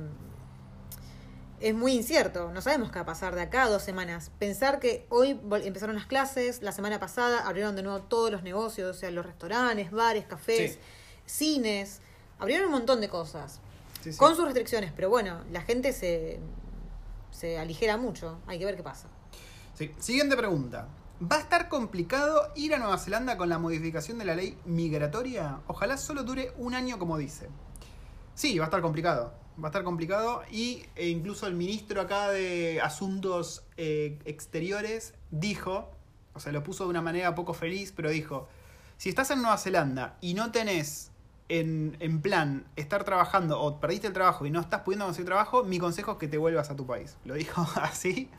es 1.60 1.74
muy 1.74 1.94
incierto. 1.94 2.52
No 2.52 2.62
sabemos 2.62 2.90
qué 2.92 2.96
va 3.00 3.04
a 3.04 3.06
pasar 3.06 3.36
de 3.36 3.42
acá 3.42 3.64
a 3.64 3.70
dos 3.70 3.82
semanas. 3.84 4.32
Pensar 4.40 4.80
que 4.80 5.06
hoy 5.10 5.40
empezaron 5.64 5.96
las 5.96 6.06
clases, 6.06 6.62
la 6.62 6.72
semana 6.72 7.00
pasada 7.00 7.48
abrieron 7.48 7.76
de 7.76 7.84
nuevo 7.84 8.02
todos 8.02 8.32
los 8.32 8.44
negocios, 8.44 8.96
o 8.96 9.00
sea, 9.00 9.10
los 9.12 9.26
restaurantes, 9.26 9.92
bares, 9.92 10.26
cafés, 10.26 10.74
Sí. 10.74 10.80
cines, 11.26 12.02
abrieron 12.40 12.68
un 12.68 12.74
montón 12.74 13.02
de 13.02 13.10
cosas. 13.10 13.60
Sí, 14.04 14.12
sí. 14.14 14.18
Con 14.20 14.36
sus 14.36 14.46
restricciones, 14.46 14.92
pero 14.96 15.10
bueno, 15.10 15.42
la 15.52 15.62
gente 15.62 15.92
se, 15.94 16.40
se 17.32 17.58
aligera 17.58 17.98
mucho. 17.98 18.38
Hay 18.48 18.60
que 18.60 18.66
ver 18.66 18.76
qué 18.78 18.84
pasa. 18.84 19.08
Sí. 19.74 19.92
Siguiente 20.00 20.38
pregunta. 20.38 20.88
¿Va 21.20 21.38
a 21.38 21.40
estar 21.40 21.68
complicado 21.68 22.52
ir 22.56 22.76
a 22.76 22.78
Nueva 22.78 23.00
Zelanda 23.00 23.38
con 23.38 23.50
la 23.50 23.58
modificación 23.58 24.20
de 24.20 24.26
la 24.26 24.36
ley 24.36 24.56
migratoria? 24.66 25.62
Ojalá 25.66 25.98
solo 25.98 26.22
dure 26.24 26.54
un 26.58 26.76
año 26.76 27.00
como 27.00 27.18
dice. 27.18 27.50
Sí, 28.36 28.60
va 28.60 28.66
a 28.66 28.68
estar 28.68 28.82
complicado. 28.82 29.34
Va 29.62 29.68
a 29.68 29.72
estar 29.72 29.84
complicado 29.84 30.44
y 30.52 30.84
e 30.96 31.10
incluso 31.10 31.48
el 31.48 31.56
ministro 31.56 32.02
acá 32.02 32.30
de 32.30 32.80
Asuntos 32.82 33.64
eh, 33.76 34.20
Exteriores 34.26 35.16
dijo, 35.32 35.90
o 36.34 36.40
sea, 36.40 36.52
lo 36.52 36.64
puso 36.64 36.84
de 36.84 36.92
una 36.92 37.02
manera 37.02 37.34
poco 37.34 37.54
feliz, 37.54 37.92
pero 37.96 38.10
dijo, 38.12 38.48
si 38.98 39.10
estás 39.10 39.32
en 39.32 39.42
Nueva 39.42 39.58
Zelanda 39.58 40.18
y 40.22 40.36
no 40.36 40.52
tenés 40.52 41.12
en, 41.50 41.98
en 42.00 42.22
plan 42.22 42.66
estar 42.76 43.04
trabajando 43.04 43.60
o 43.60 43.80
perdiste 43.80 44.08
el 44.08 44.14
trabajo 44.14 44.46
y 44.46 44.52
no 44.52 44.60
estás 44.60 44.82
pudiendo 44.82 45.06
conseguir 45.06 45.28
trabajo, 45.28 45.64
mi 45.64 45.80
consejo 45.80 46.14
es 46.14 46.18
que 46.18 46.28
te 46.28 46.38
vuelvas 46.38 46.70
a 46.70 46.76
tu 46.76 46.86
país. 46.86 47.18
Lo 47.26 47.34
dijo 47.34 47.66
así. 47.82 48.30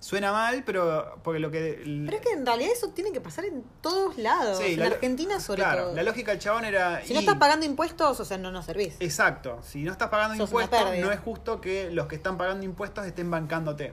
Suena 0.00 0.30
mal, 0.30 0.62
pero 0.64 1.18
porque 1.24 1.40
lo 1.40 1.50
que... 1.50 1.82
Pero 1.84 2.16
es 2.16 2.22
que 2.22 2.32
en 2.32 2.46
realidad 2.46 2.70
eso 2.72 2.90
tiene 2.90 3.10
que 3.10 3.20
pasar 3.20 3.44
en 3.46 3.64
todos 3.80 4.16
lados. 4.16 4.58
Sí, 4.58 4.74
en 4.74 4.80
la 4.80 4.86
Argentina 4.86 5.40
sobre 5.40 5.62
claro, 5.62 5.84
todo. 5.86 5.94
la 5.96 6.02
lógica 6.04 6.30
del 6.30 6.40
chabón 6.40 6.64
era... 6.64 7.04
Si 7.04 7.12
no 7.14 7.20
estás 7.20 7.36
pagando 7.36 7.66
impuestos, 7.66 8.20
o 8.20 8.24
sea, 8.24 8.38
no 8.38 8.52
nos 8.52 8.66
servís. 8.66 8.94
Exacto, 9.00 9.58
si 9.64 9.82
no 9.82 9.90
estás 9.90 10.08
pagando 10.08 10.36
Sos 10.36 10.50
impuestos, 10.50 10.98
no 10.98 11.10
es 11.10 11.18
justo 11.18 11.60
que 11.60 11.90
los 11.90 12.06
que 12.06 12.14
están 12.14 12.38
pagando 12.38 12.64
impuestos 12.64 13.06
estén 13.06 13.28
bancándote. 13.28 13.92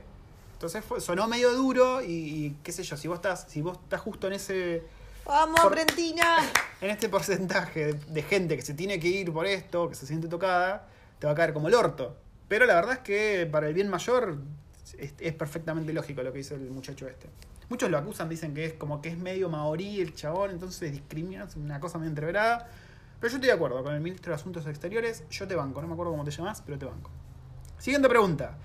Entonces 0.53 0.85
fue, 0.85 1.01
sonó 1.01 1.27
medio 1.27 1.51
duro 1.53 2.01
y, 2.01 2.07
y 2.11 2.57
qué 2.63 2.71
sé 2.71 2.83
yo, 2.83 2.97
si 2.97 3.07
vos 3.07 3.15
estás, 3.15 3.47
si 3.49 3.61
vos 3.61 3.77
estás 3.83 3.99
justo 3.99 4.27
en 4.27 4.33
ese, 4.33 4.83
¡Vamos, 5.25 5.59
Por- 5.59 5.73
Argentina! 5.73 6.37
en 6.81 6.89
este 6.91 7.09
porcentaje 7.09 7.87
de, 7.87 7.93
de 7.93 8.21
gente 8.21 8.55
que 8.55 8.61
se 8.61 8.75
tiene 8.75 8.99
que 8.99 9.07
ir 9.07 9.33
por 9.33 9.47
esto, 9.47 9.89
que 9.89 9.95
se 9.95 10.05
siente 10.05 10.27
tocada, 10.27 10.87
te 11.19 11.25
va 11.25 11.33
a 11.33 11.35
caer 11.35 11.51
como 11.51 11.67
el 11.67 11.73
orto. 11.73 12.15
Pero 12.47 12.65
la 12.67 12.75
verdad 12.75 12.93
es 12.93 12.99
que 12.99 13.47
para 13.51 13.67
el 13.67 13.73
bien 13.73 13.89
mayor 13.89 14.37
es, 14.99 15.13
es 15.19 15.33
perfectamente 15.33 15.93
lógico 15.93 16.23
lo 16.23 16.31
que 16.31 16.39
dice 16.39 16.55
el 16.55 16.69
muchacho 16.71 17.07
este. 17.07 17.29
Muchos 17.69 17.89
lo 17.89 17.97
acusan, 17.97 18.29
dicen 18.29 18.53
que 18.53 18.65
es 18.65 18.73
como 18.73 19.01
que 19.01 19.09
es 19.09 19.17
medio 19.17 19.49
maorí 19.49 19.99
el 20.01 20.13
chabón, 20.13 20.51
entonces 20.51 20.91
discrimina, 20.91 21.45
es 21.45 21.55
una 21.55 21.79
cosa 21.79 21.97
medio 21.97 22.09
entreverada. 22.09 22.69
Pero 23.19 23.31
yo 23.31 23.37
estoy 23.37 23.47
de 23.47 23.53
acuerdo 23.53 23.83
con 23.83 23.93
el 23.95 24.01
ministro 24.01 24.31
de 24.31 24.35
Asuntos 24.35 24.67
Exteriores, 24.67 25.23
yo 25.29 25.47
te 25.47 25.55
banco, 25.55 25.81
no 25.81 25.87
me 25.87 25.93
acuerdo 25.93 26.11
cómo 26.11 26.23
te 26.23 26.31
llamas, 26.31 26.61
pero 26.61 26.77
te 26.77 26.85
banco. 26.85 27.09
Siguiente 27.79 28.07
pregunta. 28.07 28.57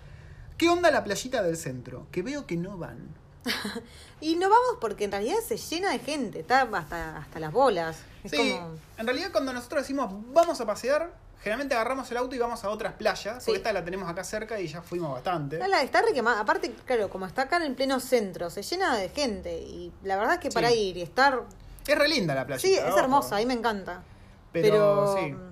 ¿Qué 0.59 0.69
onda 0.69 0.91
la 0.91 1.03
playita 1.03 1.43
del 1.43 1.57
centro? 1.57 2.07
Que 2.11 2.23
veo 2.23 2.47
que 2.47 2.57
no 2.57 2.77
van. 2.77 3.09
Y 4.21 4.37
no 4.37 4.51
vamos 4.51 4.77
porque 4.83 5.05
en 5.05 5.13
realidad 5.13 5.39
se 5.47 5.57
llena 5.57 5.93
de 5.93 5.99
gente, 5.99 6.41
está 6.41 6.63
hasta, 6.63 7.17
hasta 7.17 7.41
las 7.41 7.53
bolas. 7.53 8.03
Es 8.23 8.33
Sí, 8.33 8.37
como... 8.37 8.77
en 8.99 9.07
realidad 9.07 9.33
cuando 9.33 9.55
nosotros 9.55 9.83
decimos 9.83 10.13
vamos 10.35 10.61
a 10.61 10.67
pasear, 10.67 11.15
generalmente 11.41 11.75
agarramos 11.75 12.11
el 12.11 12.17
auto 12.19 12.35
y 12.35 12.39
vamos 12.39 12.63
a 12.65 12.69
otras 12.71 12.93
playas, 12.95 13.43
Sí. 13.43 13.47
porque 13.51 13.59
esta 13.59 13.73
la 13.73 13.85
tenemos 13.85 14.09
acá 14.09 14.23
cerca 14.25 14.61
y 14.61 14.67
ya 14.69 14.83
fuimos 14.83 15.13
bastante. 15.13 15.57
Está, 15.57 15.69
la- 15.69 15.83
está 15.83 16.03
re 16.03 16.13
quemada. 16.13 16.41
Aparte, 16.41 16.73
claro, 16.85 17.09
como 17.09 17.27
está 17.27 17.43
acá 17.43 17.57
en 17.57 17.63
el 17.65 17.75
pleno 17.75 17.99
centro, 18.01 18.51
se 18.51 18.63
llena 18.63 18.97
de 18.97 19.09
gente. 19.09 19.59
Y 19.59 19.93
la 20.05 20.17
verdad 20.17 20.35
es 20.35 20.41
que 20.41 20.51
para 20.51 20.69
Sí. 20.71 20.79
ir 20.91 20.97
y 20.99 21.03
estar. 21.03 21.43
Es 21.87 21.99
re 21.99 22.09
linda 22.09 22.35
la 22.35 22.47
playa. 22.47 22.61
Sí, 22.61 22.75
es 22.75 22.97
hermosa, 22.97 23.37
a 23.37 23.39
mí 23.39 23.47
me 23.47 23.55
encanta. 23.55 24.03
Pero, 24.53 25.17
sí. 25.17 25.33
mm, 25.33 25.51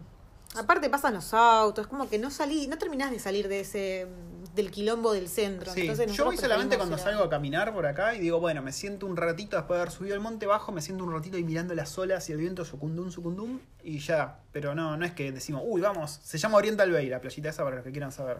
Aparte 0.57 0.88
pasan 0.88 1.12
los 1.14 1.35
autos, 1.35 1.87
como 1.87 2.09
que 2.09 2.18
no 2.18 2.31
salí, 2.31 2.66
no 2.68 2.79
terminás 2.79 3.11
de 3.11 3.18
salir 3.18 3.48
de 3.48 3.61
ese 3.61 4.07
del 4.59 4.71
quilombo 4.73 5.12
del 5.12 5.29
centro. 5.29 5.73
Sí, 5.73 5.83
Entonces 5.83 6.12
yo 6.12 6.25
voy 6.25 6.37
solamente 6.37 6.77
cuando 6.77 6.97
a- 6.97 6.99
salgo 6.99 7.23
a 7.23 7.31
caminar 7.31 7.73
por 7.73 7.87
acá 7.87 8.14
y 8.16 8.18
digo, 8.18 8.40
bueno, 8.40 8.61
me 8.61 8.73
siento 8.73 9.07
un 9.07 9.16
ratito 9.16 9.57
después 9.57 9.79
de 9.79 9.83
haber 9.83 9.92
subido 9.92 10.14
el 10.16 10.21
monte 10.21 10.47
bajo, 10.47 10.73
me 10.73 10.83
siento 10.83 11.05
un 11.05 11.12
ratito 11.12 11.37
ahí 11.37 11.44
mirando 11.44 11.75
las 11.75 11.97
olas 11.97 12.29
y 12.29 12.33
el 12.33 12.38
viento 12.38 12.64
sucundum, 12.64 13.11
sucundum 13.12 13.61
y 13.85 14.01
ya. 14.01 14.40
Pero 14.53 14.75
no, 14.75 14.97
no 14.97 15.05
es 15.07 15.12
que 15.12 15.31
decimos, 15.31 15.62
uy, 15.64 15.81
vamos, 15.81 16.18
se 16.25 16.38
llama 16.38 16.59
Oriental 16.59 16.90
Bay, 16.90 17.09
la 17.09 17.21
playita 17.21 17.49
esa 17.51 17.62
para 17.62 17.77
los 17.77 17.85
que 17.85 17.92
quieran 17.92 18.11
saber. 18.11 18.38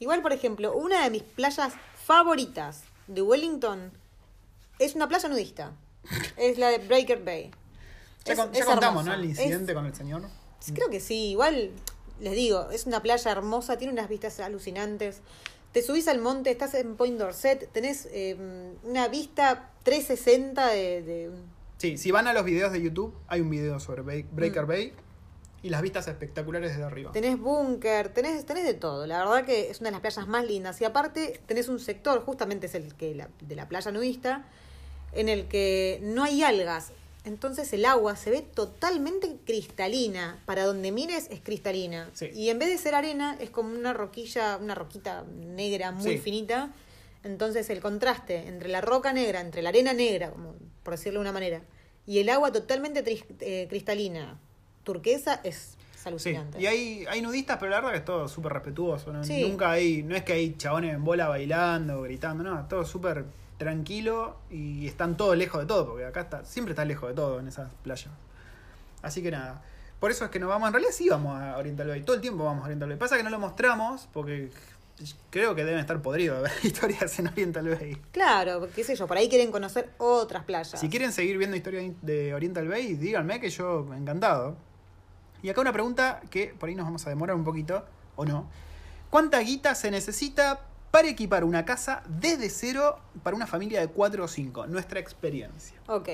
Igual, 0.00 0.22
por 0.22 0.32
ejemplo, 0.32 0.74
una 0.74 1.04
de 1.04 1.10
mis 1.10 1.22
playas 1.22 1.74
favoritas 2.06 2.82
de 3.06 3.20
Wellington 3.22 3.92
es 4.78 4.94
una 4.94 5.08
playa 5.08 5.28
nudista. 5.28 5.72
Es 6.38 6.56
la 6.58 6.68
de 6.68 6.78
Breaker 6.78 7.22
Bay. 7.22 7.50
Ya, 8.24 8.32
Es- 8.32 8.38
con- 8.38 8.52
ya 8.52 8.60
es 8.60 8.64
contamos, 8.64 9.02
hermosa. 9.06 9.16
¿no? 9.18 9.22
El 9.22 9.30
Es- 9.30 9.38
incidente 9.38 9.74
con 9.74 9.84
el 9.86 9.94
señor. 9.94 10.22
Creo 10.74 10.88
que 10.88 11.00
sí, 11.00 11.28
igual 11.32 11.70
les 12.20 12.34
digo, 12.34 12.70
es 12.70 12.86
una 12.86 13.02
playa 13.02 13.30
hermosa, 13.32 13.76
tiene 13.78 13.92
unas 13.92 14.08
vistas 14.08 14.40
alucinantes. 14.40 15.20
Te 15.72 15.82
subís 15.82 16.06
al 16.08 16.20
monte, 16.20 16.50
estás 16.50 16.74
en 16.74 16.94
Point 16.96 17.18
Dorset, 17.18 17.68
tenés 17.72 18.06
eh, 18.12 18.36
una 18.84 19.08
vista 19.08 19.70
360 19.82 20.68
de, 20.68 21.02
de- 21.02 21.30
Sí, 21.78 21.98
si 21.98 22.10
van 22.12 22.28
a 22.28 22.32
los 22.32 22.44
videos 22.44 22.72
de 22.72 22.80
YouTube, 22.80 23.12
hay 23.26 23.40
un 23.40 23.50
video 23.50 23.80
sobre 23.80 24.02
Bay- 24.02 24.24
Breaker 24.30 24.64
Mm. 24.64 24.68
Bay 24.68 24.92
y 25.62 25.70
las 25.70 25.82
vistas 25.82 26.06
espectaculares 26.06 26.70
desde 26.70 26.84
arriba. 26.84 27.10
Tenés 27.12 27.38
búnker, 27.38 28.10
tenés, 28.10 28.44
tenés 28.46 28.64
de 28.64 28.74
todo. 28.74 29.06
La 29.06 29.18
verdad 29.18 29.44
que 29.44 29.70
es 29.70 29.80
una 29.80 29.88
de 29.88 29.92
las 29.92 30.00
playas 30.00 30.28
más 30.28 30.46
lindas. 30.46 30.80
Y 30.80 30.84
aparte 30.84 31.40
tenés 31.46 31.68
un 31.68 31.80
sector, 31.80 32.20
justamente 32.24 32.66
es 32.66 32.74
el 32.76 32.94
que 32.94 33.14
la, 33.14 33.28
de 33.40 33.56
la 33.56 33.68
playa 33.68 33.90
nudista, 33.90 34.44
en 35.12 35.28
el 35.28 35.48
que 35.48 35.98
no 36.02 36.22
hay 36.22 36.42
algas. 36.44 36.92
Entonces 37.24 37.72
el 37.72 37.84
agua 37.86 38.16
se 38.16 38.30
ve 38.30 38.42
totalmente 38.42 39.36
cristalina. 39.46 40.42
Para 40.46 40.64
donde 40.64 40.92
mires 40.92 41.28
es 41.30 41.40
cristalina. 41.40 42.10
Sí. 42.12 42.26
Y 42.34 42.50
en 42.50 42.58
vez 42.58 42.68
de 42.68 42.78
ser 42.78 42.94
arena, 42.94 43.36
es 43.40 43.50
como 43.50 43.70
una 43.74 43.92
roquilla, 43.94 44.58
una 44.58 44.74
roquita 44.74 45.24
negra 45.34 45.90
muy 45.90 46.12
Sí. 46.12 46.18
finita. 46.18 46.70
Entonces 47.22 47.70
el 47.70 47.80
contraste 47.80 48.46
entre 48.48 48.68
la 48.68 48.82
roca 48.82 49.12
negra, 49.14 49.40
entre 49.40 49.62
la 49.62 49.70
arena 49.70 49.94
negra, 49.94 50.30
como 50.30 50.54
por 50.82 50.92
decirlo 50.94 51.20
de 51.20 51.22
una 51.22 51.32
manera, 51.32 51.62
y 52.06 52.18
el 52.18 52.28
agua 52.28 52.52
totalmente 52.52 53.02
eh, 53.40 53.66
cristalina, 53.70 54.38
turquesa, 54.82 55.40
es, 55.42 55.56
es 55.56 55.76
Sí, 56.02 56.08
alucinante. 56.10 56.60
y 56.60 56.66
hay, 56.66 57.06
hay 57.08 57.22
nudistas, 57.22 57.56
pero 57.58 57.70
la 57.70 57.76
verdad 57.76 57.92
que 57.92 57.98
es 58.00 58.04
todo 58.04 58.28
súper 58.28 58.52
respetuoso. 58.52 59.10
¿no? 59.10 59.24
Sí. 59.24 59.40
Nunca 59.48 59.70
hay, 59.70 60.02
no 60.02 60.14
es 60.14 60.22
que 60.22 60.34
hay 60.34 60.54
chabones 60.58 60.94
en 60.94 61.02
bola 61.02 61.28
bailando, 61.28 62.02
gritando, 62.02 62.44
no, 62.44 62.66
todo 62.68 62.84
súper 62.84 63.24
tranquilo 63.64 64.36
y 64.50 64.86
están 64.86 65.16
todos 65.16 65.36
lejos 65.36 65.60
de 65.60 65.66
todo, 65.66 65.86
porque 65.86 66.04
acá 66.04 66.20
está, 66.20 66.44
siempre 66.44 66.72
está 66.72 66.84
lejos 66.84 67.08
de 67.08 67.14
todo 67.14 67.40
en 67.40 67.48
esas 67.48 67.72
playas. 67.82 68.10
Así 69.02 69.22
que 69.22 69.30
nada, 69.30 69.62
por 69.98 70.10
eso 70.10 70.24
es 70.24 70.30
que 70.30 70.38
nos 70.38 70.48
vamos, 70.48 70.68
en 70.68 70.74
realidad 70.74 70.92
sí 70.92 71.08
vamos 71.08 71.40
a 71.40 71.56
Oriental 71.56 71.88
Bay, 71.88 72.02
todo 72.02 72.16
el 72.16 72.22
tiempo 72.22 72.44
vamos 72.44 72.62
a 72.62 72.64
Oriental 72.66 72.88
Bay. 72.88 72.98
Pasa 72.98 73.16
que 73.16 73.22
no 73.22 73.30
lo 73.30 73.38
mostramos 73.38 74.08
porque 74.12 74.50
creo 75.30 75.54
que 75.54 75.64
deben 75.64 75.80
estar 75.80 76.00
podridos 76.02 76.36
de 76.36 76.42
ver 76.42 76.52
historias 76.62 77.18
en 77.18 77.28
Oriental 77.28 77.68
Bay. 77.68 77.96
Claro, 78.12 78.68
qué 78.74 78.84
sé 78.84 78.94
yo, 78.96 79.06
por 79.06 79.16
ahí 79.16 79.28
quieren 79.28 79.50
conocer 79.50 79.90
otras 79.98 80.44
playas. 80.44 80.78
Si 80.78 80.88
quieren 80.88 81.12
seguir 81.12 81.38
viendo 81.38 81.56
historias 81.56 81.92
de 82.02 82.34
Oriental 82.34 82.68
Bay, 82.68 82.94
díganme 82.94 83.40
que 83.40 83.50
yo 83.50 83.92
encantado. 83.94 84.56
Y 85.42 85.50
acá 85.50 85.60
una 85.60 85.72
pregunta 85.72 86.22
que 86.30 86.54
por 86.58 86.68
ahí 86.68 86.74
nos 86.74 86.86
vamos 86.86 87.06
a 87.06 87.10
demorar 87.10 87.36
un 87.36 87.44
poquito, 87.44 87.84
o 88.16 88.24
no. 88.24 88.48
¿Cuánta 89.10 89.38
guita 89.40 89.74
se 89.74 89.90
necesita 89.90 90.60
para 90.94 91.08
equipar 91.08 91.42
una 91.42 91.64
casa 91.64 92.04
desde 92.06 92.48
cero 92.48 93.00
para 93.24 93.34
una 93.34 93.48
familia 93.48 93.80
de 93.80 93.88
4 93.88 94.22
o 94.22 94.28
5? 94.28 94.68
Nuestra 94.68 95.00
experiencia. 95.00 95.76
Ok. 95.88 96.08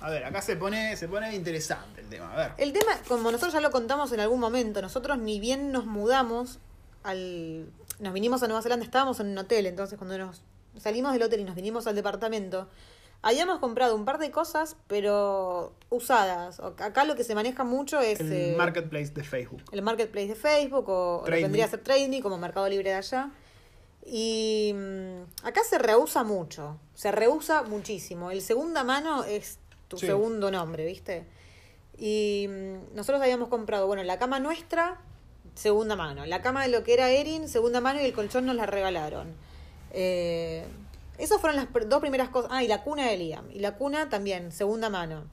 A 0.00 0.10
ver, 0.10 0.24
acá 0.24 0.42
se 0.42 0.56
pone, 0.56 0.96
se 0.96 1.06
pone 1.06 1.32
interesante 1.32 2.00
el 2.00 2.08
tema. 2.08 2.32
A 2.32 2.36
ver. 2.36 2.52
El 2.58 2.72
tema, 2.72 2.90
como 3.06 3.30
nosotros 3.30 3.52
ya 3.52 3.60
lo 3.60 3.70
contamos 3.70 4.10
en 4.10 4.18
algún 4.18 4.40
momento, 4.40 4.82
nosotros 4.82 5.16
ni 5.16 5.38
bien 5.38 5.70
nos 5.70 5.86
mudamos 5.86 6.58
al... 7.04 7.70
Nos 8.00 8.12
vinimos 8.12 8.42
a 8.42 8.48
Nueva 8.48 8.62
Zelanda, 8.62 8.84
estábamos 8.84 9.20
en 9.20 9.28
un 9.28 9.38
hotel, 9.38 9.66
entonces 9.66 9.96
cuando 9.96 10.18
nos 10.18 10.42
salimos 10.76 11.12
del 11.12 11.22
hotel 11.22 11.38
y 11.38 11.44
nos 11.44 11.54
vinimos 11.54 11.86
al 11.86 11.94
departamento, 11.94 12.68
habíamos 13.22 13.60
comprado 13.60 13.94
un 13.94 14.04
par 14.04 14.18
de 14.18 14.32
cosas, 14.32 14.74
pero 14.88 15.72
usadas. 15.88 16.58
Acá 16.58 17.04
lo 17.04 17.14
que 17.14 17.22
se 17.22 17.36
maneja 17.36 17.62
mucho 17.62 18.00
es... 18.00 18.18
El 18.18 18.32
eh, 18.32 18.54
marketplace 18.58 19.10
de 19.10 19.22
Facebook. 19.22 19.62
el 19.70 19.82
marketplace 19.82 20.26
de 20.26 20.34
Facebook 20.34 20.88
o, 20.88 21.18
o 21.18 21.28
lo 21.28 21.30
vendría 21.30 21.66
a 21.66 21.68
ser 21.68 21.84
Trade 21.84 22.08
Me 22.08 22.20
como 22.20 22.38
Mercado 22.38 22.68
Libre 22.68 22.90
de 22.90 22.96
allá. 22.96 23.30
Y 24.04 24.72
mm, 24.74 25.46
acá 25.46 25.60
se 25.68 25.78
rehúsa 25.78 26.24
mucho, 26.24 26.78
se 26.94 27.12
rehúsa 27.12 27.62
muchísimo. 27.62 28.30
El 28.30 28.42
segunda 28.42 28.82
mano 28.84 29.24
es 29.24 29.58
tu 29.88 29.98
Sí. 29.98 30.06
segundo 30.06 30.50
nombre, 30.50 30.84
¿viste? 30.86 31.24
Y 31.98 32.46
mm, 32.48 32.94
nosotros 32.94 33.20
habíamos 33.22 33.48
comprado, 33.48 33.86
bueno, 33.86 34.02
la 34.02 34.18
cama 34.18 34.40
nuestra, 34.40 34.98
segunda 35.54 35.96
mano. 35.96 36.24
La 36.26 36.40
cama 36.42 36.62
de 36.62 36.68
lo 36.68 36.82
que 36.82 36.94
era 36.94 37.10
Erin, 37.10 37.48
segunda 37.48 37.80
mano 37.80 38.00
y 38.00 38.04
el 38.04 38.12
colchón 38.12 38.46
nos 38.46 38.56
la 38.56 38.66
regalaron. 38.66 39.34
Eh, 39.92 40.64
esas 41.18 41.40
fueron 41.40 41.56
las 41.56 41.68
dos 41.88 42.00
primeras 42.00 42.30
cosas. 42.30 42.50
Ah, 42.54 42.62
y 42.64 42.68
la 42.68 42.82
cuna 42.82 43.06
de 43.08 43.16
Liam. 43.18 43.50
Y 43.50 43.58
la 43.58 43.76
cuna 43.76 44.08
también, 44.08 44.52
segunda 44.52 44.88
mano. 44.88 45.24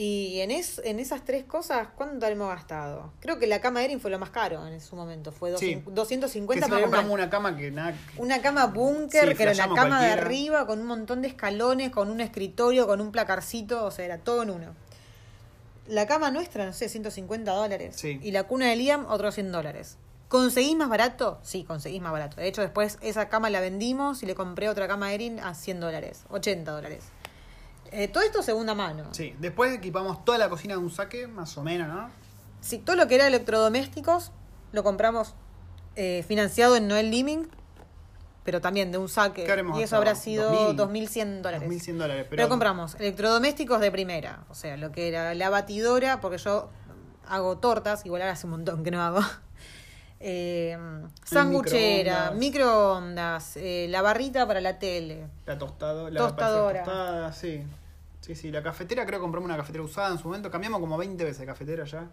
Y 0.00 0.38
en, 0.42 0.52
es, 0.52 0.80
en 0.84 1.00
esas 1.00 1.24
tres 1.24 1.42
cosas, 1.42 1.88
¿cuánto 1.96 2.24
hemos 2.26 2.48
gastado? 2.48 3.12
Creo 3.18 3.40
que 3.40 3.48
la 3.48 3.60
cama 3.60 3.82
Erin 3.84 3.98
fue 4.00 4.12
lo 4.12 4.18
más 4.20 4.30
caro 4.30 4.64
en 4.64 4.80
su 4.80 4.94
momento. 4.94 5.32
Fue 5.32 5.50
dos- 5.50 5.58
Sí. 5.58 5.82
250, 5.86 6.66
Que 6.66 6.72
pero 6.72 6.86
una, 6.86 7.00
una 7.00 7.28
cama 7.28 7.56
que 7.56 7.72
nada. 7.72 7.94
una 8.16 8.40
cama 8.40 8.66
búnker, 8.66 9.28
Sí, 9.30 9.34
que 9.34 9.42
era 9.42 9.54
la 9.54 9.68
cama 9.74 10.00
de 10.00 10.12
arriba 10.12 10.66
con 10.68 10.78
un 10.78 10.86
montón 10.86 11.20
de 11.20 11.26
escalones, 11.26 11.90
con 11.90 12.10
un 12.12 12.20
escritorio, 12.20 12.86
con 12.86 13.00
un 13.00 13.10
placarcito, 13.10 13.84
o 13.84 13.90
sea, 13.90 14.04
era 14.04 14.18
todo 14.18 14.44
en 14.44 14.50
uno. 14.50 14.74
La 15.88 16.06
cama 16.06 16.30
nuestra, 16.30 16.64
no 16.64 16.72
sé, 16.72 16.88
150 16.88 17.50
dólares. 17.50 17.96
Sí. 17.98 18.20
Y 18.22 18.30
la 18.30 18.44
cuna 18.44 18.66
de 18.68 18.76
Liam, 18.76 19.04
otros 19.08 19.34
100 19.34 19.50
dólares. 19.50 19.96
¿Conseguís 20.28 20.76
más 20.76 20.90
barato? 20.90 21.40
Sí, 21.42 21.64
conseguís 21.64 22.00
más 22.02 22.12
barato. 22.12 22.36
De 22.40 22.46
hecho, 22.46 22.60
después 22.60 22.98
esa 23.00 23.28
cama 23.28 23.50
la 23.50 23.60
vendimos 23.60 24.22
y 24.22 24.26
le 24.26 24.36
compré 24.36 24.68
otra 24.68 24.86
cama 24.86 25.12
Erin 25.12 25.40
a 25.40 25.54
100 25.54 25.80
dólares, 25.80 26.24
80 26.28 26.70
dólares. 26.70 27.02
Eh, 27.92 28.08
todo 28.08 28.22
esto 28.22 28.42
segunda 28.42 28.74
mano. 28.74 29.04
Sí, 29.12 29.34
después 29.38 29.74
equipamos 29.74 30.24
toda 30.24 30.38
la 30.38 30.48
cocina 30.48 30.74
de 30.74 30.80
un 30.80 30.90
saque, 30.90 31.26
más 31.26 31.56
o 31.58 31.62
menos, 31.62 31.88
¿no? 31.88 32.10
Sí, 32.60 32.78
todo 32.78 32.96
lo 32.96 33.06
que 33.06 33.14
era 33.14 33.26
electrodomésticos 33.26 34.32
lo 34.72 34.82
compramos 34.82 35.34
eh, 35.96 36.24
financiado 36.26 36.76
en 36.76 36.88
Noel 36.88 37.10
Living, 37.10 37.46
pero 38.44 38.60
también 38.60 38.92
de 38.92 38.98
un 38.98 39.08
saque. 39.08 39.44
¿Qué 39.44 39.50
habremos 39.50 39.78
Y 39.78 39.82
eso 39.82 39.96
habrá 39.96 40.14
sido 40.14 40.72
2000, 40.74 41.08
2.100 41.08 41.40
dólares. 41.42 41.68
2.100 41.68 41.96
dólares. 41.96 42.26
Pero, 42.28 42.36
Pero, 42.36 42.48
compramos 42.48 42.94
electrodomésticos 42.96 43.80
de 43.80 43.90
primera, 43.90 44.44
o 44.48 44.54
sea, 44.54 44.76
lo 44.76 44.92
que 44.92 45.08
era 45.08 45.34
la 45.34 45.50
batidora, 45.50 46.20
porque 46.20 46.38
yo 46.38 46.70
hago 47.26 47.58
tortas, 47.58 48.04
igual 48.06 48.22
ahora 48.22 48.32
hace 48.32 48.46
un 48.46 48.52
montón 48.52 48.84
que 48.84 48.90
no 48.90 49.02
hago. 49.02 49.20
Eh, 50.20 50.76
sanguchera, 51.24 52.32
microondas. 52.32 52.36
microondas, 52.38 53.56
eh, 53.56 53.86
la 53.88 54.02
barrita 54.02 54.46
para 54.46 54.60
la 54.60 54.78
tele. 54.78 55.26
La 55.46 55.58
tostado, 55.58 56.10
la 56.10 56.18
Tostadora. 56.20 56.82
tostada, 56.84 57.32
sí. 57.32 57.62
Sí, 58.20 58.34
sí, 58.34 58.50
la 58.50 58.62
cafetera 58.62 59.06
creo 59.06 59.20
que 59.20 59.22
compramos 59.22 59.46
una 59.48 59.56
cafetera 59.56 59.84
usada 59.84 60.10
en 60.10 60.18
su 60.18 60.24
momento, 60.28 60.50
cambiamos 60.50 60.80
como 60.80 60.98
20 60.98 61.22
veces 61.24 61.40
de 61.40 61.46
cafetera 61.46 61.84
ya. 61.84 62.08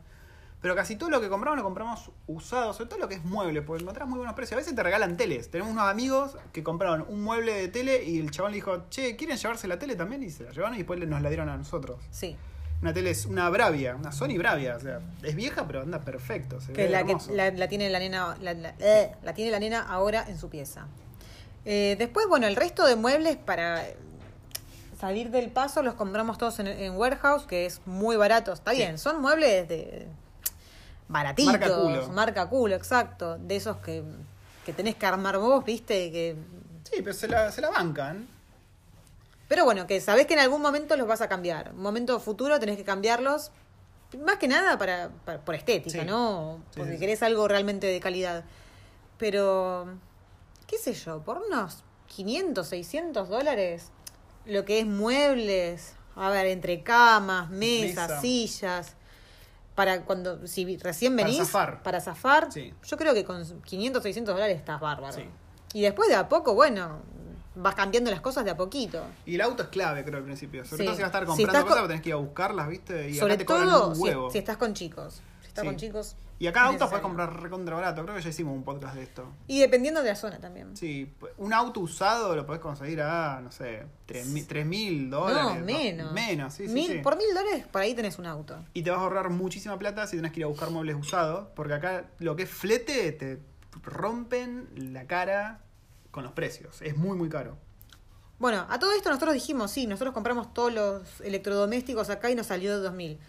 Pero 0.61 0.73
casi 0.75 0.95
todo 0.95 1.09
lo 1.09 1.21
que 1.21 1.29
compramos 1.29 1.57
lo 1.57 1.63
compramos 1.63 2.09
usado, 2.27 2.73
sobre 2.73 2.89
todo 2.89 2.99
lo 2.99 3.07
que 3.07 3.15
es 3.15 3.23
mueble, 3.25 3.61
porque 3.61 3.83
encontrás 3.83 4.07
muy 4.07 4.17
buenos 4.17 4.33
precios. 4.35 4.53
A 4.53 4.57
veces 4.61 4.73
te 4.73 4.81
regalan 4.81 5.15
teles. 5.17 5.51
Tenemos 5.51 5.71
unos 5.71 5.87
amigos 5.87 6.37
que 6.53 6.63
compraron 6.63 7.05
un 7.07 7.21
mueble 7.21 7.53
de 7.53 7.67
tele 7.67 8.03
y 8.03 8.19
el 8.19 8.31
chabón 8.31 8.51
le 8.51 8.55
dijo, 8.55 8.85
che, 8.89 9.15
¿quieren 9.15 9.37
llevarse 9.37 9.67
la 9.67 9.77
tele 9.77 9.95
también? 9.95 10.23
Y 10.23 10.29
se 10.31 10.43
la 10.43 10.51
llevaron 10.51 10.73
y 10.75 10.77
después 10.77 10.99
nos 11.07 11.21
la 11.21 11.29
dieron 11.29 11.49
a 11.49 11.57
nosotros. 11.57 11.99
Sí. 12.09 12.35
Una 12.85 12.93
tele 12.93 13.09
es 13.09 13.25
una 13.25 13.49
Bravia, 13.49 13.95
una 13.95 14.11
Sony 14.11 14.37
Bravia, 14.37 14.75
o 14.75 14.79
sea, 14.79 14.99
es 15.23 15.35
vieja 15.35 15.65
pero 15.65 15.81
anda 15.81 16.01
perfecto. 16.01 16.61
Se 16.61 16.71
que 16.71 16.83
ve 16.83 16.89
la 16.89 17.03
que 17.03 17.17
la, 17.31 17.49
la 17.49 17.67
tiene 17.67 17.89
la 17.89 17.97
nena 17.97 18.37
la, 18.39 18.53
la- 18.53 18.75
eh, 18.77 19.11
la 19.23 19.33
tiene 19.33 19.49
la 19.49 19.57
nena 19.59 19.81
ahora 19.89 20.23
en 20.27 20.37
su 20.37 20.49
pieza 20.49 20.85
Eh, 21.65 21.95
después 21.97 22.27
bueno 22.29 22.45
el 22.45 22.55
resto 22.55 22.85
de 22.85 22.95
muebles 22.95 23.37
para 23.37 23.81
salir 25.01 25.31
del 25.31 25.49
paso 25.49 25.81
los 25.81 25.95
compramos 25.95 26.37
todos 26.37 26.59
en, 26.59 26.67
en 26.67 26.93
warehouse 26.95 27.47
que 27.47 27.65
es 27.65 27.81
muy 27.87 28.17
barato 28.17 28.53
está 28.53 28.69
Sí. 28.69 28.77
bien 28.77 28.99
son 28.99 29.19
muebles 29.19 29.67
de 29.67 30.05
baratitos 31.07 31.53
Marca 31.53 31.75
culo. 31.75 32.07
marca 32.09 32.45
culo 32.49 32.75
exacto 32.75 33.39
de 33.39 33.55
esos 33.55 33.77
que, 33.77 34.03
que 34.63 34.73
tenés 34.73 34.93
que 34.93 35.07
armar 35.07 35.39
vos 35.39 35.65
viste 35.65 36.11
que 36.11 36.35
Sí, 36.83 36.97
pero 37.01 37.13
se 37.15 37.27
la, 37.27 37.51
se 37.51 37.61
la 37.61 37.71
bancan. 37.71 38.27
Pero 39.47 39.63
bueno 39.65 39.85
que 39.87 39.99
sabés 40.01 40.25
que 40.27 40.33
en 40.33 40.39
algún 40.39 40.61
momento 40.61 40.95
los 40.97 41.07
vas 41.07 41.21
a 41.21 41.29
cambiar 41.29 41.71
un 41.73 41.81
momento 41.81 42.19
futuro 42.19 42.59
tenés 42.59 42.77
que 42.77 42.83
cambiarlos 42.83 43.51
más 44.23 44.37
que 44.37 44.47
nada 44.47 44.77
para, 44.77 45.09
para- 45.25 45.39
por 45.43 45.55
estética, 45.55 46.01
Sí. 46.01 46.05
¿no? 46.07 46.61
Porque 46.75 46.91
sí, 46.91 46.95
sí. 46.95 46.99
querés 47.01 47.21
algo 47.23 47.47
realmente 47.47 47.87
de 47.87 47.99
calidad. 47.99 48.45
Pero, 49.17 49.87
qué 50.67 50.77
sé 50.77 50.93
yo, 50.93 51.21
por 51.23 51.37
unos 51.39 51.83
500, 52.07 52.65
600 52.67 53.29
dólares. 53.29 53.91
Lo 54.45 54.63
que 54.63 54.79
es 54.79 54.85
muebles, 54.85 55.95
a 56.15 56.29
ver, 56.29 56.45
entre 56.47 56.81
camas, 56.83 57.49
mesas, 57.49 58.09
Mesa. 58.09 58.21
sillas. 58.21 58.93
Para 59.73 60.03
cuando, 60.03 60.47
si 60.47 60.77
recién 60.77 61.15
Para 61.15 61.27
venís, 61.27 61.39
zafar. 61.47 61.83
para 61.83 61.99
zafar, 61.99 62.47
yo 62.53 62.97
creo 62.97 63.13
que 63.13 63.25
con 63.25 63.61
500, 63.63 64.01
600 64.03 64.33
dólares 64.33 64.57
estás 64.57 64.79
bárbaro. 64.79 65.17
Y 65.73 65.81
después 65.81 66.07
de 66.07 66.15
a 66.15 66.29
poco, 66.29 66.53
bueno, 66.53 67.01
vas 67.55 67.75
cambiando 67.75 68.11
las 68.11 68.21
cosas 68.21 68.45
de 68.45 68.51
a 68.51 68.57
poquito. 68.57 69.03
Y 69.25 69.35
el 69.35 69.41
auto 69.41 69.63
es 69.63 69.69
clave, 69.69 70.03
creo, 70.03 70.17
al 70.17 70.23
principio. 70.25 70.65
Sobre 70.65 70.83
Sí. 70.83 70.85
todo 70.85 70.95
si 70.95 71.01
vas 71.01 71.05
a 71.05 71.07
estar 71.07 71.21
Si 71.23 71.27
comprando 71.27 71.51
estás 71.51 71.63
cosas, 71.63 71.79
con- 71.79 71.87
tenés 71.89 72.01
que 72.03 72.09
ir 72.09 72.13
a 72.13 72.17
buscarlas, 72.17 72.67
¿viste? 72.67 73.09
Y 73.09 73.15
Sobre 73.15 73.33
acá 73.33 73.39
te 73.39 73.45
todo 73.45 73.89
un 73.89 73.95
si, 73.95 74.01
huevo. 74.01 74.29
si 74.31 74.37
estás 74.37 74.57
con 74.57 74.73
chicos. 74.73 75.21
Si 75.41 75.47
estás 75.47 75.61
Sí. 75.63 75.67
con 75.67 75.75
chicos. 75.77 76.15
Y 76.37 76.47
acá 76.47 76.63
autos 76.65 76.89
puedes 76.89 77.01
comprar 77.01 77.41
recontra 77.41 77.75
barato. 77.75 78.03
Creo 78.03 78.13
que 78.13 78.21
ya 78.21 78.27
hicimos 78.27 78.53
un 78.53 78.63
podcast 78.65 78.95
de 78.95 79.03
esto. 79.03 79.25
Y 79.47 79.61
dependiendo 79.61 80.03
de 80.03 80.09
la 80.09 80.15
zona 80.17 80.37
también. 80.37 80.75
Sí, 80.75 81.13
un 81.37 81.53
auto 81.53 81.79
usado 81.79 82.35
lo 82.35 82.45
podés 82.45 82.61
conseguir 82.61 83.01
a, 83.01 83.39
no 83.41 83.53
sé, 83.53 83.85
3 84.05 84.25
mil 84.65 85.09
dólares. 85.09 85.59
No, 85.61 85.65
menos. 85.65 86.11
Menos, 86.11 86.53
sí, 86.53 86.67
sí, 86.67 86.87
sí. 86.87 86.97
Por 86.99 87.15
mil 87.15 87.27
dólares, 87.33 87.65
por 87.71 87.81
ahí 87.81 87.93
tenés 87.93 88.19
un 88.19 88.25
auto. 88.25 88.57
Y 88.73 88.81
te 88.83 88.89
vas 88.91 88.99
a 88.99 89.03
ahorrar 89.03 89.29
muchísima 89.29 89.79
plata 89.79 90.07
si 90.07 90.17
tenés 90.17 90.33
que 90.33 90.41
ir 90.41 90.43
a 90.43 90.47
buscar 90.47 90.71
muebles 90.71 90.97
usados. 90.97 91.47
Porque 91.55 91.73
acá 91.73 92.03
lo 92.19 92.35
que 92.35 92.43
es 92.43 92.49
flete 92.49 93.13
te 93.13 93.39
rompen 93.89 94.67
la 94.93 95.05
cara 95.07 95.61
con 96.15 96.23
los 96.23 96.31
precios. 96.31 96.81
Es 96.81 96.95
muy, 96.95 97.17
muy 97.17 97.27
caro. 97.27 97.57
Bueno, 98.39 98.65
a 98.69 98.79
todo 98.79 98.93
esto 98.93 99.09
nosotros 99.09 99.33
dijimos, 99.33 99.69
sí, 99.69 99.85
nosotros 99.85 100.13
compramos 100.13 100.53
todos 100.53 100.73
los 100.73 101.19
electrodomésticos 101.19 102.09
acá 102.09 102.31
y 102.31 102.35
nos 102.35 102.47
salió 102.47 102.77
de 102.77 102.83
2000. 102.83 103.19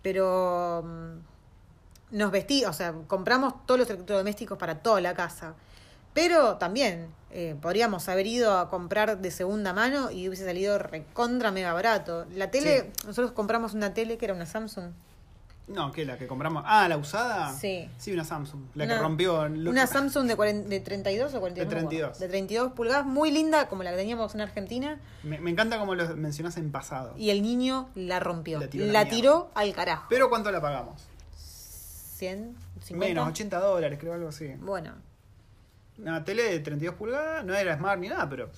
Pero 0.00 0.82
mm, 0.82 2.16
nos 2.16 2.30
vestí, 2.32 2.64
o 2.64 2.72
sea, 2.72 2.94
compramos 3.06 3.66
todos 3.66 3.80
los 3.80 3.90
electrodomésticos 3.90 4.56
para 4.56 4.76
toda 4.76 5.02
la 5.02 5.12
casa. 5.12 5.54
Pero 6.14 6.56
también 6.56 7.08
eh, 7.32 7.54
podríamos 7.60 8.08
haber 8.08 8.26
ido 8.26 8.58
a 8.58 8.70
comprar 8.70 9.18
de 9.18 9.30
segunda 9.30 9.74
mano 9.74 10.10
y 10.10 10.26
hubiese 10.26 10.46
salido 10.46 10.78
recontra 10.78 11.50
mega 11.50 11.74
barato. 11.74 12.24
La 12.34 12.50
tele, 12.50 12.92
nosotros 13.04 13.32
compramos 13.32 13.74
una 13.74 13.92
tele 13.92 14.16
que 14.16 14.24
era 14.24 14.34
una 14.34 14.46
Samsung. 14.46 14.92
No, 15.68 15.92
¿qué? 15.92 16.04
¿La 16.04 16.18
que 16.18 16.26
compramos? 16.26 16.64
Ah, 16.66 16.88
¿la 16.88 16.96
usada? 16.96 17.52
Sí. 17.52 17.88
Sí, 17.96 18.12
una 18.12 18.24
Samsung. 18.24 18.62
La 18.74 18.84
Una- 18.84 18.94
que 18.96 19.00
rompió. 19.00 19.48
lo- 19.48 19.70
Una 19.70 19.86
Samsung 19.86 20.26
de, 20.26 20.36
40 20.36 20.68
de 20.68 20.80
32 20.80 21.32
o 21.34 21.40
42. 21.40 21.68
De 21.70 21.74
no 21.76 21.80
me 21.80 21.86
acuerdo. 21.86 21.88
32. 21.88 22.18
De 22.18 22.28
32 22.28 22.72
pulgadas, 22.72 23.06
muy 23.06 23.30
linda, 23.30 23.68
como 23.68 23.82
la 23.84 23.92
que 23.92 23.96
teníamos 23.96 24.34
en 24.34 24.40
Argentina. 24.42 25.00
Me, 25.22 25.38
me 25.38 25.50
encanta 25.50 25.78
como 25.78 25.94
lo 25.94 26.16
mencionás 26.16 26.56
en 26.56 26.72
pasado. 26.72 27.14
Y 27.16 27.30
el 27.30 27.42
niño 27.42 27.88
la 27.94 28.18
rompió. 28.20 28.58
La 28.60 28.68
tiró 29.08 29.50
la 29.54 29.60
al 29.60 29.72
carajo. 29.72 30.06
Pero 30.10 30.28
¿cuánto 30.28 30.50
la 30.50 30.60
pagamos? 30.60 31.00
100, 32.16 32.56
50. 32.82 32.96
Menos, 32.96 33.28
80 33.28 33.58
dólares, 33.60 33.98
creo, 34.00 34.14
algo 34.14 34.28
así. 34.28 34.54
Bueno. 34.58 34.94
Una 35.98 36.24
tele 36.24 36.42
de 36.44 36.58
32 36.60 36.96
pulgadas, 36.96 37.44
no 37.44 37.54
era 37.54 37.76
smart 37.76 38.00
ni 38.00 38.08
nada, 38.08 38.28
pero. 38.28 38.50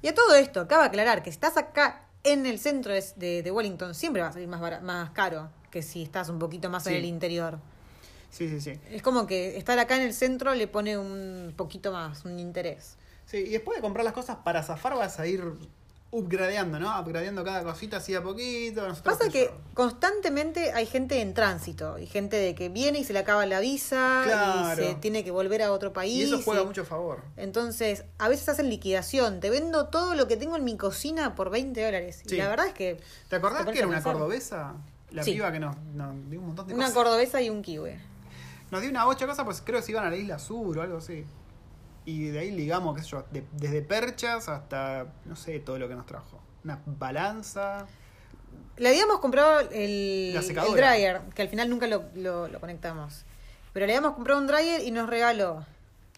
Y 0.00 0.08
a 0.08 0.14
todo 0.14 0.34
esto, 0.34 0.66
cabe 0.66 0.84
aclarar 0.86 1.22
que 1.22 1.30
si 1.30 1.34
estás 1.36 1.56
acá 1.56 2.06
en 2.24 2.46
el 2.46 2.58
centro 2.58 2.92
de, 2.92 3.04
de- 3.16 3.42
de 3.42 3.50
Wellington, 3.50 3.94
siempre 3.94 4.22
va 4.22 4.28
a 4.28 4.32
salir 4.32 4.48
más, 4.48 4.82
más 4.82 5.10
caro 5.10 5.50
que 5.72 5.82
si 5.82 6.04
estás 6.04 6.28
un 6.28 6.38
poquito 6.38 6.70
más 6.70 6.86
en 6.86 6.94
el 6.94 7.04
interior. 7.06 7.58
Sí, 8.30 8.48
sí, 8.48 8.60
sí. 8.60 8.78
Es 8.90 9.02
como 9.02 9.26
que 9.26 9.56
estar 9.58 9.78
acá 9.78 9.96
en 9.96 10.02
el 10.02 10.14
centro 10.14 10.54
le 10.54 10.68
pone 10.68 10.96
un 10.96 11.52
poquito 11.56 11.90
más, 11.92 12.24
un 12.24 12.38
interés. 12.38 12.96
Sí, 13.26 13.38
y 13.38 13.50
después 13.50 13.76
de 13.76 13.82
comprar 13.82 14.04
las 14.04 14.14
cosas 14.14 14.36
para 14.44 14.62
zafar 14.62 14.94
vas 14.94 15.18
a 15.18 15.26
ir 15.26 15.42
upgradeando, 16.10 16.78
¿no? 16.78 16.98
Upgradeando 17.00 17.42
cada 17.42 17.62
cosita 17.62 17.96
así 17.96 18.14
a 18.14 18.22
poquito. 18.22 18.86
nosotros 18.86 19.16
Pasa 19.18 19.30
que 19.30 19.46
yo. 19.46 19.50
constantemente 19.72 20.72
hay 20.72 20.84
gente 20.86 21.20
en 21.22 21.32
tránsito 21.32 21.98
y 21.98 22.06
gente 22.06 22.36
de 22.36 22.54
que 22.54 22.68
viene 22.68 22.98
y 22.98 23.04
se 23.04 23.14
le 23.14 23.18
acaba 23.20 23.46
la 23.46 23.60
visa 23.60 24.20
Claro. 24.24 24.82
y 24.82 24.86
se 24.88 24.94
tiene 24.96 25.24
que 25.24 25.30
volver 25.30 25.62
a 25.62 25.72
otro 25.72 25.94
país. 25.94 26.14
Y 26.18 26.22
eso 26.24 26.42
juega 26.42 26.62
y- 26.62 26.66
mucho 26.66 26.82
a 26.82 26.84
favor. 26.84 27.22
Entonces, 27.38 28.04
a 28.18 28.28
veces 28.28 28.46
hacen 28.50 28.68
liquidación. 28.68 29.40
Te 29.40 29.48
vendo 29.48 29.88
todo 29.88 30.14
lo 30.14 30.28
que 30.28 30.36
tengo 30.36 30.56
en 30.56 30.64
mi 30.64 30.76
cocina 30.76 31.34
por 31.34 31.48
20 31.50 31.82
dólares. 31.82 32.22
Sí. 32.26 32.34
Y 32.34 32.38
la 32.38 32.48
verdad 32.48 32.66
es 32.66 32.74
que. 32.74 33.00
¿Te 33.30 33.36
acordás 33.36 33.64
te 33.64 33.72
que 33.72 33.78
era 33.78 33.88
una 33.88 34.02
cordobesa? 34.02 34.74
La 35.12 35.22
Sí. 35.22 35.32
piba 35.32 35.52
que 35.52 35.60
nos, 35.60 35.76
nos 35.94 36.28
dio 36.30 36.40
un 36.40 36.46
montón 36.46 36.66
de 36.68 36.74
Una 36.74 36.84
cosas. 36.84 36.94
cordobesa 36.96 37.40
y 37.42 37.50
un 37.50 37.62
kiwi. 37.62 37.92
Nos 38.70 38.80
dio 38.80 38.90
una 38.90 39.06
ocho 39.06 39.26
cosas, 39.26 39.44
pues 39.44 39.60
creo 39.64 39.78
que 39.80 39.84
se 39.86 39.92
iban 39.92 40.04
a 40.06 40.10
la 40.10 40.16
isla 40.16 40.38
sur 40.38 40.78
o 40.78 40.82
algo 40.82 40.98
así. 40.98 41.24
Y 42.04 42.28
de 42.28 42.38
ahí 42.40 42.50
ligamos, 42.50 42.96
qué 42.96 43.02
sé 43.02 43.08
yo, 43.10 43.24
de- 43.30 43.44
desde 43.52 43.82
perchas 43.82 44.48
hasta, 44.48 45.06
no 45.24 45.36
sé, 45.36 45.60
todo 45.60 45.78
lo 45.78 45.88
que 45.88 45.94
nos 45.94 46.06
trajo. 46.06 46.40
Una 46.64 46.80
balanza. 46.86 47.86
Le 48.78 48.88
habíamos 48.88 49.18
comprado 49.20 49.60
el, 49.70 50.32
La 50.32 50.40
el 50.40 50.46
secadora. 50.46 50.90
dryer, 50.92 51.20
que 51.34 51.42
al 51.42 51.48
final 51.48 51.68
nunca 51.68 51.86
lo, 51.86 52.04
lo- 52.14 52.48
lo 52.48 52.60
conectamos. 52.60 53.24
Pero 53.72 53.86
le 53.86 53.92
habíamos 53.94 54.14
comprado 54.14 54.40
un 54.40 54.46
dryer 54.46 54.82
y 54.82 54.90
nos 54.90 55.08
regaló 55.08 55.64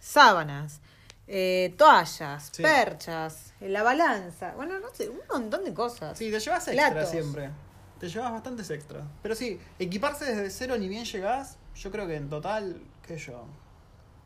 sábanas, 0.00 0.80
eh, 1.26 1.74
toallas, 1.76 2.50
Sí. 2.52 2.62
perchas, 2.62 3.52
la 3.60 3.82
balanza. 3.82 4.52
Bueno, 4.56 4.78
no 4.78 4.88
sé, 4.94 5.08
un 5.08 5.20
montón 5.30 5.64
de 5.64 5.72
cosas. 5.74 6.16
Sí, 6.18 6.30
te 6.30 6.38
llevas 6.38 6.66
extra 6.68 6.90
Platos. 6.92 7.10
siempre. 7.10 7.50
Te 7.98 8.08
llevas 8.08 8.32
bastantes 8.32 8.70
extras. 8.70 9.04
Pero 9.22 9.34
sí, 9.34 9.58
equiparse 9.78 10.24
desde 10.24 10.50
cero 10.50 10.76
ni 10.78 10.88
bien 10.88 11.04
llegás, 11.04 11.58
yo 11.76 11.90
creo 11.90 12.06
que 12.06 12.16
en 12.16 12.28
total, 12.28 12.80
qué 13.06 13.18
sé 13.18 13.26
yo, 13.30 13.44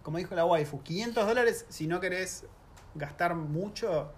como 0.02 0.18
dijo 0.18 0.34
la 0.34 0.44
waifu, 0.44 0.82
500 0.82 1.26
dólares 1.26 1.66
si 1.68 1.86
no 1.86 2.00
querés 2.00 2.44
gastar 2.94 3.34
mucho 3.34 4.10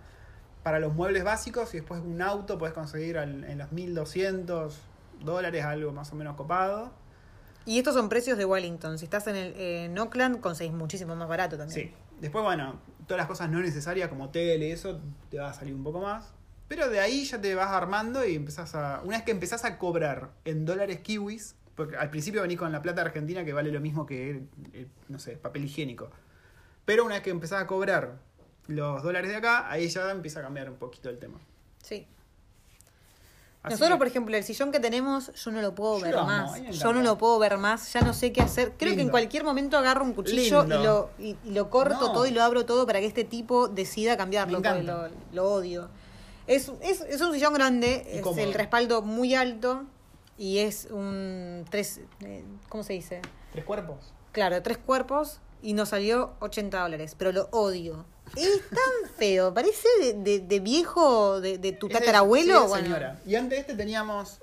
para 0.62 0.78
los 0.78 0.94
muebles 0.94 1.24
básicos 1.24 1.74
y 1.74 1.78
después 1.78 2.00
un 2.02 2.20
auto 2.22 2.58
puedes 2.58 2.74
conseguir 2.74 3.18
al- 3.18 3.44
en 3.44 3.58
los 3.58 3.72
1200 3.72 4.78
dólares 5.20 5.64
algo 5.64 5.92
más 5.92 6.12
o 6.12 6.16
menos 6.16 6.36
copado. 6.36 6.92
Y 7.66 7.78
estos 7.78 7.94
son 7.94 8.08
precios 8.08 8.38
de 8.38 8.44
Wellington. 8.44 8.98
Si 8.98 9.04
estás 9.04 9.26
en, 9.26 9.36
el, 9.36 9.54
en 9.60 9.98
Oakland, 9.98 10.40
conseguís 10.40 10.72
muchísimo 10.72 11.14
más 11.16 11.28
barato 11.28 11.58
también. 11.58 11.88
Sí. 11.88 11.94
Después, 12.20 12.44
bueno, 12.44 12.78
todas 13.06 13.18
las 13.18 13.26
cosas 13.26 13.50
no 13.50 13.60
necesarias 13.60 14.08
como 14.08 14.30
tele 14.30 14.68
y 14.68 14.72
eso 14.72 15.00
te 15.30 15.38
va 15.38 15.50
a 15.50 15.52
salir 15.54 15.74
un 15.74 15.82
poco 15.84 16.00
más. 16.00 16.32
Pero 16.70 16.88
de 16.88 17.00
ahí 17.00 17.24
ya 17.24 17.40
te 17.40 17.52
vas 17.56 17.72
armando 17.72 18.24
y 18.24 18.36
empezás 18.36 18.76
a. 18.76 19.00
Una 19.02 19.16
vez 19.16 19.24
que 19.24 19.32
empezás 19.32 19.64
a 19.64 19.76
cobrar 19.76 20.30
en 20.44 20.64
dólares 20.64 21.00
kiwis, 21.00 21.56
porque 21.74 21.96
al 21.96 22.10
principio 22.10 22.42
venís 22.42 22.58
con 22.60 22.70
la 22.70 22.80
plata 22.80 23.00
argentina 23.00 23.44
que 23.44 23.52
vale 23.52 23.72
lo 23.72 23.80
mismo 23.80 24.06
que, 24.06 24.44
eh, 24.72 24.86
no 25.08 25.18
sé, 25.18 25.32
papel 25.32 25.64
higiénico. 25.64 26.10
Pero 26.84 27.04
una 27.04 27.14
vez 27.14 27.24
que 27.24 27.30
empezás 27.30 27.60
a 27.60 27.66
cobrar 27.66 28.18
los 28.68 29.02
dólares 29.02 29.30
de 29.30 29.36
acá, 29.38 29.68
ahí 29.68 29.88
ya 29.88 30.12
empieza 30.12 30.38
a 30.38 30.42
cambiar 30.44 30.70
un 30.70 30.76
poquito 30.76 31.08
el 31.10 31.18
tema. 31.18 31.40
Sí. 31.82 32.06
Así 33.64 33.72
Nosotros, 33.74 33.96
que- 33.96 33.98
por 33.98 34.06
ejemplo, 34.06 34.36
el 34.36 34.44
sillón 34.44 34.70
que 34.70 34.78
tenemos, 34.78 35.32
yo 35.34 35.50
no 35.50 35.60
lo 35.62 35.74
puedo 35.74 35.98
Yo 35.98 36.04
ver 36.04 36.14
amo, 36.18 36.26
más. 36.28 36.60
Yo 36.78 36.92
no 36.92 37.02
lo 37.02 37.18
puedo 37.18 37.36
ver 37.40 37.58
más, 37.58 37.92
ya 37.92 38.00
no 38.02 38.14
sé 38.14 38.32
qué 38.32 38.42
hacer. 38.42 38.74
Creo 38.78 38.94
que 38.94 39.02
en 39.02 39.08
cualquier 39.10 39.42
momento 39.42 39.76
agarro 39.76 40.04
un 40.04 40.12
cuchillo 40.12 40.64
y 40.66 40.68
lo, 40.68 41.10
y, 41.18 41.36
y 41.44 41.50
lo 41.50 41.68
corto 41.68 41.98
No. 42.06 42.12
todo 42.12 42.26
y 42.26 42.30
lo 42.30 42.44
abro 42.44 42.64
todo 42.64 42.86
para 42.86 43.00
que 43.00 43.06
este 43.06 43.24
tipo 43.24 43.66
decida 43.66 44.16
cambiarlo, 44.16 44.62
porque 44.62 44.84
lo, 44.84 45.08
lo 45.32 45.50
odio. 45.52 45.88
Es, 46.50 46.70
es, 46.82 47.00
es 47.02 47.20
un 47.20 47.32
sillón 47.32 47.54
grande, 47.54 48.04
es 48.12 48.22
cómodo. 48.22 48.42
el 48.42 48.52
respaldo 48.54 49.02
muy 49.02 49.34
alto 49.34 49.84
y 50.36 50.58
es 50.58 50.88
un 50.90 51.64
tres, 51.70 52.00
eh, 52.20 52.44
¿cómo 52.68 52.82
se 52.82 52.94
dice? 52.94 53.20
¿Tres 53.52 53.64
cuerpos? 53.64 53.98
Claro, 54.32 54.60
tres 54.62 54.78
cuerpos 54.78 55.40
y 55.62 55.74
nos 55.74 55.90
salió 55.90 56.32
80 56.40 56.80
dólares, 56.80 57.14
pero 57.16 57.30
lo 57.32 57.48
odio. 57.52 58.04
Es 58.36 58.60
tan 58.68 59.10
feo, 59.16 59.52
parece 59.54 59.86
de, 60.00 60.14
de- 60.14 60.40
de 60.40 60.60
viejo, 60.60 61.40
de, 61.40 61.58
de 61.58 61.72
tu 61.72 61.88
tatarabuelo. 61.88 62.62
sí, 62.62 62.68
bueno, 62.68 62.84
señora. 62.86 63.20
Y 63.26 63.34
antes 63.36 63.50
de 63.56 63.60
este 63.60 63.74
teníamos. 63.74 64.40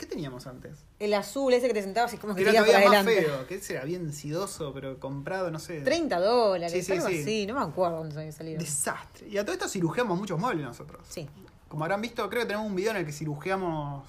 ¿Qué 0.00 0.06
teníamos 0.06 0.46
antes? 0.46 0.86
el 0.98 1.12
azul 1.14 1.52
ese 1.52 1.68
que 1.68 1.74
te 1.74 1.82
sentabas 1.82 2.12
y 2.14 2.16
como 2.16 2.34
que 2.34 2.42
Que 2.42 2.50
era 2.50 2.64
todavía 2.64 2.88
más 2.90 3.04
feo, 3.04 3.46
que 3.46 3.56
ese 3.56 3.74
era 3.74 3.84
bien 3.84 4.12
sidoso, 4.12 4.72
pero 4.72 4.98
comprado, 4.98 5.50
no 5.50 5.58
sé. 5.58 5.82
30 5.82 6.18
dólares, 6.18 6.72
Sí, 6.72 6.82
sí, 6.82 6.92
algo 6.92 7.08
sí. 7.08 7.20
así, 7.20 7.46
no 7.46 7.54
me 7.54 7.60
acuerdo 7.60 7.98
cuándo 7.98 8.14
se 8.14 8.20
había 8.20 8.32
salido. 8.32 8.58
Desastre. 8.58 9.28
Y 9.28 9.36
a 9.38 9.44
todo 9.44 9.52
esto 9.52 9.68
cirujeamos 9.68 10.18
muchos 10.18 10.38
muebles 10.40 10.64
nosotros. 10.64 11.06
Sí. 11.08 11.28
Como 11.68 11.84
habrán 11.84 12.00
visto, 12.00 12.28
creo 12.30 12.42
que 12.42 12.46
tenemos 12.46 12.66
un 12.66 12.74
video 12.74 12.90
en 12.92 12.96
el 12.96 13.06
que 13.06 13.12
cirujeamos 13.12 14.04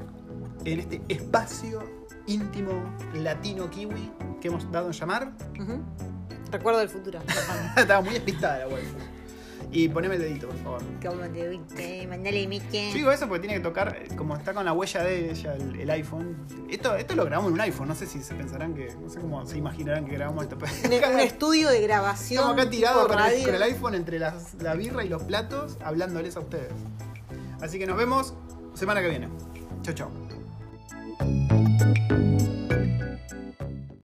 en 0.65 0.81
este 0.81 1.01
espacio 1.09 1.83
íntimo 2.27 2.73
latino 3.15 3.71
kiwi 3.71 4.13
que 4.41 4.49
hemos 4.49 4.71
dado 4.71 4.89
en 4.89 4.93
llamar. 4.93 5.33
Recuerdo 6.51 6.81
del 6.81 6.89
futuro. 6.89 7.21
Estaba 7.77 8.01
muy 8.01 8.15
despistada 8.15 8.59
la 8.59 8.69
waifu. 8.69 8.97
Y 9.73 9.89
poneme 9.89 10.17
el 10.17 10.23
dedito, 10.23 10.49
por 10.49 10.57
favor. 10.59 10.83
Como 11.05 11.23
te 11.33 11.49
viste, 11.49 12.07
mandale 12.09 12.47
Mickey. 12.49 12.89
Yo 12.91 12.95
digo 12.97 13.13
eso 13.13 13.29
porque 13.29 13.41
tiene 13.47 13.55
que 13.55 13.61
tocar, 13.61 13.97
eh, 13.97 14.09
como 14.17 14.37
está 14.37 14.53
con 14.53 14.65
la 14.65 14.73
huella 14.73 15.05
de 15.05 15.31
ella, 15.31 15.55
el, 15.55 15.79
el 15.81 15.91
iPhone. 15.91 16.37
Esto, 16.69 16.97
esto 16.97 17.15
lo 17.15 17.25
grabamos 17.25 17.51
en 17.51 17.55
un 17.55 17.61
iPhone, 17.61 17.87
no 17.87 17.95
sé 17.95 18.07
si 18.07 18.21
se 18.21 18.35
pensarán 18.35 18.75
que, 18.75 18.93
no 19.01 19.09
sé 19.09 19.21
cómo 19.21 19.47
se 19.47 19.59
imaginarán 19.59 20.07
que 20.07 20.13
grabamos 20.15 20.43
esto. 20.45 20.57
Un, 20.57 21.15
un 21.15 21.21
estudio 21.21 21.69
de 21.71 21.81
grabación. 21.83 22.41
Estamos 22.43 22.61
acá 22.63 22.71
tirados 22.71 23.03
con 23.07 23.13
el, 23.19 23.25
radio. 23.25 23.45
con 23.45 23.55
el 23.55 23.63
iPhone 23.63 23.95
entre 23.95 24.19
las- 24.19 24.55
la 24.55 24.75
birra 24.75 25.05
y 25.05 25.09
los 25.09 25.23
platos, 25.23 25.79
hablándoles 25.85 26.37
a 26.37 26.41
ustedes. 26.41 26.73
Así 27.61 27.79
que 27.79 27.87
nos 27.87 27.97
vemos 27.97 28.35
semana 28.75 29.01
que 29.03 29.09
viene. 29.09 29.29
Chau, 29.83 29.95
chau. 29.95 30.11